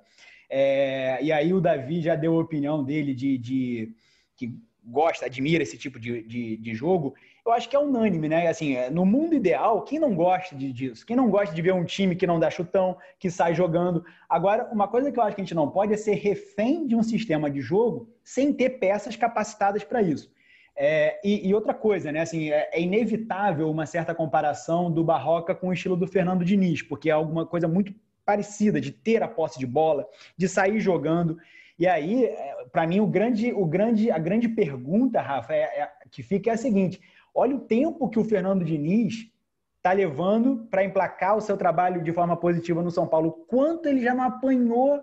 É, 0.51 1.19
e 1.23 1.33
aí 1.33 1.55
o 1.55 1.61
Davi 1.61 2.03
já 2.03 2.15
deu 2.15 2.37
a 2.37 2.43
opinião 2.43 2.85
dele 2.85 3.15
de, 3.15 3.39
de 3.39 3.95
que 4.37 4.55
gosta, 4.85 5.25
admira 5.25 5.63
esse 5.63 5.79
tipo 5.79 5.99
de, 5.99 6.23
de, 6.25 6.57
de, 6.59 6.75
jogo, 6.75 7.15
eu 7.45 7.53
acho 7.53 7.69
que 7.69 7.75
é 7.75 7.79
unânime, 7.79 8.29
né? 8.29 8.47
Assim, 8.47 8.77
é, 8.77 8.89
no 8.89 9.05
mundo 9.05 9.35
ideal, 9.35 9.83
quem 9.83 9.99
não 9.99 10.15
gosta 10.15 10.55
de, 10.55 10.73
disso? 10.73 11.05
Quem 11.05 11.17
não 11.17 11.29
gosta 11.29 11.55
de 11.55 11.61
ver 11.61 11.75
um 11.75 11.85
time 11.85 12.15
que 12.15 12.27
não 12.27 12.39
dá 12.39 12.51
chutão, 12.51 12.97
que 13.19 13.31
sai 13.31 13.55
jogando? 13.55 14.05
Agora, 14.29 14.69
uma 14.73 14.87
coisa 14.87 15.11
que 15.11 15.19
eu 15.19 15.23
acho 15.23 15.35
que 15.35 15.43
a 15.43 15.45
gente 15.45 15.55
não 15.55 15.69
pode 15.69 15.93
é 15.93 15.97
ser 15.97 16.15
refém 16.15 16.87
de 16.87 16.95
um 16.95 17.03
sistema 17.03 17.51
de 17.51 17.61
jogo 17.61 18.09
sem 18.23 18.53
ter 18.53 18.79
peças 18.79 19.17
capacitadas 19.17 19.83
para 19.83 20.01
isso. 20.01 20.31
É, 20.77 21.21
e, 21.23 21.49
e, 21.49 21.55
outra 21.55 21.75
coisa, 21.75 22.11
né? 22.13 22.21
Assim, 22.21 22.51
é, 22.51 22.71
é, 22.73 22.81
inevitável 22.81 23.71
uma 23.71 23.87
certa 23.87 24.15
comparação 24.15 24.91
do 24.91 25.05
Barroca 25.05 25.55
com 25.55 25.69
o 25.69 25.73
estilo 25.73 25.97
do 25.97 26.07
Fernando 26.07 26.45
Diniz, 26.45 26.81
porque 26.81 27.11
é 27.11 27.13
alguma 27.13 27.45
coisa 27.45 27.67
muito 27.67 27.93
parecida 28.25 28.81
de 28.81 28.93
ter 28.93 29.23
a 29.23 29.29
posse 29.29 29.59
de 29.59 29.67
bola, 29.67 30.09
de 30.37 30.49
sair 30.49 30.79
jogando. 30.81 31.37
E 31.79 31.87
aí, 31.87 32.25
é, 32.25 32.65
para 32.71 32.87
mim, 32.87 33.01
o 33.01 33.07
grande, 33.07 33.53
o 33.53 33.67
grande, 33.67 34.11
a 34.11 34.19
grande 34.19 34.49
pergunta, 34.49 35.21
Rafa, 35.21 35.53
é, 35.53 35.63
é, 35.63 35.91
que 36.11 36.23
fica 36.23 36.51
é 36.51 36.55
a 36.55 36.57
seguinte: 36.57 37.01
olha 37.35 37.57
o 37.57 37.61
tempo 37.61 38.09
que 38.09 38.19
o 38.19 38.25
Fernando 38.25 38.65
Diniz 38.65 39.33
está 39.77 39.93
levando 39.93 40.67
para 40.71 40.85
emplacar 40.85 41.37
o 41.37 41.41
seu 41.41 41.57
trabalho 41.57 42.03
de 42.03 42.13
forma 42.13 42.37
positiva 42.37 42.83
no 42.83 42.91
São 42.91 43.07
Paulo. 43.07 43.45
Quanto 43.49 43.89
ele 43.89 44.01
já 44.01 44.15
não 44.15 44.25
apanhou. 44.25 45.03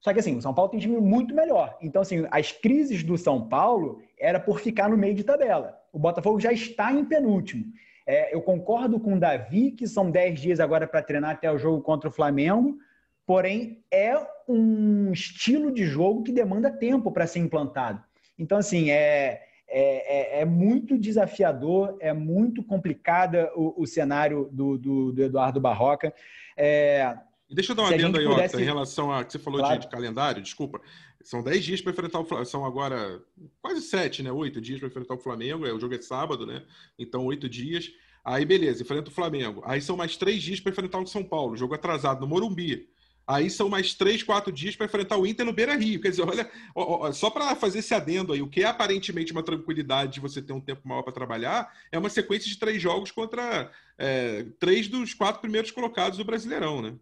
Só 0.00 0.12
que 0.12 0.18
assim, 0.18 0.36
o 0.36 0.42
São 0.42 0.52
Paulo 0.52 0.70
tem 0.70 0.80
time 0.80 1.00
muito 1.00 1.34
melhor. 1.34 1.76
Então, 1.80 2.02
assim, 2.02 2.26
as 2.30 2.50
crises 2.50 3.04
do 3.04 3.16
São 3.16 3.48
Paulo 3.48 4.02
era 4.18 4.40
por 4.40 4.60
ficar 4.60 4.88
no 4.88 4.96
meio 4.96 5.14
de 5.14 5.24
tabela. 5.24 5.78
O 5.92 5.98
Botafogo 5.98 6.40
já 6.40 6.52
está 6.52 6.92
em 6.92 7.04
penúltimo. 7.04 7.64
É, 8.06 8.34
eu 8.34 8.42
concordo 8.42 9.00
com 9.00 9.14
o 9.14 9.20
Davi, 9.20 9.72
que 9.72 9.86
são 9.86 10.10
10 10.10 10.40
dias 10.40 10.60
agora 10.60 10.86
para 10.86 11.02
treinar 11.02 11.30
até 11.30 11.50
o 11.50 11.58
jogo 11.58 11.82
contra 11.82 12.08
o 12.08 12.12
Flamengo, 12.12 12.78
porém 13.24 13.84
é 13.90 14.14
um 14.48 15.12
estilo 15.12 15.72
de 15.72 15.84
jogo 15.84 16.22
que 16.22 16.30
demanda 16.30 16.70
tempo 16.70 17.10
para 17.10 17.26
ser 17.26 17.40
implantado. 17.40 18.02
Então, 18.38 18.58
assim, 18.58 18.90
é, 18.90 19.45
é, 19.68 20.38
é, 20.38 20.40
é, 20.40 20.44
muito 20.44 20.96
desafiador, 20.98 21.96
é 22.00 22.12
muito 22.12 22.62
complicada 22.62 23.50
o, 23.54 23.82
o 23.82 23.86
cenário 23.86 24.48
do, 24.52 24.78
do, 24.78 25.12
do, 25.12 25.22
Eduardo 25.22 25.60
Barroca. 25.60 26.14
É, 26.56 27.16
Deixa 27.50 27.72
eu 27.72 27.76
dar 27.76 27.82
uma 27.82 27.94
adendo 27.94 28.18
aí, 28.18 28.26
pudesse... 28.26 28.60
em 28.60 28.64
relação 28.64 29.12
a 29.12 29.24
que 29.24 29.32
você 29.32 29.38
falou 29.38 29.60
claro. 29.60 29.78
de, 29.78 29.86
de, 29.86 29.90
calendário, 29.90 30.42
desculpa. 30.42 30.80
São 31.22 31.42
10 31.42 31.64
dias 31.64 31.80
para 31.80 31.92
enfrentar 31.92 32.20
o 32.20 32.24
Flamengo. 32.24 32.48
São 32.48 32.64
agora 32.64 33.20
quase 33.60 33.80
7, 33.82 34.22
né? 34.22 34.30
8 34.30 34.60
dias 34.60 34.78
para 34.78 34.88
enfrentar 34.88 35.14
o 35.14 35.18
Flamengo. 35.18 35.66
É, 35.66 35.72
o 35.72 35.78
jogo 35.78 35.94
é 35.94 36.00
sábado, 36.00 36.46
né? 36.46 36.62
Então, 36.98 37.24
8 37.24 37.48
dias. 37.48 37.90
Aí, 38.24 38.44
beleza, 38.44 38.82
enfrenta 38.82 39.10
o 39.10 39.12
Flamengo. 39.12 39.62
Aí 39.64 39.80
são 39.80 39.96
mais 39.96 40.16
3 40.16 40.42
dias 40.42 40.60
para 40.60 40.72
enfrentar 40.72 40.98
o 40.98 41.06
São 41.06 41.24
Paulo. 41.24 41.56
Jogo 41.56 41.74
atrasado 41.74 42.20
no 42.20 42.26
Morumbi. 42.26 42.88
Aí 43.26 43.50
são 43.50 43.68
mais 43.68 43.92
três, 43.92 44.22
quatro 44.22 44.52
dias 44.52 44.76
para 44.76 44.86
enfrentar 44.86 45.16
o 45.16 45.26
Inter 45.26 45.44
no 45.44 45.52
Beira 45.52 45.74
Rio. 45.74 46.00
Quer 46.00 46.10
dizer, 46.10 46.22
olha, 46.22 46.48
ó, 46.74 47.08
ó, 47.08 47.12
só 47.12 47.28
para 47.28 47.56
fazer 47.56 47.80
esse 47.80 47.92
adendo 47.92 48.32
aí, 48.32 48.40
o 48.40 48.48
que 48.48 48.62
é 48.62 48.66
aparentemente 48.66 49.32
uma 49.32 49.42
tranquilidade 49.42 50.12
de 50.12 50.20
você 50.20 50.40
ter 50.40 50.52
um 50.52 50.60
tempo 50.60 50.86
maior 50.86 51.02
para 51.02 51.12
trabalhar, 51.12 51.72
é 51.90 51.98
uma 51.98 52.08
sequência 52.08 52.48
de 52.48 52.56
três 52.56 52.80
jogos 52.80 53.10
contra 53.10 53.70
é, 53.98 54.46
três 54.60 54.86
dos 54.86 55.12
quatro 55.12 55.40
primeiros 55.40 55.72
colocados 55.72 56.18
do 56.18 56.24
Brasileirão, 56.24 56.80
né? 56.80 56.94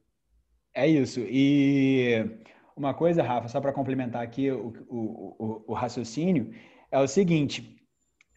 É 0.74 0.88
isso. 0.88 1.20
E 1.20 2.24
uma 2.74 2.94
coisa, 2.94 3.22
Rafa, 3.22 3.48
só 3.48 3.60
para 3.60 3.72
complementar 3.72 4.22
aqui 4.22 4.50
o, 4.50 4.72
o, 4.88 5.36
o, 5.38 5.64
o 5.68 5.74
raciocínio, 5.74 6.54
é 6.90 6.98
o 6.98 7.06
seguinte: 7.06 7.76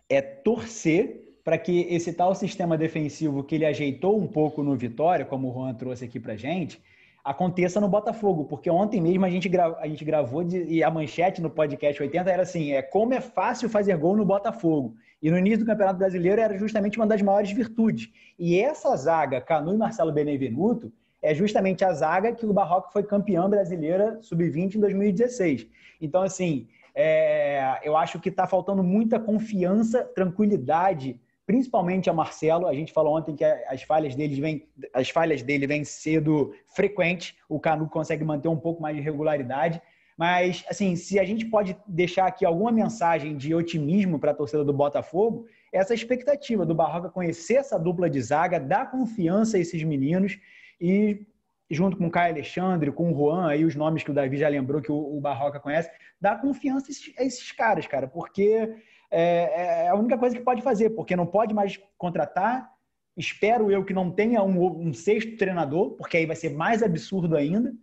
é 0.10 0.22
torcer 0.22 1.24
para 1.44 1.58
que 1.58 1.88
esse 1.90 2.12
tal 2.12 2.36
sistema 2.36 2.78
defensivo 2.78 3.44
que 3.44 3.56
ele 3.56 3.66
ajeitou 3.66 4.20
um 4.20 4.28
pouco 4.28 4.62
no 4.62 4.76
Vitória, 4.76 5.26
como 5.26 5.50
o 5.50 5.54
Juan 5.54 5.74
trouxe 5.74 6.04
aqui 6.04 6.20
para 6.20 6.36
gente, 6.36 6.82
aconteça 7.28 7.82
no 7.82 7.90
Botafogo, 7.90 8.46
porque 8.46 8.70
ontem 8.70 9.02
mesmo 9.02 9.26
a 9.26 9.30
gente, 9.30 9.52
a 9.60 9.86
gente 9.86 10.06
gravou 10.06 10.46
de... 10.46 10.64
e 10.64 10.82
a 10.82 10.90
manchete 10.90 11.42
no 11.42 11.50
podcast 11.50 12.02
80 12.02 12.32
era 12.32 12.44
assim: 12.44 12.72
é 12.72 12.82
como 12.82 13.14
é 13.14 13.20
fácil 13.20 13.68
fazer 13.70 13.98
gol 13.98 14.16
no 14.16 14.24
Botafogo. 14.24 14.96
E 15.22 15.30
no 15.30 15.38
início 15.38 15.60
do 15.60 15.66
Campeonato 15.66 16.00
Brasileiro 16.00 16.40
era 16.40 16.58
justamente 16.58 16.98
uma 16.98 17.06
das 17.06 17.22
maiores 17.22 17.52
virtudes. 17.52 18.10
E 18.40 18.58
essa 18.58 18.96
zaga, 18.96 19.42
Canu 19.42 19.74
e 19.74 19.78
Marcelo 19.78 20.14
Benevenuto, 20.14 20.94
é 21.22 21.36
justamente 21.36 21.84
a 21.84 21.92
zaga 21.92 22.32
que 22.32 22.46
o 22.46 22.54
Barroco 22.54 22.94
foi 22.94 23.04
campeão 23.04 23.50
brasileira 23.50 24.20
sub-20 24.22 24.76
em 24.76 24.80
2016. 24.80 25.68
Então, 26.00 26.22
assim, 26.22 26.66
é... 26.96 27.82
eu 27.84 27.98
acho 27.98 28.22
que 28.22 28.30
está 28.30 28.48
faltando 28.48 28.82
muita 28.82 29.20
confiança, 29.20 30.02
tranquilidade 30.16 31.20
principalmente 31.48 32.10
a 32.10 32.14
Marcelo. 32.14 32.68
A 32.68 32.74
gente 32.74 32.92
falou 32.92 33.18
ontem 33.18 33.34
que 33.34 33.44
as 33.44 33.82
falhas 33.82 34.14
dele 34.14 34.40
vêm, 34.40 34.68
as 34.94 35.10
falhas 35.10 35.42
dele 35.42 35.66
vêm 35.66 35.84
sendo 35.86 36.54
frequentes. 36.68 37.36
O 37.48 37.58
Canu 37.58 37.90
consegue 37.90 38.24
manter 38.26 38.50
um 38.50 38.60
pouco 38.60 38.82
mais 38.82 38.98
de 38.98 39.02
regularidade. 39.02 39.82
Mas, 40.18 40.66
assim, 40.70 40.96
se 40.96 41.20
a 41.20 41.24
gente 41.24 41.46
pode 41.46 41.78
deixar 41.88 42.28
aqui 42.28 42.44
alguma 42.44 42.72
mensagem 42.72 43.38
de 43.38 43.56
otimismo 43.56 44.20
para 44.20 44.32
a 44.32 44.34
torcida 44.34 44.66
do 44.66 44.74
Botafogo, 44.74 45.46
essa 45.72 45.94
expectativa 45.94 46.66
do 46.66 46.76
Barroca 46.76 47.10
conhecer 47.10 47.56
essa 47.56 47.80
dupla 47.80 48.10
de 48.10 48.20
zaga, 48.22 48.60
dar 48.60 48.92
confiança 48.92 49.56
a 49.58 49.60
esses 49.60 49.82
meninos 49.84 50.38
e, 50.82 51.26
junto 51.70 51.96
com 51.96 52.08
o 52.08 52.12
Caio 52.12 52.34
Alexandre, 52.34 52.92
com 52.92 53.12
o 53.12 53.16
Juan, 53.16 53.48
aí 53.48 53.64
os 53.64 53.76
nomes 53.76 54.04
que 54.04 54.12
o 54.12 54.14
Davi 54.14 54.38
já 54.38 54.50
lembrou 54.50 54.82
que 54.82 54.92
o, 54.92 55.22
Barroca 55.22 55.60
conhece, 55.60 55.90
dar 56.20 56.42
confiança 56.42 56.88
a 57.18 57.24
esses 57.24 57.52
caras, 57.52 57.86
cara, 57.86 58.08
porque 58.08 58.76
é, 59.10 59.22
é, 59.22 59.86
é 59.86 59.88
a 59.90 59.96
única 59.96 60.18
coisa 60.18 60.36
que 60.36 60.44
pode 60.44 60.62
fazer, 60.62 60.92
porque 60.92 61.16
não 61.16 61.26
pode 61.26 61.54
mais 61.54 61.80
contratar. 61.98 62.72
Espero 63.16 63.72
eu 63.72 63.84
que 63.84 63.94
não 63.94 64.12
tenha 64.12 64.44
um, 64.44 64.88
um 64.88 64.94
sexto 64.94 65.38
treinador, 65.38 65.92
porque 65.92 66.18
aí 66.18 66.26
vai 66.26 66.36
ser 66.36 66.52
mais 66.52 66.84
absurdo 66.84 67.36
ainda. 67.36 67.74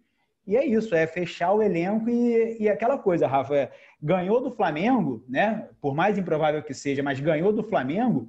E 0.47 0.57
é 0.57 0.65
isso, 0.65 0.95
é 0.95 1.07
fechar 1.07 1.53
o 1.53 1.63
elenco 1.63 2.09
e, 2.11 2.59
e 2.61 2.69
aquela 2.69 2.99
coisa, 2.99 3.27
Rafa. 3.27 3.57
É, 3.57 3.73
ganhou 4.03 4.43
do 4.43 4.51
Flamengo, 4.51 5.25
né? 5.27 5.69
Por 5.81 5.95
mais 5.95 6.19
improvável 6.19 6.63
que 6.63 6.75
seja, 6.75 7.03
mas 7.03 7.19
ganhou 7.19 7.53
do 7.53 7.63
Flamengo, 7.63 8.29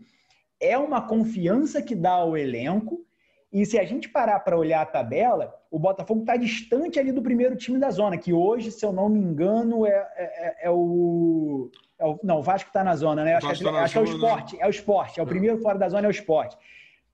é 0.59 0.77
uma 0.77 1.01
confiança 1.01 1.81
que 1.81 1.93
dá 1.93 2.11
ao 2.11 2.37
elenco. 2.37 3.05
E 3.51 3.65
se 3.65 3.79
a 3.79 3.85
gente 3.85 4.09
parar 4.09 4.39
para 4.41 4.57
olhar 4.57 4.81
a 4.81 4.85
tabela, 4.85 5.55
o 5.71 5.79
Botafogo 5.79 6.21
está 6.21 6.35
distante 6.35 6.99
ali 6.99 7.11
do 7.11 7.21
primeiro 7.21 7.55
time 7.55 7.79
da 7.79 7.89
zona, 7.89 8.17
que 8.17 8.33
hoje, 8.33 8.71
se 8.71 8.85
eu 8.85 8.91
não 8.91 9.07
me 9.07 9.19
engano, 9.19 9.85
é, 9.85 9.91
é, 9.91 10.67
é 10.67 10.71
o. 10.71 11.69
É 11.97 12.05
o, 12.05 12.19
não, 12.21 12.39
o 12.39 12.43
Vasco 12.43 12.69
está 12.69 12.83
na 12.83 12.95
zona, 12.95 13.23
né? 13.23 13.35
Acho, 13.35 13.47
que, 13.53 13.63
tá 13.63 13.69
acho 13.81 13.93
que, 13.93 13.97
é 13.97 14.01
o 14.01 14.05
esporte. 14.05 14.57
É 14.59 14.67
o 14.67 14.69
esporte. 14.69 15.19
É 15.19 15.23
o 15.23 15.27
primeiro 15.27 15.61
fora 15.61 15.77
da 15.77 15.87
zona, 15.87 16.05
é 16.05 16.09
o 16.09 16.11
esporte. 16.11 16.57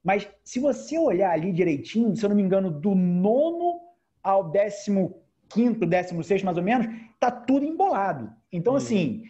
Mas 0.04 0.28
se 0.44 0.60
você 0.60 0.98
olhar 0.98 1.32
ali 1.32 1.52
direitinho, 1.52 2.16
se 2.16 2.26
eu 2.26 2.30
não 2.30 2.36
me 2.36 2.42
engano, 2.42 2.72
do 2.72 2.96
nono 2.96 3.80
ao 4.24 4.52
15, 4.52 5.86
16 5.86 6.44
mais 6.44 6.58
ou 6.58 6.64
menos, 6.64 6.88
tá 7.20 7.30
tudo 7.30 7.66
embolado. 7.66 8.32
Então, 8.52 8.74
uhum. 8.74 8.78
assim, 8.78 9.24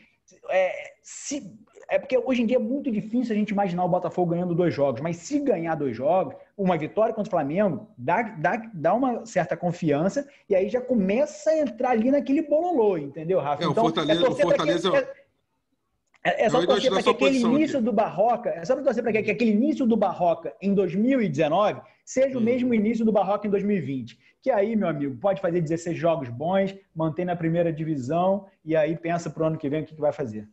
é, 0.50 0.94
se, 1.02 1.54
é 1.92 2.00
porque 2.00 2.18
hoje 2.18 2.42
em 2.42 2.46
dia 2.46 2.56
é 2.56 2.60
muito 2.60 2.90
difícil 2.90 3.36
a 3.36 3.38
gente 3.38 3.50
imaginar 3.50 3.84
o 3.84 3.90
Botafogo 3.90 4.32
ganhando 4.32 4.56
dois 4.56 4.74
jogos, 4.74 5.02
mas 5.02 5.18
se 5.18 5.40
ganhar 5.40 5.76
dois 5.76 5.94
jogos, 5.94 6.34
uma 6.58 6.78
vitória 6.78 7.14
contra 7.14 7.28
o 7.28 7.32
Flamengo 7.32 7.86
dá, 7.98 8.22
dá, 8.22 8.70
dá 8.74 8.94
uma 8.94 9.26
certa 9.26 9.58
confiança 9.58 10.26
e 10.48 10.56
aí 10.56 10.70
já 10.70 10.80
começa 10.80 11.50
a 11.50 11.60
entrar 11.60 11.90
ali 11.90 12.10
naquele 12.10 12.44
bololô, 12.44 12.98
entendeu, 12.98 13.42
Rafa? 13.42 13.64
É, 13.64 13.68
então, 13.68 13.84
o 13.84 13.88
Fortaleza, 13.88 14.26
é 14.26 14.30
o 14.30 14.36
Fortaleza... 14.36 14.90
Que, 14.90 15.22
é, 16.24 16.46
é, 16.46 16.50
só 16.50 16.66
torcer 16.66 16.92
para 16.92 17.04
que 17.04 17.10
aquele 17.10 17.40
início 17.40 17.78
aqui. 17.78 17.86
do 17.86 17.92
Barroca, 17.92 18.50
é 18.52 18.64
só 18.64 18.82
torcer 18.82 19.04
para 19.04 19.12
que, 19.12 19.24
que, 19.24 19.32
aquele 19.32 19.52
início 19.52 19.86
do 19.86 19.98
Barroca 19.98 20.56
em 20.62 20.74
2019 20.74 21.82
seja 22.06 22.38
hum. 22.38 22.42
o 22.42 22.44
mesmo 22.44 22.74
início 22.74 23.04
do 23.04 23.12
Barroca 23.12 23.48
em 23.48 23.52
2020. 23.52 24.18
Que 24.42 24.50
aí, 24.50 24.78
meu 24.78 24.88
amigo, 24.88 25.18
pode 25.18 25.42
fazer 25.42 25.60
16 25.60 25.98
jogos 25.98 26.30
bons, 26.30 26.74
mantém 26.96 27.26
na 27.26 27.36
primeira 27.36 27.74
divisão 27.74 28.46
e 28.64 28.78
aí 28.78 28.96
pensa 28.96 29.30
para 29.30 29.44
o 29.44 29.46
ano 29.48 29.58
que 29.58 29.68
vem 29.68 29.82
o 29.82 29.86
que, 29.86 29.94
que 29.94 30.00
vai 30.02 30.14
fazer. 30.14 30.48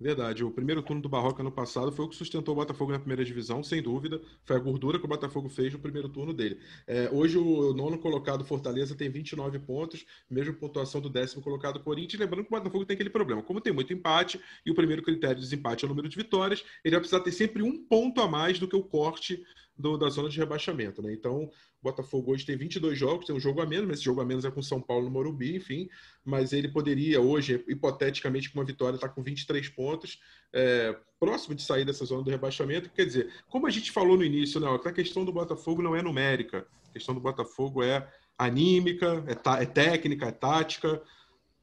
Verdade. 0.00 0.44
O 0.44 0.50
primeiro 0.50 0.80
turno 0.80 1.02
do 1.02 1.08
Barroca 1.08 1.42
no 1.42 1.50
passado 1.50 1.90
foi 1.90 2.04
o 2.04 2.08
que 2.08 2.14
sustentou 2.14 2.54
o 2.54 2.56
Botafogo 2.56 2.92
na 2.92 3.00
primeira 3.00 3.24
divisão, 3.24 3.64
sem 3.64 3.82
dúvida. 3.82 4.20
Foi 4.44 4.54
a 4.54 4.58
gordura 4.60 4.96
que 4.96 5.04
o 5.04 5.08
Botafogo 5.08 5.48
fez 5.48 5.72
no 5.72 5.78
primeiro 5.80 6.08
turno 6.08 6.32
dele. 6.32 6.60
É, 6.86 7.10
hoje, 7.10 7.36
o 7.36 7.74
nono 7.74 7.98
colocado 7.98 8.44
Fortaleza 8.44 8.94
tem 8.94 9.10
29 9.10 9.58
pontos, 9.58 10.06
mesma 10.30 10.52
pontuação 10.52 11.00
do 11.00 11.10
décimo 11.10 11.42
colocado 11.42 11.80
Corinthians. 11.80 12.20
Lembrando 12.20 12.46
que 12.46 12.54
o 12.54 12.56
Botafogo 12.56 12.84
tem 12.84 12.94
aquele 12.94 13.10
problema. 13.10 13.42
Como 13.42 13.60
tem 13.60 13.72
muito 13.72 13.92
empate 13.92 14.40
e 14.64 14.70
o 14.70 14.74
primeiro 14.74 15.02
critério 15.02 15.36
de 15.36 15.42
desempate 15.42 15.84
é 15.84 15.86
o 15.86 15.88
número 15.88 16.08
de 16.08 16.16
vitórias, 16.16 16.64
ele 16.84 16.94
vai 16.94 17.00
precisar 17.00 17.20
ter 17.20 17.32
sempre 17.32 17.64
um 17.64 17.76
ponto 17.84 18.20
a 18.20 18.28
mais 18.28 18.60
do 18.60 18.68
que 18.68 18.76
o 18.76 18.84
corte 18.84 19.44
do, 19.78 19.96
da 19.96 20.08
zona 20.08 20.28
de 20.28 20.38
rebaixamento. 20.38 21.00
Né? 21.00 21.12
Então, 21.12 21.44
o 21.44 21.50
Botafogo 21.82 22.32
hoje 22.32 22.44
tem 22.44 22.56
22 22.56 22.98
jogos, 22.98 23.26
tem 23.26 23.36
um 23.36 23.40
jogo 23.40 23.60
a 23.60 23.66
menos, 23.66 23.86
mas 23.86 23.98
esse 23.98 24.04
jogo 24.04 24.20
a 24.20 24.24
menos 24.24 24.44
é 24.44 24.50
com 24.50 24.60
São 24.60 24.80
Paulo 24.80 25.04
no 25.04 25.10
Morumbi, 25.10 25.56
enfim. 25.56 25.88
Mas 26.24 26.52
ele 26.52 26.68
poderia 26.68 27.20
hoje, 27.20 27.64
hipoteticamente, 27.68 28.50
com 28.50 28.58
uma 28.58 28.64
vitória, 28.64 28.96
estar 28.96 29.08
tá 29.08 29.14
com 29.14 29.22
23 29.22 29.68
pontos, 29.68 30.18
é, 30.52 30.96
próximo 31.20 31.54
de 31.54 31.62
sair 31.62 31.84
dessa 31.84 32.04
zona 32.04 32.22
do 32.22 32.30
rebaixamento. 32.30 32.90
Quer 32.90 33.06
dizer, 33.06 33.32
como 33.48 33.66
a 33.66 33.70
gente 33.70 33.92
falou 33.92 34.16
no 34.16 34.24
início, 34.24 34.60
né, 34.60 34.66
a 34.68 34.92
questão 34.92 35.24
do 35.24 35.32
Botafogo 35.32 35.80
não 35.80 35.94
é 35.94 36.02
numérica, 36.02 36.66
a 36.88 36.92
questão 36.92 37.14
do 37.14 37.20
Botafogo 37.20 37.82
é 37.82 38.08
anímica, 38.36 39.24
é, 39.26 39.62
é 39.62 39.66
técnica, 39.66 40.26
é 40.26 40.32
tática. 40.32 41.00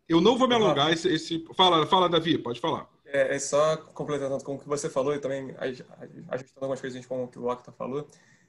Eu 0.08 0.22
não 0.22 0.38
vou 0.38 0.48
me 0.48 0.56
alongar. 0.56 0.94
Esse, 0.94 1.10
esse... 1.10 1.46
Fala, 1.56 1.86
fala, 1.86 2.08
Davi, 2.08 2.38
pode 2.38 2.60
falar. 2.60 2.95
É, 3.16 3.36
é, 3.36 3.40
só 3.40 3.78
completando 3.78 4.44
com 4.44 4.56
o 4.56 4.60
que 4.60 4.68
você 4.68 4.90
falou 4.90 5.16
e 5.16 5.20
também 5.20 5.56
ajustando 6.28 6.60
algumas 6.60 6.82
coisas 6.82 7.06
com 7.06 7.24
o 7.24 7.28
que 7.30 7.40
o 7.40 7.50
Octa 7.50 7.72
falou. 7.72 8.06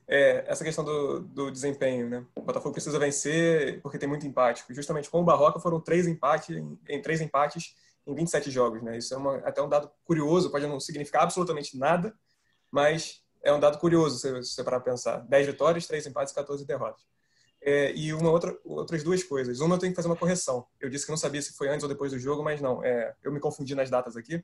É, 0.08 0.44
essa 0.48 0.64
questão 0.64 0.84
do, 0.84 1.20
do, 1.20 1.50
desempenho, 1.52 2.08
né? 2.08 2.24
O 2.34 2.42
Botafogo 2.42 2.72
precisa 2.72 2.98
vencer 2.98 3.80
porque 3.80 3.96
tem 3.96 4.08
muito 4.08 4.26
empate. 4.26 4.64
Justamente 4.70 5.08
com 5.08 5.20
o 5.20 5.24
Barroca 5.24 5.60
foram 5.60 5.80
três 5.80 6.08
empates 6.08 6.56
em, 6.56 6.76
em 6.88 7.00
três 7.00 7.20
empates 7.20 7.76
em 8.04 8.14
27 8.14 8.50
jogos, 8.50 8.82
né? 8.82 8.98
Isso 8.98 9.14
é 9.14 9.16
uma, 9.16 9.36
até 9.38 9.62
um 9.62 9.68
dado 9.68 9.88
curioso, 10.04 10.50
pode 10.50 10.66
não 10.66 10.80
significar 10.80 11.22
absolutamente 11.22 11.78
nada, 11.78 12.12
mas 12.70 13.22
é 13.44 13.52
um 13.52 13.60
dado 13.60 13.78
curioso 13.78 14.18
se 14.18 14.32
você 14.32 14.64
parar 14.64 14.80
para 14.80 14.92
pensar. 14.92 15.18
10 15.18 15.46
vitórias, 15.46 15.86
3 15.86 16.08
empates, 16.08 16.34
14 16.34 16.66
derrotas. 16.66 17.04
É, 17.68 17.92
e 17.96 18.14
uma 18.14 18.30
outra, 18.30 18.56
outras 18.64 19.02
duas 19.02 19.24
coisas. 19.24 19.58
Uma, 19.58 19.74
eu 19.74 19.78
tenho 19.80 19.92
que 19.92 19.96
fazer 19.96 20.06
uma 20.06 20.14
correção. 20.14 20.64
Eu 20.78 20.88
disse 20.88 21.04
que 21.04 21.10
não 21.10 21.16
sabia 21.16 21.42
se 21.42 21.52
foi 21.52 21.68
antes 21.68 21.82
ou 21.82 21.88
depois 21.88 22.12
do 22.12 22.18
jogo, 22.18 22.44
mas 22.44 22.60
não. 22.60 22.84
É, 22.84 23.12
eu 23.24 23.32
me 23.32 23.40
confundi 23.40 23.74
nas 23.74 23.90
datas 23.90 24.16
aqui. 24.16 24.40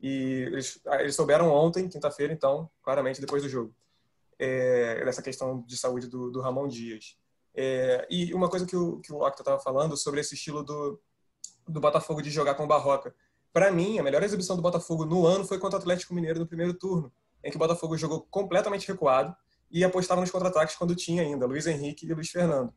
E 0.00 0.48
eles, 0.48 0.80
ah, 0.84 1.00
eles 1.00 1.14
souberam 1.14 1.48
ontem, 1.48 1.88
quinta-feira, 1.88 2.32
então, 2.32 2.68
claramente 2.82 3.20
depois 3.20 3.40
do 3.40 3.48
jogo, 3.48 3.72
é, 4.36 5.04
dessa 5.04 5.22
questão 5.22 5.62
de 5.64 5.76
saúde 5.76 6.08
do, 6.08 6.28
do 6.28 6.40
Ramon 6.40 6.66
Dias. 6.66 7.16
É, 7.54 8.04
e 8.10 8.34
uma 8.34 8.48
coisa 8.48 8.66
que 8.66 8.76
o, 8.76 8.98
que 8.98 9.12
o 9.12 9.24
Octa 9.24 9.42
estava 9.42 9.60
falando 9.60 9.96
sobre 9.96 10.18
esse 10.18 10.34
estilo 10.34 10.64
do, 10.64 11.00
do 11.68 11.80
Botafogo 11.80 12.20
de 12.20 12.30
jogar 12.30 12.56
com 12.56 12.64
o 12.64 12.68
Barroca. 12.68 13.14
Para 13.52 13.70
mim, 13.70 14.00
a 14.00 14.02
melhor 14.02 14.24
exibição 14.24 14.56
do 14.56 14.60
Botafogo 14.60 15.04
no 15.04 15.24
ano 15.24 15.44
foi 15.44 15.60
contra 15.60 15.78
o 15.78 15.80
Atlético 15.80 16.12
Mineiro 16.12 16.40
no 16.40 16.46
primeiro 16.48 16.74
turno, 16.74 17.12
em 17.44 17.50
que 17.50 17.56
o 17.56 17.60
Botafogo 17.60 17.96
jogou 17.96 18.26
completamente 18.28 18.88
recuado, 18.88 19.34
e 19.70 19.84
apostava 19.84 20.20
nos 20.20 20.30
contra-ataques 20.30 20.76
quando 20.76 20.94
tinha 20.94 21.22
ainda 21.22 21.46
Luiz 21.46 21.66
Henrique 21.66 22.06
e 22.06 22.12
Luiz 22.14 22.30
Fernando. 22.30 22.72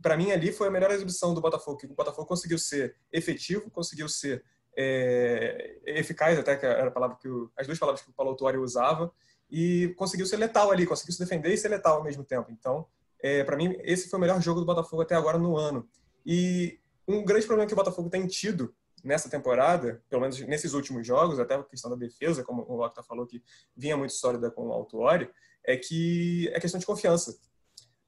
Para 0.00 0.16
mim, 0.16 0.32
ali 0.32 0.52
foi 0.52 0.68
a 0.68 0.70
melhor 0.70 0.90
exibição 0.90 1.32
do 1.32 1.40
Botafogo, 1.40 1.78
que 1.78 1.86
o 1.86 1.94
Botafogo 1.94 2.26
conseguiu 2.26 2.58
ser 2.58 2.96
efetivo, 3.12 3.70
conseguiu 3.70 4.08
ser 4.08 4.44
é, 4.76 5.78
eficaz, 5.86 6.38
até 6.38 6.56
que 6.56 6.66
era 6.66 6.88
a 6.88 6.90
palavra 6.90 7.16
que 7.16 7.28
o, 7.28 7.50
as 7.56 7.66
duas 7.66 7.78
palavras 7.78 8.02
que 8.02 8.10
o 8.10 8.12
Paulo 8.12 8.32
Autuori 8.32 8.58
usava, 8.58 9.12
e 9.50 9.94
conseguiu 9.96 10.26
ser 10.26 10.38
letal 10.38 10.70
ali, 10.70 10.86
conseguiu 10.86 11.12
se 11.12 11.20
defender 11.20 11.52
e 11.52 11.56
ser 11.58 11.68
letal 11.68 11.98
ao 11.98 12.04
mesmo 12.04 12.24
tempo. 12.24 12.50
Então, 12.50 12.86
é, 13.20 13.44
para 13.44 13.56
mim, 13.56 13.76
esse 13.82 14.08
foi 14.08 14.18
o 14.18 14.20
melhor 14.20 14.40
jogo 14.40 14.60
do 14.60 14.66
Botafogo 14.66 15.02
até 15.02 15.14
agora 15.14 15.38
no 15.38 15.56
ano. 15.56 15.88
E 16.26 16.80
um 17.06 17.24
grande 17.24 17.46
problema 17.46 17.66
que 17.66 17.74
o 17.74 17.76
Botafogo 17.76 18.08
tem 18.10 18.26
tido 18.26 18.74
nessa 19.04 19.28
temporada, 19.28 20.02
pelo 20.08 20.22
menos 20.22 20.40
nesses 20.40 20.72
últimos 20.72 21.06
jogos, 21.06 21.38
até 21.38 21.54
a 21.54 21.62
questão 21.62 21.90
da 21.90 21.96
defesa, 21.96 22.44
como 22.44 22.64
o 22.68 22.76
Locta 22.76 23.02
falou, 23.02 23.26
que 23.26 23.42
vinha 23.76 23.96
muito 23.96 24.12
sólida 24.14 24.50
com 24.50 24.68
o 24.68 24.72
Autuori, 24.72 25.30
é 25.64 25.76
que 25.76 26.50
é 26.52 26.60
questão 26.60 26.78
de 26.78 26.86
confiança. 26.86 27.36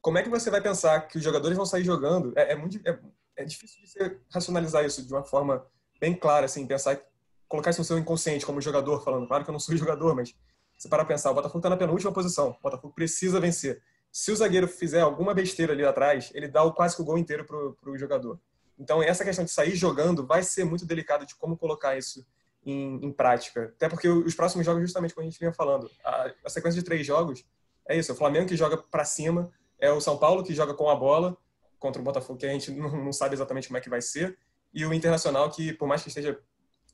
Como 0.00 0.18
é 0.18 0.22
que 0.22 0.28
você 0.28 0.50
vai 0.50 0.60
pensar 0.60 1.00
que 1.08 1.18
os 1.18 1.24
jogadores 1.24 1.56
vão 1.56 1.64
sair 1.64 1.84
jogando? 1.84 2.32
É, 2.36 2.52
é 2.52 2.56
muito 2.56 2.80
é, 2.86 2.98
é, 3.36 3.44
difícil 3.44 3.80
de 3.82 3.88
você 3.88 4.18
racionalizar 4.30 4.84
isso 4.84 5.04
de 5.04 5.12
uma 5.12 5.24
forma 5.24 5.64
bem 5.98 6.14
clara, 6.14 6.46
assim, 6.46 6.66
pensar, 6.66 7.00
colocar 7.48 7.70
isso 7.70 7.80
no 7.80 7.84
seu 7.84 7.98
inconsciente 7.98 8.44
como 8.44 8.60
jogador, 8.60 9.02
falando, 9.02 9.26
claro 9.26 9.44
que 9.44 9.50
eu 9.50 9.52
não 9.52 9.60
sou 9.60 9.74
jogador, 9.78 10.14
mas 10.14 10.34
você 10.76 10.88
para 10.88 11.04
pensar, 11.04 11.30
o 11.30 11.34
Botafogo 11.34 11.60
está 11.60 11.70
na 11.70 11.76
penúltima 11.76 12.12
posição, 12.12 12.50
o 12.50 12.62
Botafogo 12.62 12.92
precisa 12.94 13.40
vencer. 13.40 13.80
Se 14.12 14.30
o 14.30 14.36
zagueiro 14.36 14.68
fizer 14.68 15.00
alguma 15.00 15.32
besteira 15.32 15.72
ali 15.72 15.84
atrás, 15.84 16.30
ele 16.34 16.48
dá 16.48 16.62
o, 16.62 16.72
quase 16.72 16.94
que 16.94 17.02
o 17.02 17.04
gol 17.04 17.18
inteiro 17.18 17.44
para 17.44 17.90
o 17.90 17.98
jogador. 17.98 18.38
Então, 18.78 19.02
essa 19.02 19.24
questão 19.24 19.44
de 19.44 19.50
sair 19.50 19.74
jogando 19.74 20.26
vai 20.26 20.42
ser 20.42 20.64
muito 20.64 20.84
delicado 20.84 21.24
de 21.24 21.34
como 21.36 21.56
colocar 21.56 21.96
isso 21.96 22.24
em, 22.64 23.06
em, 23.06 23.12
prática. 23.12 23.72
Até 23.76 23.88
porque 23.88 24.08
os 24.08 24.34
próximos 24.34 24.64
jogos, 24.64 24.82
justamente 24.82 25.14
como 25.14 25.26
a 25.26 25.30
gente 25.30 25.38
vinha 25.38 25.52
falando, 25.52 25.90
a, 26.04 26.32
a 26.44 26.48
sequência 26.50 26.78
de 26.80 26.84
três 26.84 27.06
jogos 27.06 27.44
é 27.88 27.96
isso: 27.96 28.10
é 28.10 28.14
o 28.14 28.16
Flamengo 28.16 28.48
que 28.48 28.56
joga 28.56 28.76
para 28.76 29.04
cima, 29.04 29.50
é 29.78 29.90
o 29.90 30.00
São 30.00 30.16
Paulo 30.18 30.42
que 30.42 30.54
joga 30.54 30.74
com 30.74 30.88
a 30.88 30.94
bola 30.96 31.36
contra 31.78 32.00
o 32.00 32.04
Botafogo, 32.04 32.38
que 32.38 32.46
a 32.46 32.52
gente 32.52 32.70
não, 32.72 33.04
não 33.04 33.12
sabe 33.12 33.34
exatamente 33.34 33.68
como 33.68 33.78
é 33.78 33.80
que 33.80 33.90
vai 33.90 34.00
ser, 34.00 34.38
e 34.72 34.84
o 34.84 34.92
Internacional, 34.92 35.50
que 35.50 35.72
por 35.72 35.86
mais 35.86 36.02
que 36.02 36.08
esteja 36.08 36.38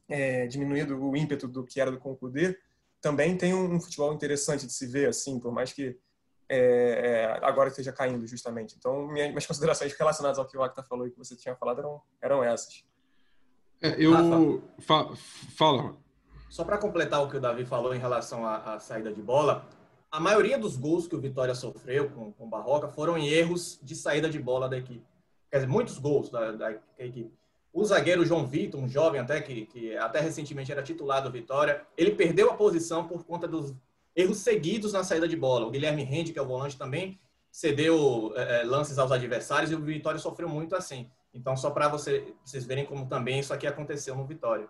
é, 0.09 0.47
diminuído 0.47 1.01
o 1.01 1.17
ímpeto 1.17 1.47
do 1.47 1.65
que 1.65 1.81
era 1.81 1.91
do 1.91 1.99
concluir, 1.99 2.59
também 3.01 3.37
tem 3.37 3.55
um, 3.55 3.75
um, 3.75 3.81
futebol 3.81 4.13
interessante 4.13 4.67
de 4.67 4.73
se 4.73 4.87
ver, 4.87 5.09
assim, 5.09 5.39
por 5.41 5.53
mais 5.53 5.73
que 5.73 5.99
é, 6.49 6.59
é, 6.59 7.25
agora 7.43 7.69
esteja 7.69 7.93
caindo, 7.93 8.27
justamente. 8.27 8.75
Então, 8.77 9.07
minhas, 9.07 9.29
minhas 9.29 9.47
considerações 9.47 9.93
relacionadas 9.95 10.39
ao 10.39 10.47
que 10.47 10.57
o 10.57 10.63
Acta 10.63 10.83
falou 10.83 11.07
e 11.07 11.11
que 11.11 11.17
você 11.17 11.37
tinha 11.37 11.55
falado 11.55 11.79
eram, 11.79 12.03
eram 12.21 12.45
essas. 12.45 12.85
É, 13.83 13.97
eu. 13.99 14.63
Fa... 14.79 15.09
Fala. 15.57 15.97
Só 16.49 16.65
para 16.65 16.79
completar 16.79 17.23
o 17.23 17.29
que 17.29 17.37
o 17.37 17.41
Davi 17.41 17.65
falou 17.65 17.95
em 17.95 17.99
relação 17.99 18.45
à, 18.45 18.75
à, 18.75 18.81
saída 18.81 19.13
de 19.13 19.23
bola, 19.23 19.65
a 20.11 20.19
maioria 20.19 20.59
dos 20.59 20.77
gols 20.77 21.07
que 21.07 21.15
o 21.15 21.21
Vitória 21.21 21.55
sofreu 21.55 22.11
com, 22.11 22.33
com 22.33 22.45
o 22.45 22.49
Barroca 22.49 22.89
foram 22.89 23.17
em 23.17 23.29
erros 23.29 23.79
de 23.83 23.95
saída 23.95 24.29
de 24.29 24.39
bola 24.39 24.69
da 24.69 24.77
equipe. 24.77 25.05
Quer 25.51 25.59
dizer, 25.59 25.69
muitos 25.69 25.99
gols 25.99 26.29
da, 26.29 26.53
da 26.53 26.73
equipe. 26.99 27.33
O 27.73 27.85
zagueiro 27.85 28.27
João 28.27 28.45
Vitor, 28.45 28.81
um 28.81 28.89
jovem 28.89 29.21
até 29.21 29.41
que, 29.41 29.67
que 29.67 29.97
até 29.97 30.19
recentemente 30.21 30.73
era 30.73 30.83
titular 30.83 31.23
do 31.23 31.31
Vitória, 31.31 31.87
ele 31.97 32.11
perdeu 32.11 32.51
a 32.51 32.57
posição 32.57 33.07
por 33.07 33.25
conta 33.25 33.47
dos 33.47 33.73
erros 34.15 34.39
seguidos 34.39 34.93
na 34.93 35.05
saída 35.05 35.29
de 35.29 35.37
bola. 35.37 35.67
O 35.67 35.71
Guilherme 35.71 36.03
Rende, 36.03 36.33
que 36.33 36.39
é 36.39 36.43
o 36.43 36.47
volante 36.47 36.77
também, 36.77 37.19
cedeu 37.51 38.33
é, 38.37 38.65
lances 38.65 38.99
aos 38.99 39.13
adversários 39.13 39.71
e 39.71 39.75
o 39.77 39.81
Vitória 39.81 40.19
sofreu 40.19 40.49
muito 40.49 40.75
assim. 40.75 41.09
Então, 41.33 41.57
só 41.57 41.71
para 41.71 41.89
você, 41.89 42.35
vocês 42.45 42.65
verem 42.65 42.85
como 42.85 43.09
também 43.09 43.39
isso 43.39 43.55
aqui 43.55 43.67
aconteceu 43.67 44.17
no 44.17 44.27
Vitória. 44.27 44.69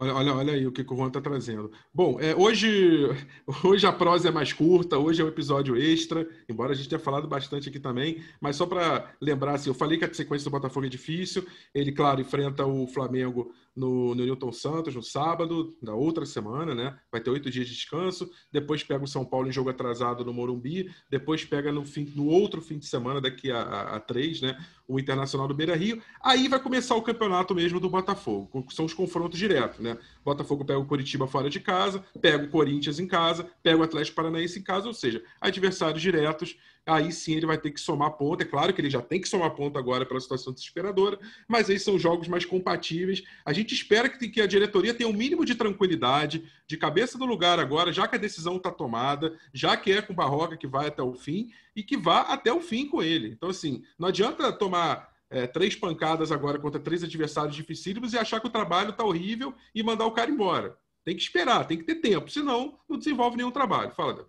Olha, 0.00 0.14
olha, 0.14 0.34
olha 0.34 0.52
aí 0.52 0.64
o 0.64 0.70
que 0.70 0.82
o 0.82 0.96
Juan 0.96 1.08
está 1.08 1.20
trazendo. 1.20 1.72
Bom, 1.92 2.20
é, 2.20 2.32
hoje, 2.36 2.68
hoje 3.64 3.84
a 3.84 3.92
prosa 3.92 4.28
é 4.28 4.30
mais 4.30 4.52
curta, 4.52 4.96
hoje 4.96 5.20
é 5.20 5.24
um 5.24 5.28
episódio 5.28 5.76
extra, 5.76 6.28
embora 6.48 6.72
a 6.72 6.74
gente 6.74 6.88
tenha 6.88 7.00
falado 7.00 7.26
bastante 7.26 7.68
aqui 7.68 7.80
também, 7.80 8.22
mas 8.40 8.54
só 8.54 8.64
para 8.64 9.12
lembrar, 9.20 9.54
assim, 9.54 9.70
eu 9.70 9.74
falei 9.74 9.98
que 9.98 10.04
a 10.04 10.14
sequência 10.14 10.48
do 10.48 10.52
Botafogo 10.52 10.86
é 10.86 10.88
difícil, 10.88 11.44
ele, 11.74 11.90
claro, 11.90 12.20
enfrenta 12.20 12.64
o 12.64 12.86
Flamengo 12.86 13.52
no, 13.78 14.12
no 14.14 14.24
Newton 14.24 14.52
Santos 14.52 14.94
no 14.94 15.02
sábado 15.02 15.76
da 15.80 15.94
outra 15.94 16.26
semana, 16.26 16.74
né? 16.74 16.98
Vai 17.12 17.20
ter 17.20 17.30
oito 17.30 17.48
dias 17.48 17.68
de 17.68 17.74
descanso. 17.74 18.28
Depois 18.52 18.82
pega 18.82 19.04
o 19.04 19.08
São 19.08 19.24
Paulo 19.24 19.48
em 19.48 19.52
jogo 19.52 19.70
atrasado 19.70 20.24
no 20.24 20.34
Morumbi. 20.34 20.90
Depois 21.08 21.44
pega 21.44 21.70
no, 21.70 21.84
fim, 21.84 22.12
no 22.16 22.26
outro 22.26 22.60
fim 22.60 22.78
de 22.78 22.86
semana, 22.86 23.20
daqui 23.20 23.52
a, 23.52 23.62
a, 23.62 23.96
a 23.96 24.00
três, 24.00 24.40
né? 24.40 24.58
O 24.86 24.98
Internacional 24.98 25.46
do 25.46 25.54
Beira 25.54 25.76
Rio. 25.76 26.02
Aí 26.20 26.48
vai 26.48 26.60
começar 26.60 26.96
o 26.96 27.02
campeonato 27.02 27.54
mesmo 27.54 27.78
do 27.78 27.88
Botafogo. 27.88 28.66
São 28.70 28.84
os 28.84 28.94
confrontos 28.94 29.38
diretos, 29.38 29.78
né? 29.78 29.87
Né? 29.94 29.98
Botafogo 30.24 30.64
pega 30.64 30.78
o 30.78 30.86
Coritiba 30.86 31.26
fora 31.26 31.48
de 31.48 31.60
casa, 31.60 32.04
pega 32.20 32.44
o 32.44 32.48
Corinthians 32.48 32.98
em 32.98 33.06
casa, 33.06 33.48
pega 33.62 33.78
o 33.78 33.82
Atlético 33.82 34.16
Paranaense 34.16 34.58
em 34.58 34.62
casa, 34.62 34.86
ou 34.86 34.94
seja, 34.94 35.22
adversários 35.40 36.02
diretos. 36.02 36.56
Aí 36.86 37.12
sim 37.12 37.34
ele 37.34 37.44
vai 37.44 37.58
ter 37.58 37.70
que 37.70 37.80
somar 37.80 38.12
ponto. 38.12 38.40
É 38.42 38.46
claro 38.46 38.72
que 38.72 38.80
ele 38.80 38.88
já 38.88 39.02
tem 39.02 39.20
que 39.20 39.28
somar 39.28 39.50
ponto 39.50 39.78
agora 39.78 40.06
pela 40.06 40.20
situação 40.20 40.52
desesperadora, 40.52 41.18
mas 41.46 41.68
aí 41.68 41.78
são 41.78 41.98
jogos 41.98 42.28
mais 42.28 42.46
compatíveis. 42.46 43.22
A 43.44 43.52
gente 43.52 43.74
espera 43.74 44.08
que, 44.08 44.40
a 44.40 44.46
diretoria 44.46 44.94
tenha 44.94 45.08
um 45.08 45.12
mínimo 45.12 45.44
de 45.44 45.54
tranquilidade, 45.54 46.44
de 46.66 46.76
cabeça 46.76 47.18
no 47.18 47.26
lugar 47.26 47.58
agora, 47.58 47.92
já 47.92 48.08
que 48.08 48.16
a 48.16 48.18
decisão 48.18 48.56
está 48.56 48.70
tomada, 48.70 49.36
já 49.52 49.76
que 49.76 49.92
é 49.92 50.00
com 50.00 50.14
o 50.14 50.16
Barroca 50.16 50.56
que 50.56 50.66
vai 50.66 50.88
até 50.88 51.02
o 51.02 51.14
fim 51.14 51.50
e 51.76 51.82
que 51.82 51.96
vá 51.96 52.22
até 52.22 52.52
o 52.52 52.60
fim 52.60 52.86
com 52.86 53.02
ele. 53.02 53.28
Então, 53.28 53.50
assim, 53.50 53.82
não 53.98 54.08
adianta 54.08 54.50
tomar 54.50 55.12
é, 55.30 55.46
três 55.46 55.76
pancadas 55.76 56.32
agora 56.32 56.58
contra 56.58 56.80
três 56.80 57.02
adversários 57.02 57.54
dificílimos 57.54 58.12
e 58.12 58.18
achar 58.18 58.40
que 58.40 58.46
o 58.46 58.50
trabalho 58.50 58.90
está 58.90 59.04
horrível 59.04 59.54
e 59.74 59.82
mandar 59.82 60.06
o 60.06 60.12
cara 60.12 60.30
embora. 60.30 60.78
Tem 61.04 61.16
que 61.16 61.22
esperar, 61.22 61.66
tem 61.66 61.78
que 61.78 61.84
ter 61.84 61.96
tempo, 61.96 62.30
senão 62.30 62.78
não 62.88 62.98
desenvolve 62.98 63.36
nenhum 63.36 63.50
trabalho. 63.50 63.92
Fala, 63.92 64.14
Dan. 64.14 64.24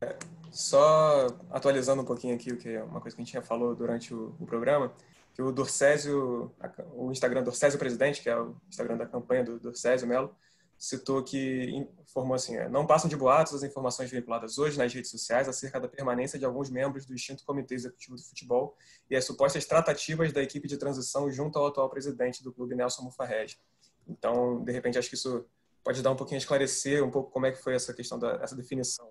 É, 0.00 0.16
só 0.50 1.26
atualizando 1.50 2.02
um 2.02 2.04
pouquinho 2.04 2.34
aqui 2.34 2.52
o 2.52 2.56
que 2.56 2.68
é 2.68 2.82
uma 2.82 3.00
coisa 3.00 3.16
que 3.16 3.22
a 3.22 3.24
gente 3.24 3.34
já 3.34 3.42
falou 3.42 3.74
durante 3.74 4.14
o, 4.14 4.34
o 4.38 4.46
programa, 4.46 4.92
que 5.34 5.42
o 5.42 5.52
Dorcésio, 5.52 6.54
o 6.94 7.10
Instagram 7.10 7.42
Dorcésio 7.42 7.78
Presidente, 7.78 8.22
que 8.22 8.28
é 8.28 8.38
o 8.38 8.56
Instagram 8.68 8.96
da 8.96 9.06
campanha 9.06 9.44
do 9.44 9.58
Dorcésio 9.58 10.06
Melo, 10.06 10.34
citou 10.78 11.22
que 11.24 11.70
informou 12.00 12.34
assim: 12.34 12.56
é, 12.56 12.68
não 12.68 12.86
passam 12.86 13.10
de 13.10 13.16
boatos 13.16 13.52
as 13.52 13.62
informações 13.62 14.10
veiculadas 14.10 14.58
hoje 14.58 14.78
nas 14.78 14.92
redes 14.94 15.10
sociais 15.10 15.48
acerca 15.48 15.80
da 15.80 15.88
permanência 15.88 16.38
de 16.38 16.44
alguns 16.44 16.70
membros 16.70 17.04
do 17.04 17.14
extinto 17.14 17.44
Comitê 17.44 17.74
Executivo 17.74 18.14
do 18.14 18.22
Futebol 18.22 18.76
e 19.10 19.16
as 19.16 19.24
supostas 19.24 19.64
tratativas 19.64 20.32
da 20.32 20.42
equipe 20.42 20.68
de 20.68 20.76
transição 20.76 21.30
junto 21.30 21.58
ao 21.58 21.66
atual 21.66 21.90
presidente 21.90 22.42
do 22.44 22.52
clube, 22.52 22.76
Nelson 22.76 23.02
Mufarrege. 23.02 23.58
Então, 24.06 24.62
de 24.62 24.72
repente, 24.72 24.98
acho 24.98 25.08
que 25.08 25.16
isso 25.16 25.44
pode 25.82 26.00
dar 26.00 26.12
um 26.12 26.16
pouquinho 26.16 26.36
a 26.36 26.42
esclarecer 26.42 27.04
um 27.04 27.10
pouco 27.10 27.30
como 27.30 27.46
é 27.46 27.52
que 27.52 27.60
foi 27.60 27.74
essa 27.74 27.92
questão 27.92 28.18
dessa 28.18 28.54
definição. 28.54 29.10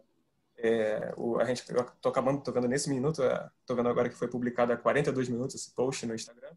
É, 0.57 1.13
o, 1.17 1.37
a 1.39 1.45
gente 1.45 1.59
estou 1.59 2.09
acabando, 2.09 2.41
tô 2.41 2.51
vendo 2.51 2.67
nesse 2.67 2.89
minuto, 2.89 3.21
é, 3.21 3.49
vendo 3.69 3.89
agora 3.89 4.09
que 4.09 4.15
foi 4.15 4.27
publicado 4.27 4.73
há 4.73 4.77
42 4.77 5.29
minutos 5.29 5.55
esse 5.55 5.71
post 5.75 6.05
no 6.05 6.15
Instagram, 6.15 6.51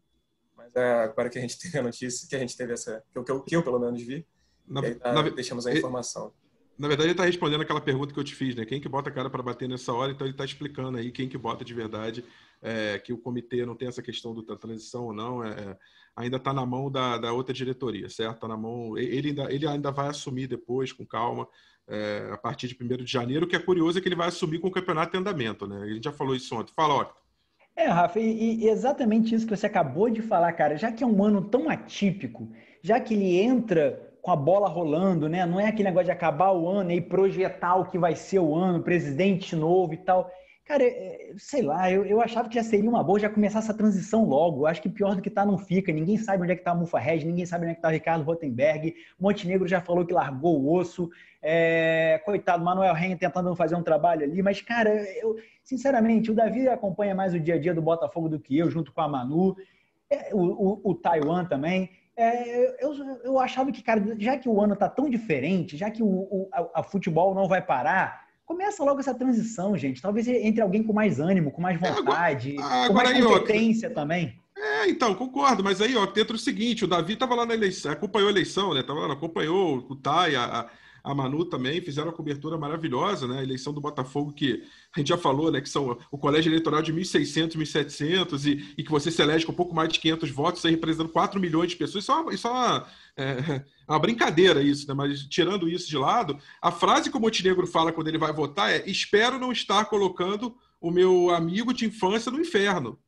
mas 0.55 0.75
é 0.75 1.03
agora 1.03 1.29
que 1.29 1.37
a 1.37 1.41
gente 1.41 1.57
teve 1.59 1.77
a 1.77 1.83
notícia, 1.83 2.27
que 2.27 2.35
a 2.35 2.39
gente 2.39 2.57
teve 2.57 2.73
essa, 2.73 3.03
que 3.11 3.17
eu, 3.17 3.23
que 3.23 3.31
eu, 3.31 3.41
que 3.43 3.55
eu 3.55 3.63
pelo 3.63 3.79
menos 3.79 4.01
vi, 4.01 4.25
na, 4.71 4.95
tá, 4.95 5.13
na, 5.13 5.29
deixamos 5.29 5.67
a 5.67 5.73
informação. 5.73 6.33
Na 6.77 6.87
verdade, 6.87 7.09
ele 7.09 7.13
está 7.13 7.25
respondendo 7.25 7.61
aquela 7.61 7.81
pergunta 7.81 8.13
que 8.13 8.19
eu 8.19 8.23
te 8.23 8.33
fiz, 8.33 8.55
né? 8.55 8.65
Quem 8.65 8.81
que 8.81 8.89
bota 8.89 9.09
a 9.09 9.13
cara 9.13 9.29
para 9.29 9.43
bater 9.43 9.69
nessa 9.69 9.93
hora? 9.93 10.11
Então, 10.11 10.25
ele 10.25 10.33
está 10.33 10.45
explicando 10.45 10.97
aí 10.97 11.11
quem 11.11 11.29
que 11.29 11.37
bota 11.37 11.63
de 11.63 11.73
verdade, 11.73 12.25
é, 12.61 12.97
que 12.97 13.13
o 13.13 13.17
comitê 13.17 13.65
não 13.65 13.75
tem 13.75 13.87
essa 13.87 14.01
questão 14.01 14.33
da 14.43 14.55
transição 14.55 15.05
ou 15.05 15.13
não, 15.13 15.43
é, 15.43 15.49
é 15.49 15.77
ainda 16.15 16.37
está 16.37 16.53
na 16.53 16.65
mão 16.65 16.89
da, 16.89 17.17
da, 17.17 17.33
outra 17.33 17.53
diretoria, 17.53 18.09
certo? 18.09 18.39
Tá 18.39 18.47
na 18.47 18.57
mão, 18.57 18.97
ele 18.97 19.29
ainda, 19.29 19.53
ele 19.53 19.67
ainda 19.67 19.91
vai 19.91 20.07
assumir 20.07 20.47
depois, 20.47 20.91
com 20.91 21.05
calma, 21.05 21.47
é, 21.87 22.29
a 22.31 22.37
partir 22.37 22.67
de 22.67 22.77
1 22.81 23.03
de 23.03 23.11
janeiro. 23.11 23.45
O 23.45 23.47
que 23.47 23.55
é 23.55 23.59
curioso 23.59 23.97
é 23.97 24.01
que 24.01 24.07
ele 24.07 24.15
vai 24.15 24.27
assumir 24.27 24.59
com 24.59 24.67
o 24.67 24.71
campeonato 24.71 25.15
em 25.15 25.19
andamento, 25.19 25.67
né? 25.67 25.83
A 25.83 25.87
gente 25.87 26.03
já 26.03 26.11
falou 26.11 26.35
isso 26.35 26.55
ontem. 26.55 26.73
Fala, 26.75 26.95
ó. 26.95 27.05
É, 27.75 27.87
Rafa, 27.87 28.19
e, 28.19 28.63
e 28.63 28.69
exatamente 28.69 29.33
isso 29.33 29.45
que 29.45 29.55
você 29.55 29.65
acabou 29.65 30.09
de 30.09 30.21
falar, 30.21 30.51
cara. 30.53 30.77
Já 30.77 30.91
que 30.91 31.03
é 31.03 31.07
um 31.07 31.23
ano 31.23 31.41
tão 31.41 31.69
atípico, 31.69 32.51
já 32.81 32.99
que 32.99 33.13
ele 33.13 33.39
entra 33.39 34.10
com 34.21 34.31
a 34.31 34.35
bola 34.35 34.67
rolando, 34.67 35.27
né? 35.27 35.45
Não 35.45 35.59
é 35.59 35.67
aquele 35.67 35.89
negócio 35.89 36.05
de 36.05 36.11
acabar 36.11 36.51
o 36.51 36.67
ano 36.69 36.91
e 36.91 37.01
projetar 37.01 37.75
o 37.75 37.85
que 37.85 37.97
vai 37.97 38.15
ser 38.15 38.39
o 38.39 38.55
ano, 38.55 38.83
presidente 38.83 39.55
novo 39.55 39.93
e 39.93 39.97
tal. 39.97 40.29
Cara, 40.63 40.83
é, 40.83 41.33
sei 41.37 41.63
lá, 41.63 41.91
eu, 41.91 42.05
eu 42.05 42.21
achava 42.21 42.47
que 42.47 42.55
já 42.55 42.63
seria 42.63 42.89
uma 42.89 43.03
boa 43.03 43.19
já 43.19 43.29
começar 43.29 43.59
essa 43.59 43.73
transição 43.73 44.23
logo. 44.25 44.61
Eu 44.61 44.67
acho 44.67 44.81
que 44.81 44.89
pior 44.89 45.15
do 45.15 45.21
que 45.21 45.29
tá 45.29 45.45
não 45.45 45.57
fica. 45.57 45.91
Ninguém 45.91 46.17
sabe 46.17 46.43
onde 46.43 46.53
é 46.53 46.55
que 46.55 46.63
tá 46.63 46.71
a 46.71 46.75
Mufa 46.75 46.99
Red, 46.99 47.25
ninguém 47.25 47.45
sabe 47.45 47.65
onde 47.65 47.73
é 47.73 47.75
que 47.75 47.81
tá 47.81 47.89
o 47.89 47.91
Ricardo 47.91 48.23
Rotenberg. 48.23 48.95
Montenegro 49.19 49.67
já 49.67 49.81
falou 49.81 50.05
que 50.05 50.13
largou 50.13 50.61
o 50.61 50.73
osso. 50.73 51.09
É, 51.41 52.21
coitado, 52.23 52.63
Manuel 52.63 52.93
Ren 52.93 53.17
tentando 53.17 53.53
fazer 53.55 53.75
um 53.75 53.83
trabalho 53.83 54.23
ali. 54.23 54.41
Mas, 54.41 54.61
cara, 54.61 54.91
eu, 55.19 55.35
sinceramente, 55.63 56.31
o 56.31 56.35
Davi 56.35 56.67
acompanha 56.69 57.15
mais 57.15 57.33
o 57.33 57.39
dia 57.39 57.55
a 57.55 57.59
dia 57.59 57.73
do 57.73 57.81
Botafogo 57.81 58.29
do 58.29 58.39
que 58.39 58.57
eu, 58.57 58.69
junto 58.69 58.93
com 58.93 59.01
a 59.01 59.07
Manu. 59.07 59.57
É, 60.09 60.33
o, 60.33 60.39
o, 60.39 60.91
o 60.91 60.95
Taiwan 60.95 61.43
também. 61.45 61.89
É, 62.21 62.77
eu, 62.79 62.93
eu 63.23 63.39
achava 63.39 63.71
que, 63.71 63.81
cara, 63.81 64.15
já 64.19 64.37
que 64.37 64.47
o 64.47 64.61
ano 64.61 64.75
tá 64.75 64.87
tão 64.87 65.09
diferente, 65.09 65.75
já 65.75 65.89
que 65.89 66.03
o, 66.03 66.07
o 66.07 66.49
a, 66.53 66.81
a, 66.81 66.83
futebol 66.83 67.33
não 67.33 67.47
vai 67.47 67.63
parar, 67.63 68.27
começa 68.45 68.83
logo 68.83 68.99
essa 68.99 69.13
transição, 69.13 69.75
gente. 69.75 69.99
Talvez 69.99 70.27
entre 70.27 70.61
alguém 70.61 70.83
com 70.83 70.93
mais 70.93 71.19
ânimo, 71.19 71.49
com 71.49 71.63
mais 71.63 71.81
é, 71.81 71.91
vontade, 71.91 72.55
agora, 72.59 72.87
com 72.87 72.93
mais 72.93 73.09
aí, 73.09 73.23
competência 73.23 73.89
ó, 73.89 73.93
também. 73.93 74.39
É, 74.55 74.87
então, 74.87 75.15
concordo, 75.15 75.63
mas 75.63 75.81
aí, 75.81 75.95
ó, 75.95 76.05
dentro 76.05 76.35
o 76.35 76.39
seguinte, 76.39 76.85
o 76.85 76.87
Davi 76.87 77.15
tava 77.15 77.33
lá 77.33 77.43
na 77.43 77.55
eleição, 77.55 77.91
acompanhou 77.91 78.27
a 78.27 78.31
eleição, 78.31 78.75
né? 78.75 78.83
Tava 78.83 78.99
lá, 79.07 79.13
acompanhou 79.13 79.77
o 79.89 79.95
Tai, 79.95 80.35
a, 80.35 80.43
a 80.43 80.69
Manu 81.03 81.45
também, 81.45 81.81
fizeram 81.81 82.09
uma 82.09 82.15
cobertura 82.15 82.57
maravilhosa, 82.57 83.27
né? 83.27 83.39
A 83.39 83.43
eleição 83.43 83.73
do 83.73 83.81
Botafogo, 83.81 84.31
que 84.31 84.63
a 84.95 84.99
gente 84.99 85.09
já 85.09 85.17
falou, 85.17 85.51
né? 85.51 85.59
Que 85.61 85.69
são 85.69 85.97
o 86.11 86.17
colégio 86.17 86.49
eleitoral 86.49 86.81
de 86.81 86.93
1.600, 86.93 87.55
1.700 87.55 88.45
e, 88.45 88.73
e 88.77 88.83
que 88.83 88.91
você 88.91 89.09
se 89.09 89.21
elege 89.21 89.45
com 89.45 89.53
pouco 89.53 89.73
mais 89.73 89.89
de 89.91 89.99
500 89.99 90.29
votos, 90.31 90.65
aí 90.65 90.71
representando 90.71 91.09
4 91.09 91.39
milhões 91.39 91.69
de 91.71 91.75
pessoas. 91.75 92.03
Isso 92.03 92.11
é 92.11 92.15
uma, 92.15 92.33
isso 92.33 92.47
é 92.47 92.51
uma, 92.51 92.87
é, 93.17 93.65
uma 93.87 93.99
brincadeira, 93.99 94.61
isso, 94.61 94.87
né? 94.87 94.93
Mas 94.93 95.23
tirando 95.23 95.69
isso 95.69 95.89
de 95.89 95.97
lado, 95.97 96.37
a 96.61 96.71
frase 96.71 97.09
que 97.09 97.17
o 97.17 97.21
Montenegro 97.21 97.65
fala 97.65 97.91
quando 97.91 98.07
ele 98.07 98.17
vai 98.17 98.31
votar 98.31 98.71
é: 98.71 98.89
espero 98.89 99.39
não 99.39 99.51
estar 99.51 99.85
colocando 99.85 100.55
o 100.79 100.91
meu 100.91 101.29
amigo 101.29 101.73
de 101.73 101.85
infância 101.85 102.31
no 102.31 102.39
inferno. 102.39 102.99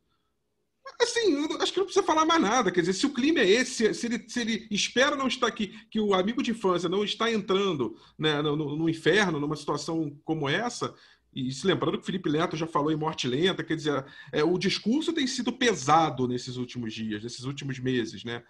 Assim, 1.01 1.47
acho 1.61 1.71
que 1.71 1.79
não 1.79 1.85
precisa 1.85 2.05
falar 2.05 2.25
mais 2.25 2.41
nada. 2.41 2.71
Quer 2.71 2.81
dizer, 2.81 2.93
se 2.93 3.05
o 3.05 3.13
clima 3.13 3.39
é 3.39 3.49
esse, 3.49 3.93
se 3.93 4.05
ele, 4.05 4.23
se 4.27 4.41
ele 4.41 4.67
espera 4.69 5.15
não 5.15 5.27
estar 5.27 5.47
aqui, 5.47 5.67
que 5.89 5.99
o 5.99 6.13
amigo 6.13 6.43
de 6.43 6.51
infância 6.51 6.89
não 6.89 7.03
está 7.03 7.31
entrando 7.31 7.97
né, 8.17 8.41
no, 8.41 8.55
no, 8.55 8.89
inferno, 8.89 9.39
numa 9.39 9.55
situação 9.55 10.17
como 10.23 10.47
essa, 10.47 10.93
e 11.33 11.51
se 11.51 11.65
lembrando 11.65 11.97
que 11.97 12.03
o 12.03 12.05
Felipe 12.05 12.29
Neto 12.29 12.55
já 12.55 12.67
falou 12.67 12.91
em 12.91 12.95
morte 12.95 13.27
lenta, 13.27 13.63
quer 13.63 13.75
dizer, 13.75 14.05
é, 14.31 14.43
o 14.43 14.57
discurso 14.57 15.13
tem 15.13 15.25
sido 15.25 15.51
pesado 15.51 16.27
nesses 16.27 16.57
últimos 16.57 16.93
dias, 16.93 17.23
nesses 17.23 17.43
últimos 17.45 17.79
meses, 17.79 18.23
né? 18.23 18.43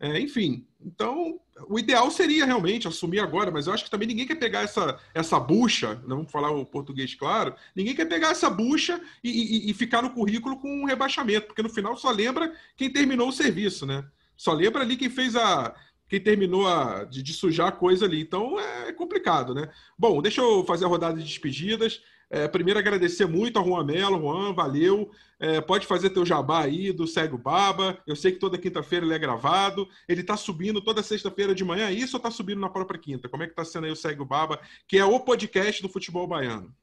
É, 0.00 0.20
enfim, 0.20 0.64
então 0.80 1.40
o 1.68 1.76
ideal 1.76 2.08
seria 2.08 2.46
realmente 2.46 2.86
assumir 2.86 3.18
agora, 3.18 3.50
mas 3.50 3.66
eu 3.66 3.72
acho 3.72 3.84
que 3.84 3.90
também 3.90 4.06
ninguém 4.06 4.26
quer 4.26 4.36
pegar 4.36 4.62
essa, 4.62 4.96
essa 5.12 5.40
bucha, 5.40 6.00
vamos 6.06 6.30
falar 6.30 6.52
o 6.52 6.64
português 6.64 7.16
claro, 7.16 7.52
ninguém 7.74 7.96
quer 7.96 8.04
pegar 8.04 8.30
essa 8.30 8.48
bucha 8.48 9.00
e, 9.24 9.30
e, 9.30 9.70
e, 9.70 9.74
ficar 9.74 10.00
no 10.00 10.10
currículo 10.10 10.56
com 10.60 10.68
um 10.68 10.84
rebaixamento, 10.84 11.48
porque 11.48 11.62
no 11.62 11.68
final 11.68 11.96
só 11.96 12.12
lembra 12.12 12.54
quem 12.76 12.92
terminou 12.92 13.28
o 13.28 13.32
serviço, 13.32 13.84
né? 13.84 14.04
Só 14.36 14.52
lembra 14.52 14.82
ali 14.82 14.96
quem 14.96 15.10
fez 15.10 15.34
a. 15.34 15.74
quem 16.08 16.20
terminou 16.20 16.68
a, 16.68 17.02
de, 17.02 17.20
de 17.24 17.34
sujar 17.34 17.68
a 17.68 17.72
coisa 17.72 18.04
ali. 18.04 18.20
Então 18.20 18.58
é 18.60 18.92
complicado, 18.92 19.52
né? 19.52 19.68
Bom, 19.98 20.22
deixa 20.22 20.40
eu 20.40 20.64
fazer 20.64 20.84
a 20.84 20.88
rodada 20.88 21.18
de 21.18 21.24
despedidas. 21.24 22.00
É, 22.30 22.46
primeiro, 22.46 22.78
agradecer 22.78 23.26
muito 23.26 23.58
a 23.58 23.62
Juan 23.62 23.84
Melo. 23.84 24.20
Juan, 24.20 24.52
valeu. 24.52 25.10
É, 25.40 25.60
pode 25.60 25.86
fazer 25.86 26.10
teu 26.10 26.26
jabá 26.26 26.64
aí 26.64 26.92
do 26.92 27.06
Cego 27.06 27.38
Baba. 27.38 27.98
Eu 28.06 28.14
sei 28.14 28.32
que 28.32 28.38
toda 28.38 28.58
quinta-feira 28.58 29.06
ele 29.06 29.14
é 29.14 29.18
gravado. 29.18 29.88
Ele 30.06 30.20
está 30.20 30.36
subindo 30.36 30.80
toda 30.80 31.02
sexta-feira 31.02 31.54
de 31.54 31.64
manhã. 31.64 31.90
Isso 31.90 32.16
ou 32.16 32.18
está 32.18 32.30
subindo 32.30 32.60
na 32.60 32.68
própria 32.68 33.00
quinta? 33.00 33.28
Como 33.28 33.42
é 33.42 33.46
que 33.46 33.52
está 33.52 33.64
sendo 33.64 33.84
aí 33.84 33.92
o 33.92 33.96
Cego 33.96 34.24
Baba, 34.24 34.60
que 34.86 34.98
é 34.98 35.04
o 35.04 35.20
podcast 35.20 35.80
do 35.80 35.88
futebol 35.88 36.26
baiano? 36.26 36.74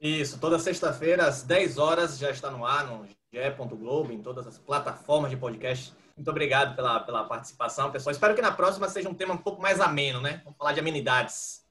Isso, 0.00 0.40
toda 0.40 0.58
sexta-feira, 0.58 1.28
às 1.28 1.44
10 1.44 1.78
horas, 1.78 2.18
já 2.18 2.28
está 2.30 2.50
no 2.50 2.66
ar 2.66 2.88
no 2.88 3.06
ge.globo, 3.32 4.12
em 4.12 4.20
todas 4.20 4.44
as 4.48 4.58
plataformas 4.58 5.30
de 5.30 5.36
podcast. 5.36 5.94
Muito 6.16 6.28
obrigado 6.28 6.74
pela, 6.74 6.98
pela 6.98 7.24
participação, 7.24 7.92
pessoal. 7.92 8.10
Espero 8.10 8.34
que 8.34 8.42
na 8.42 8.50
próxima 8.50 8.88
seja 8.88 9.08
um 9.08 9.14
tema 9.14 9.34
um 9.34 9.38
pouco 9.38 9.62
mais 9.62 9.80
ameno, 9.80 10.20
né? 10.20 10.40
Vamos 10.42 10.58
falar 10.58 10.72
de 10.72 10.80
amenidades. 10.80 11.61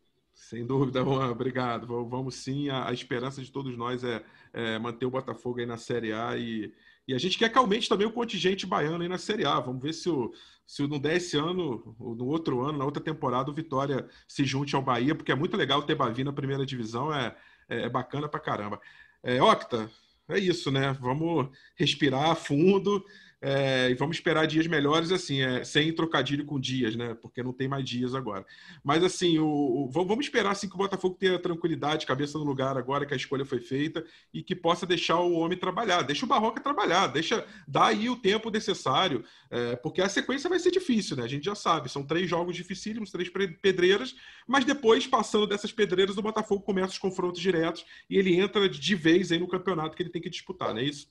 Sem 0.52 0.66
dúvida, 0.66 1.02
Juan, 1.02 1.32
obrigado. 1.32 1.88
Vamos 1.88 2.36
sim, 2.36 2.68
a, 2.68 2.90
a 2.90 2.92
esperança 2.92 3.42
de 3.42 3.50
todos 3.50 3.78
nós 3.78 4.04
é, 4.04 4.22
é, 4.52 4.78
manter 4.78 5.06
o 5.06 5.10
Botafogo 5.10 5.62
aí 5.62 5.66
na 5.66 5.78
Série 5.78 6.12
A 6.12 6.36
e, 6.36 6.74
e 7.08 7.14
a 7.14 7.18
gente 7.18 7.38
quer 7.38 7.48
que 7.48 7.58
aumente 7.58 7.88
também 7.88 8.06
o 8.06 8.12
contingente 8.12 8.68
baiano 8.68 9.02
aí 9.02 9.08
na 9.08 9.18
Série 9.18 9.46
A. 9.46 9.62
Vamos 9.62 9.82
ver 9.82 9.94
se, 9.94 10.10
o, 10.10 10.34
se 10.68 10.86
não 10.86 11.00
der 11.00 11.16
esse 11.16 11.38
ano, 11.38 11.96
ou 11.98 12.14
no 12.14 12.26
outro 12.26 12.60
ano, 12.60 12.80
na 12.80 12.84
outra 12.84 13.02
temporada, 13.02 13.50
o 13.50 13.54
Vitória 13.54 14.06
se 14.28 14.44
junte 14.44 14.76
ao 14.76 14.82
Bahia, 14.82 15.16
porque 15.16 15.32
é 15.32 15.36
muito 15.36 15.56
legal 15.56 15.84
ter 15.84 15.96
Bavi 15.96 16.22
na 16.22 16.34
primeira 16.34 16.66
divisão, 16.66 17.16
é, 17.16 17.34
é, 17.70 17.84
é 17.84 17.90
bacana 17.90 18.28
pra 18.28 18.38
caramba. 18.38 18.82
É, 19.24 19.42
Octa, 19.42 19.90
é 20.28 20.38
isso, 20.38 20.70
né? 20.70 20.92
Vamos 21.00 21.48
respirar 21.78 22.36
fundo 22.36 23.02
é, 23.42 23.90
e 23.90 23.96
vamos 23.96 24.18
esperar 24.18 24.46
dias 24.46 24.68
melhores, 24.68 25.12
assim, 25.12 25.42
é, 25.42 25.64
sem 25.64 25.92
trocadilho 25.92 26.46
com 26.46 26.60
dias, 26.60 26.96
né? 26.96 27.16
Porque 27.20 27.42
não 27.42 27.52
tem 27.52 27.68
mais 27.68 27.84
dias 27.90 28.14
agora. 28.14 28.46
Mas, 28.84 29.04
assim, 29.04 29.40
o, 29.40 29.48
o, 29.48 29.90
vamos 29.90 30.26
esperar 30.26 30.52
assim, 30.52 30.70
que 30.70 30.76
o 30.76 30.78
Botafogo 30.78 31.16
tenha 31.16 31.40
tranquilidade, 31.40 32.06
cabeça 32.06 32.38
no 32.38 32.44
lugar 32.44 32.78
agora 32.78 33.04
que 33.04 33.16
a 33.16 33.18
escolha 33.18 33.44
foi 33.44 33.60
feita 33.60 34.06
e 34.32 34.44
que 34.44 34.56
possa 34.56 34.86
deixar 34.86 35.20
o 35.20 35.34
homem 35.34 35.58
trabalhar. 35.58 36.04
Deixa 36.04 36.24
o 36.24 36.30
Barroca 36.30 36.62
trabalhar, 36.62 37.08
deixa 37.08 37.44
dar 37.68 37.88
aí 37.88 38.10
o 38.12 38.16
tempo 38.16 38.52
necessário, 38.52 39.24
é, 39.50 39.76
porque 39.76 40.02
a 40.02 40.10
sequência 40.10 40.48
vai 40.48 40.60
ser 40.60 40.70
difícil, 40.70 41.18
né? 41.18 41.24
A 41.24 41.28
gente 41.28 41.46
já 41.46 41.56
sabe, 41.56 41.90
são 41.90 42.04
três 42.04 42.30
jogos 42.30 42.56
dificílimos, 42.56 43.12
três 43.12 43.28
pedreiras, 43.60 44.16
mas 44.48 44.66
depois, 44.66 45.08
passando 45.08 45.48
dessas 45.48 45.72
pedreiras, 45.72 46.16
o 46.16 46.22
Botafogo 46.22 46.62
começa 46.62 46.90
os 46.90 47.00
confrontos 47.00 47.42
diretos 47.42 47.86
e 48.08 48.18
ele 48.18 48.36
entra 48.36 48.70
de 48.70 48.96
vez 48.96 49.32
aí 49.32 49.40
no 49.40 49.48
campeonato 49.48 49.96
que 49.96 50.04
ele 50.04 50.12
tem 50.12 50.22
que 50.22 50.30
disputar, 50.30 50.76
não 50.76 50.82
é 50.82 50.84
isso? 50.84 51.10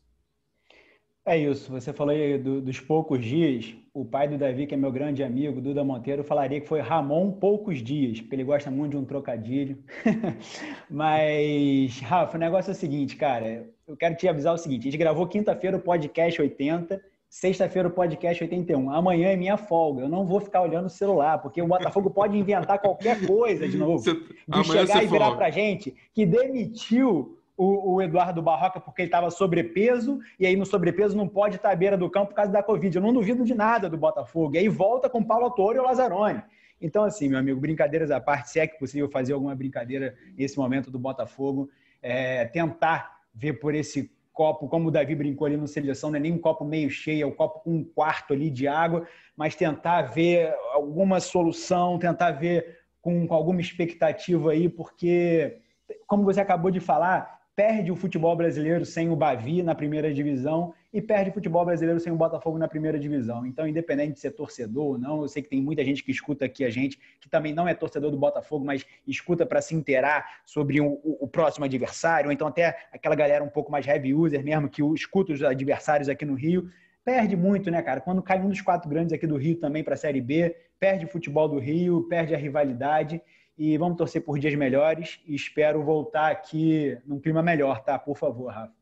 É 1.30 1.38
isso, 1.38 1.70
você 1.70 1.92
falou 1.92 2.12
aí 2.12 2.36
do, 2.36 2.60
dos 2.60 2.80
poucos 2.80 3.24
dias. 3.24 3.72
O 3.94 4.04
pai 4.04 4.26
do 4.26 4.36
Davi, 4.36 4.66
que 4.66 4.74
é 4.74 4.76
meu 4.76 4.90
grande 4.90 5.22
amigo, 5.22 5.60
Duda 5.60 5.84
Monteiro, 5.84 6.24
falaria 6.24 6.60
que 6.60 6.66
foi 6.66 6.80
Ramon 6.80 7.30
Poucos 7.30 7.80
Dias, 7.84 8.20
porque 8.20 8.34
ele 8.34 8.42
gosta 8.42 8.68
muito 8.68 8.90
de 8.90 8.96
um 8.96 9.04
trocadilho. 9.04 9.78
Mas, 10.90 12.00
Rafa, 12.00 12.36
o 12.36 12.40
negócio 12.40 12.72
é 12.72 12.74
o 12.74 12.76
seguinte, 12.76 13.14
cara. 13.14 13.64
Eu 13.86 13.96
quero 13.96 14.16
te 14.16 14.26
avisar 14.26 14.52
o 14.52 14.58
seguinte: 14.58 14.80
a 14.80 14.90
gente 14.90 14.98
gravou 14.98 15.24
quinta-feira 15.28 15.76
o 15.76 15.80
podcast 15.80 16.42
80, 16.42 17.00
sexta-feira 17.28 17.86
o 17.86 17.92
podcast 17.92 18.42
81. 18.42 18.90
Amanhã 18.90 19.28
é 19.28 19.36
minha 19.36 19.56
folga. 19.56 20.02
Eu 20.02 20.08
não 20.08 20.26
vou 20.26 20.40
ficar 20.40 20.62
olhando 20.62 20.86
o 20.86 20.90
celular, 20.90 21.38
porque 21.38 21.62
o 21.62 21.66
Botafogo 21.68 22.10
pode 22.10 22.36
inventar 22.36 22.80
qualquer 22.80 23.24
coisa 23.24 23.68
de 23.68 23.76
novo. 23.78 24.00
Você, 24.00 24.14
de 24.14 24.64
chegar 24.64 25.04
e 25.04 25.06
virar 25.06 25.26
folga. 25.26 25.38
pra 25.38 25.50
gente 25.50 25.94
que 26.12 26.26
demitiu 26.26 27.39
o, 27.60 27.94
o 27.96 28.02
Eduardo 28.02 28.40
Barroca 28.40 28.80
porque 28.80 29.02
ele 29.02 29.08
estava 29.08 29.30
sobrepeso, 29.30 30.18
e 30.38 30.46
aí 30.46 30.56
no 30.56 30.64
sobrepeso 30.64 31.14
não 31.14 31.28
pode 31.28 31.56
estar 31.56 31.70
à 31.70 31.76
beira 31.76 31.94
do 31.94 32.08
campo 32.08 32.28
por 32.28 32.34
causa 32.34 32.50
da 32.50 32.62
Covid. 32.62 32.96
Eu 32.96 33.02
não 33.02 33.12
duvido 33.12 33.44
de 33.44 33.54
nada 33.54 33.86
do 33.90 33.98
Botafogo. 33.98 34.54
E 34.54 34.58
aí 34.58 34.68
volta 34.68 35.10
com 35.10 35.22
Paulo 35.22 35.44
Autori 35.44 35.76
e 35.76 35.80
o 35.80 35.84
Lazzaroni. 35.84 36.42
Então, 36.80 37.04
assim, 37.04 37.28
meu 37.28 37.38
amigo, 37.38 37.60
brincadeiras 37.60 38.10
à 38.10 38.18
parte, 38.18 38.48
se 38.48 38.58
é 38.58 38.66
que 38.66 38.78
possível 38.78 39.10
fazer 39.10 39.34
alguma 39.34 39.54
brincadeira 39.54 40.16
nesse 40.38 40.56
momento 40.56 40.90
do 40.90 40.98
Botafogo, 40.98 41.68
é, 42.00 42.46
tentar 42.46 43.18
ver 43.34 43.60
por 43.60 43.74
esse 43.74 44.10
copo, 44.32 44.66
como 44.66 44.88
o 44.88 44.90
Davi 44.90 45.14
brincou 45.14 45.46
ali 45.46 45.58
no 45.58 45.68
seleção, 45.68 46.08
não 46.08 46.16
é 46.16 46.20
nem 46.20 46.32
um 46.32 46.38
copo 46.38 46.64
meio 46.64 46.88
cheio, 46.88 47.24
é 47.24 47.26
um 47.26 47.34
copo 47.34 47.60
com 47.60 47.72
um 47.72 47.84
quarto 47.84 48.32
ali 48.32 48.48
de 48.48 48.66
água, 48.66 49.06
mas 49.36 49.54
tentar 49.54 50.00
ver 50.02 50.54
alguma 50.72 51.20
solução, 51.20 51.98
tentar 51.98 52.30
ver 52.30 52.78
com, 53.02 53.26
com 53.26 53.34
alguma 53.34 53.60
expectativa 53.60 54.52
aí, 54.52 54.66
porque, 54.66 55.58
como 56.06 56.24
você 56.24 56.40
acabou 56.40 56.70
de 56.70 56.80
falar, 56.80 57.39
perde 57.54 57.90
o 57.90 57.96
futebol 57.96 58.34
brasileiro 58.34 58.84
sem 58.84 59.10
o 59.10 59.16
Bavi 59.16 59.62
na 59.62 59.74
primeira 59.74 60.12
divisão 60.12 60.72
e 60.92 61.00
perde 61.00 61.30
o 61.30 61.32
futebol 61.32 61.64
brasileiro 61.64 62.00
sem 62.00 62.12
o 62.12 62.16
Botafogo 62.16 62.58
na 62.58 62.66
primeira 62.66 62.98
divisão. 62.98 63.46
Então, 63.46 63.66
independente 63.66 64.14
de 64.14 64.20
ser 64.20 64.30
torcedor 64.30 64.84
ou 64.84 64.98
não, 64.98 65.22
eu 65.22 65.28
sei 65.28 65.42
que 65.42 65.48
tem 65.48 65.60
muita 65.60 65.84
gente 65.84 66.02
que 66.02 66.10
escuta 66.10 66.44
aqui 66.44 66.64
a 66.64 66.70
gente, 66.70 66.98
que 67.20 67.28
também 67.28 67.52
não 67.52 67.68
é 67.68 67.74
torcedor 67.74 68.10
do 68.10 68.16
Botafogo, 68.16 68.64
mas 68.64 68.84
escuta 69.06 69.44
para 69.44 69.60
se 69.60 69.74
inteirar 69.74 70.40
sobre 70.44 70.80
o, 70.80 71.00
o, 71.04 71.24
o, 71.24 71.28
próximo 71.28 71.64
adversário, 71.64 72.28
ou 72.28 72.32
então 72.32 72.48
até 72.48 72.76
aquela 72.92 73.14
galera 73.14 73.44
um 73.44 73.48
pouco 73.48 73.70
mais 73.70 73.86
heavy 73.86 74.14
user 74.14 74.42
mesmo, 74.42 74.68
que 74.68 74.82
escuta 74.94 75.32
os 75.32 75.42
adversários 75.42 76.08
aqui 76.08 76.24
no 76.24 76.34
Rio. 76.34 76.70
Perde 77.04 77.36
muito, 77.36 77.70
né, 77.70 77.82
cara? 77.82 78.00
Quando 78.00 78.22
cai 78.22 78.40
um 78.40 78.48
dos 78.48 78.60
quatro 78.60 78.88
grandes 78.88 79.12
aqui 79.12 79.26
do 79.26 79.36
Rio 79.36 79.56
também 79.56 79.82
para 79.82 79.94
a 79.94 79.96
Série 79.96 80.20
B, 80.20 80.54
perde 80.78 81.04
o 81.04 81.08
futebol 81.08 81.48
do 81.48 81.58
Rio, 81.58 82.06
perde 82.08 82.34
a 82.34 82.38
rivalidade 82.38 83.20
e 83.60 83.76
vamos 83.76 83.98
torcer 83.98 84.24
por 84.24 84.38
dias 84.38 84.54
melhores 84.54 85.20
e 85.26 85.34
espero 85.34 85.84
voltar 85.84 86.30
aqui 86.30 86.96
num 87.04 87.20
clima 87.20 87.42
melhor, 87.42 87.84
tá? 87.84 87.98
Por 87.98 88.16
favor, 88.16 88.50
Rafa. 88.50 88.72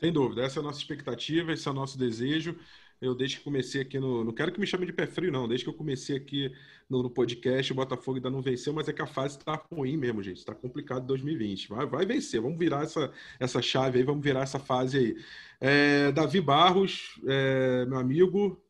Sem 0.00 0.12
dúvida, 0.12 0.42
essa 0.42 0.58
é 0.58 0.60
a 0.60 0.64
nossa 0.64 0.80
expectativa, 0.80 1.52
esse 1.52 1.68
é 1.68 1.70
o 1.70 1.74
nosso 1.74 1.96
desejo. 1.96 2.58
Eu, 3.00 3.14
desde 3.14 3.36
que 3.36 3.44
comecei 3.44 3.82
aqui 3.82 4.00
no. 4.00 4.24
Não 4.24 4.32
quero 4.32 4.50
que 4.50 4.58
me 4.58 4.66
chame 4.66 4.84
de 4.84 4.92
pé 4.92 5.06
frio, 5.06 5.30
não. 5.30 5.46
Desde 5.46 5.64
que 5.64 5.70
eu 5.70 5.74
comecei 5.74 6.16
aqui 6.16 6.50
no, 6.90 7.04
no 7.04 7.10
podcast, 7.10 7.70
o 7.70 7.76
Botafogo 7.76 8.16
ainda 8.16 8.28
não 8.28 8.42
venceu, 8.42 8.72
mas 8.72 8.88
é 8.88 8.92
que 8.92 9.02
a 9.02 9.06
fase 9.06 9.38
está 9.38 9.54
ruim 9.70 9.96
mesmo, 9.96 10.20
gente. 10.20 10.38
Está 10.38 10.54
complicado 10.54 11.04
em 11.04 11.06
2020. 11.06 11.68
Vai, 11.68 11.86
vai 11.86 12.04
vencer. 12.04 12.40
Vamos 12.40 12.58
virar 12.58 12.82
essa, 12.82 13.12
essa 13.38 13.62
chave 13.62 13.98
aí, 13.98 14.04
vamos 14.04 14.24
virar 14.24 14.40
essa 14.40 14.58
fase 14.58 14.98
aí. 14.98 15.16
É, 15.60 16.10
Davi 16.10 16.40
Barros, 16.40 17.20
é, 17.28 17.86
meu 17.86 17.98
amigo, 17.98 18.60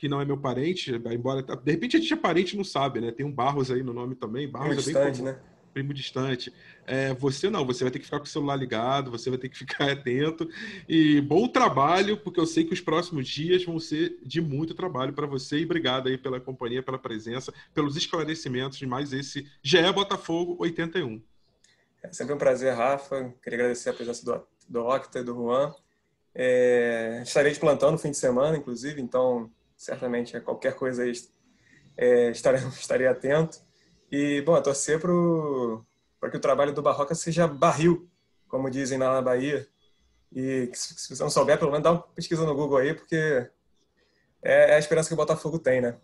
que 0.00 0.08
não 0.08 0.18
é 0.18 0.24
meu 0.24 0.38
parente, 0.38 0.90
embora. 1.12 1.42
De 1.42 1.70
repente 1.70 1.94
a 1.94 2.00
gente 2.00 2.14
é 2.14 2.16
parente 2.16 2.56
não 2.56 2.64
sabe, 2.64 3.02
né? 3.02 3.12
Tem 3.12 3.26
um 3.26 3.30
Barros 3.30 3.70
aí 3.70 3.82
no 3.82 3.92
nome 3.92 4.14
também. 4.14 4.48
Barros 4.48 4.68
primo 4.68 4.80
é 4.80 4.84
bem 4.84 4.94
distante, 4.94 5.18
comum. 5.18 5.30
né? 5.30 5.38
Primo 5.74 5.92
distante. 5.92 6.54
É, 6.86 7.12
você 7.12 7.50
não, 7.50 7.66
você 7.66 7.84
vai 7.84 7.90
ter 7.90 7.98
que 7.98 8.06
ficar 8.06 8.18
com 8.18 8.24
o 8.24 8.28
celular 8.28 8.56
ligado, 8.56 9.10
você 9.10 9.28
vai 9.28 9.38
ter 9.38 9.50
que 9.50 9.58
ficar 9.58 9.92
atento. 9.92 10.48
E 10.88 11.20
bom 11.20 11.46
trabalho, 11.46 12.16
porque 12.16 12.40
eu 12.40 12.46
sei 12.46 12.64
que 12.64 12.72
os 12.72 12.80
próximos 12.80 13.28
dias 13.28 13.62
vão 13.62 13.78
ser 13.78 14.16
de 14.24 14.40
muito 14.40 14.74
trabalho 14.74 15.12
para 15.12 15.26
você. 15.26 15.58
E 15.58 15.66
obrigado 15.66 16.08
aí 16.08 16.16
pela 16.16 16.40
companhia, 16.40 16.82
pela 16.82 16.98
presença, 16.98 17.52
pelos 17.74 17.94
esclarecimentos 17.94 18.78
de 18.78 18.86
mais 18.86 19.12
esse 19.12 19.46
GE 19.62 19.92
Botafogo 19.92 20.56
81. 20.60 21.20
É 22.02 22.10
sempre 22.10 22.32
um 22.32 22.38
prazer, 22.38 22.72
Rafa. 22.72 23.34
Queria 23.42 23.58
agradecer 23.58 23.90
a 23.90 23.92
presença 23.92 24.24
do, 24.24 24.42
do 24.66 24.86
Octa 24.86 25.18
e 25.18 25.24
do 25.24 25.34
Juan. 25.34 25.74
É, 26.34 27.20
estarei 27.22 27.52
de 27.52 27.60
plantão 27.60 27.92
no 27.92 27.98
fim 27.98 28.10
de 28.10 28.16
semana, 28.16 28.56
inclusive, 28.56 29.02
então 29.02 29.50
certamente 29.80 30.36
a 30.36 30.42
qualquer 30.42 30.74
coisa 30.74 31.04
aí 31.04 31.12
é, 31.96 32.30
estarei, 32.30 32.60
estarei 32.68 33.06
atento. 33.06 33.58
E, 34.12 34.42
bom, 34.42 34.54
a 34.54 34.60
torcer 34.60 35.00
para 35.00 36.30
que 36.30 36.36
o 36.36 36.40
trabalho 36.40 36.74
do 36.74 36.82
Barroca 36.82 37.14
seja 37.14 37.48
barril, 37.48 38.06
como 38.46 38.68
dizem 38.68 38.98
lá 38.98 39.14
na 39.14 39.22
Bahia. 39.22 39.66
E 40.30 40.70
se 40.74 41.16
você 41.16 41.22
não 41.22 41.30
souber, 41.30 41.58
pelo 41.58 41.70
menos 41.70 41.84
dá 41.84 41.92
uma 41.92 42.02
pesquisa 42.02 42.44
no 42.44 42.54
Google 42.54 42.76
aí, 42.76 42.92
porque 42.92 43.16
é, 44.42 44.72
é 44.72 44.74
a 44.74 44.78
esperança 44.78 45.08
que 45.08 45.14
o 45.14 45.16
Botafogo 45.16 45.58
tem, 45.58 45.80
né? 45.80 45.96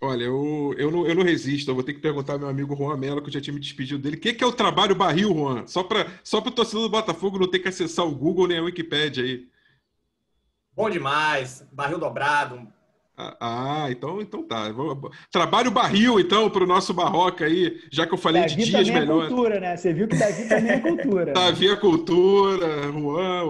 Olha, 0.00 0.24
eu, 0.24 0.74
eu, 0.76 0.90
não, 0.90 1.06
eu 1.06 1.14
não 1.14 1.22
resisto, 1.22 1.70
eu 1.70 1.74
vou 1.74 1.84
ter 1.84 1.94
que 1.94 2.00
perguntar 2.00 2.34
ao 2.34 2.38
meu 2.40 2.48
amigo 2.48 2.76
Juan 2.76 2.96
Mello, 2.96 3.22
que 3.22 3.28
eu 3.28 3.32
já 3.32 3.40
tinha 3.40 3.54
me 3.54 3.60
despedido 3.60 4.02
dele. 4.02 4.16
O 4.16 4.20
que, 4.20 4.34
que 4.34 4.42
é 4.42 4.46
o 4.46 4.52
trabalho 4.52 4.96
barril, 4.96 5.32
Juan? 5.32 5.66
Só 5.66 5.84
para 5.84 6.10
só 6.24 6.38
o 6.38 6.50
torcedor 6.50 6.82
do 6.82 6.90
Botafogo 6.90 7.38
não 7.38 7.48
ter 7.48 7.60
que 7.60 7.68
acessar 7.68 8.04
o 8.04 8.14
Google 8.14 8.48
nem 8.48 8.58
a 8.58 8.62
Wikipédia 8.62 9.22
aí. 9.22 9.48
Bom 10.76 10.90
demais, 10.90 11.66
barril 11.72 11.98
dobrado, 11.98 12.70
ah, 13.18 13.36
ah, 13.40 13.90
então, 13.90 14.20
então 14.20 14.42
tá. 14.42 14.66
Trabalho 15.32 15.70
barril, 15.70 16.20
então, 16.20 16.50
para 16.50 16.64
o 16.64 16.66
nosso 16.66 16.92
Barroca 16.92 17.46
aí, 17.46 17.80
já 17.90 18.06
que 18.06 18.12
eu 18.12 18.18
falei 18.18 18.42
Davi 18.42 18.56
de 18.56 18.70
dias 18.70 18.90
melhores. 18.90 19.24
É 19.24 19.28
cultura, 19.28 19.60
né? 19.60 19.74
Você 19.74 19.92
viu 19.94 20.06
que 20.06 20.16
Davi 20.16 20.46
também 20.46 20.72
é 20.72 20.80
cultura. 20.80 21.32
Davi 21.34 21.68
é 21.68 21.76
cultura, 21.76 22.92
Juan, 22.92 23.44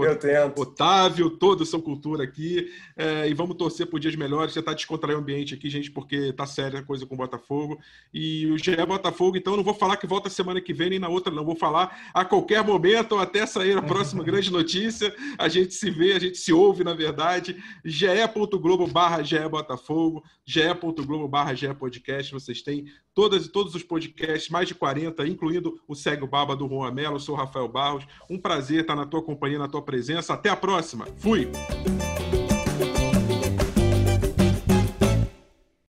Otávio, 0.56 1.30
todos 1.30 1.68
são 1.68 1.80
cultura 1.80 2.22
aqui. 2.22 2.70
É, 2.96 3.28
e 3.28 3.34
vamos 3.34 3.56
torcer 3.56 3.86
por 3.86 3.98
dias 3.98 4.14
melhores. 4.14 4.52
Você 4.52 4.60
está 4.60 4.72
descontraindo 4.72 5.18
o 5.18 5.22
ambiente 5.22 5.54
aqui, 5.54 5.68
gente, 5.68 5.90
porque 5.90 6.32
tá 6.32 6.46
séria 6.46 6.78
a 6.78 6.82
coisa 6.84 7.04
com 7.04 7.16
o 7.16 7.18
Botafogo. 7.18 7.80
E 8.14 8.46
o 8.46 8.56
GE 8.56 8.76
Botafogo, 8.86 9.36
então, 9.36 9.56
não 9.56 9.64
vou 9.64 9.74
falar 9.74 9.96
que 9.96 10.06
volta 10.06 10.30
semana 10.30 10.60
que 10.60 10.72
vem 10.72 10.90
nem 10.90 10.98
na 11.00 11.08
outra, 11.08 11.32
não. 11.32 11.44
Vou 11.44 11.56
falar 11.56 12.10
a 12.14 12.24
qualquer 12.24 12.62
momento, 12.62 13.18
até 13.18 13.44
sair 13.44 13.76
a 13.76 13.82
próxima 13.82 14.22
grande 14.24 14.52
notícia. 14.52 15.12
A 15.36 15.48
gente 15.48 15.74
se 15.74 15.90
vê, 15.90 16.12
a 16.12 16.20
gente 16.20 16.38
se 16.38 16.52
ouve, 16.52 16.84
na 16.84 16.94
verdade. 16.94 17.56
ge.globo 17.84 18.86
barra 18.86 19.24
Botafogo, 19.56 20.22
ge.globo 20.44 21.26
barra 21.28 21.54
Podcast, 21.78 22.32
vocês 22.32 22.62
têm 22.62 22.86
todas 23.14 23.46
e 23.46 23.48
todos 23.48 23.74
os 23.74 23.82
podcasts, 23.82 24.50
mais 24.50 24.68
de 24.68 24.74
40, 24.74 25.26
incluindo 25.26 25.80
o 25.88 25.94
Segue 25.94 26.24
o 26.24 26.26
Baba 26.26 26.54
do 26.54 26.68
Juan 26.68 26.90
Mello, 26.92 27.16
eu 27.16 27.20
sou 27.20 27.34
o 27.34 27.38
Rafael 27.38 27.68
Barros, 27.68 28.06
um 28.28 28.38
prazer 28.38 28.82
estar 28.82 28.94
na 28.94 29.06
tua 29.06 29.22
companhia, 29.22 29.58
na 29.58 29.68
tua 29.68 29.82
presença, 29.82 30.34
até 30.34 30.50
a 30.50 30.56
próxima, 30.56 31.06
fui! 31.16 31.50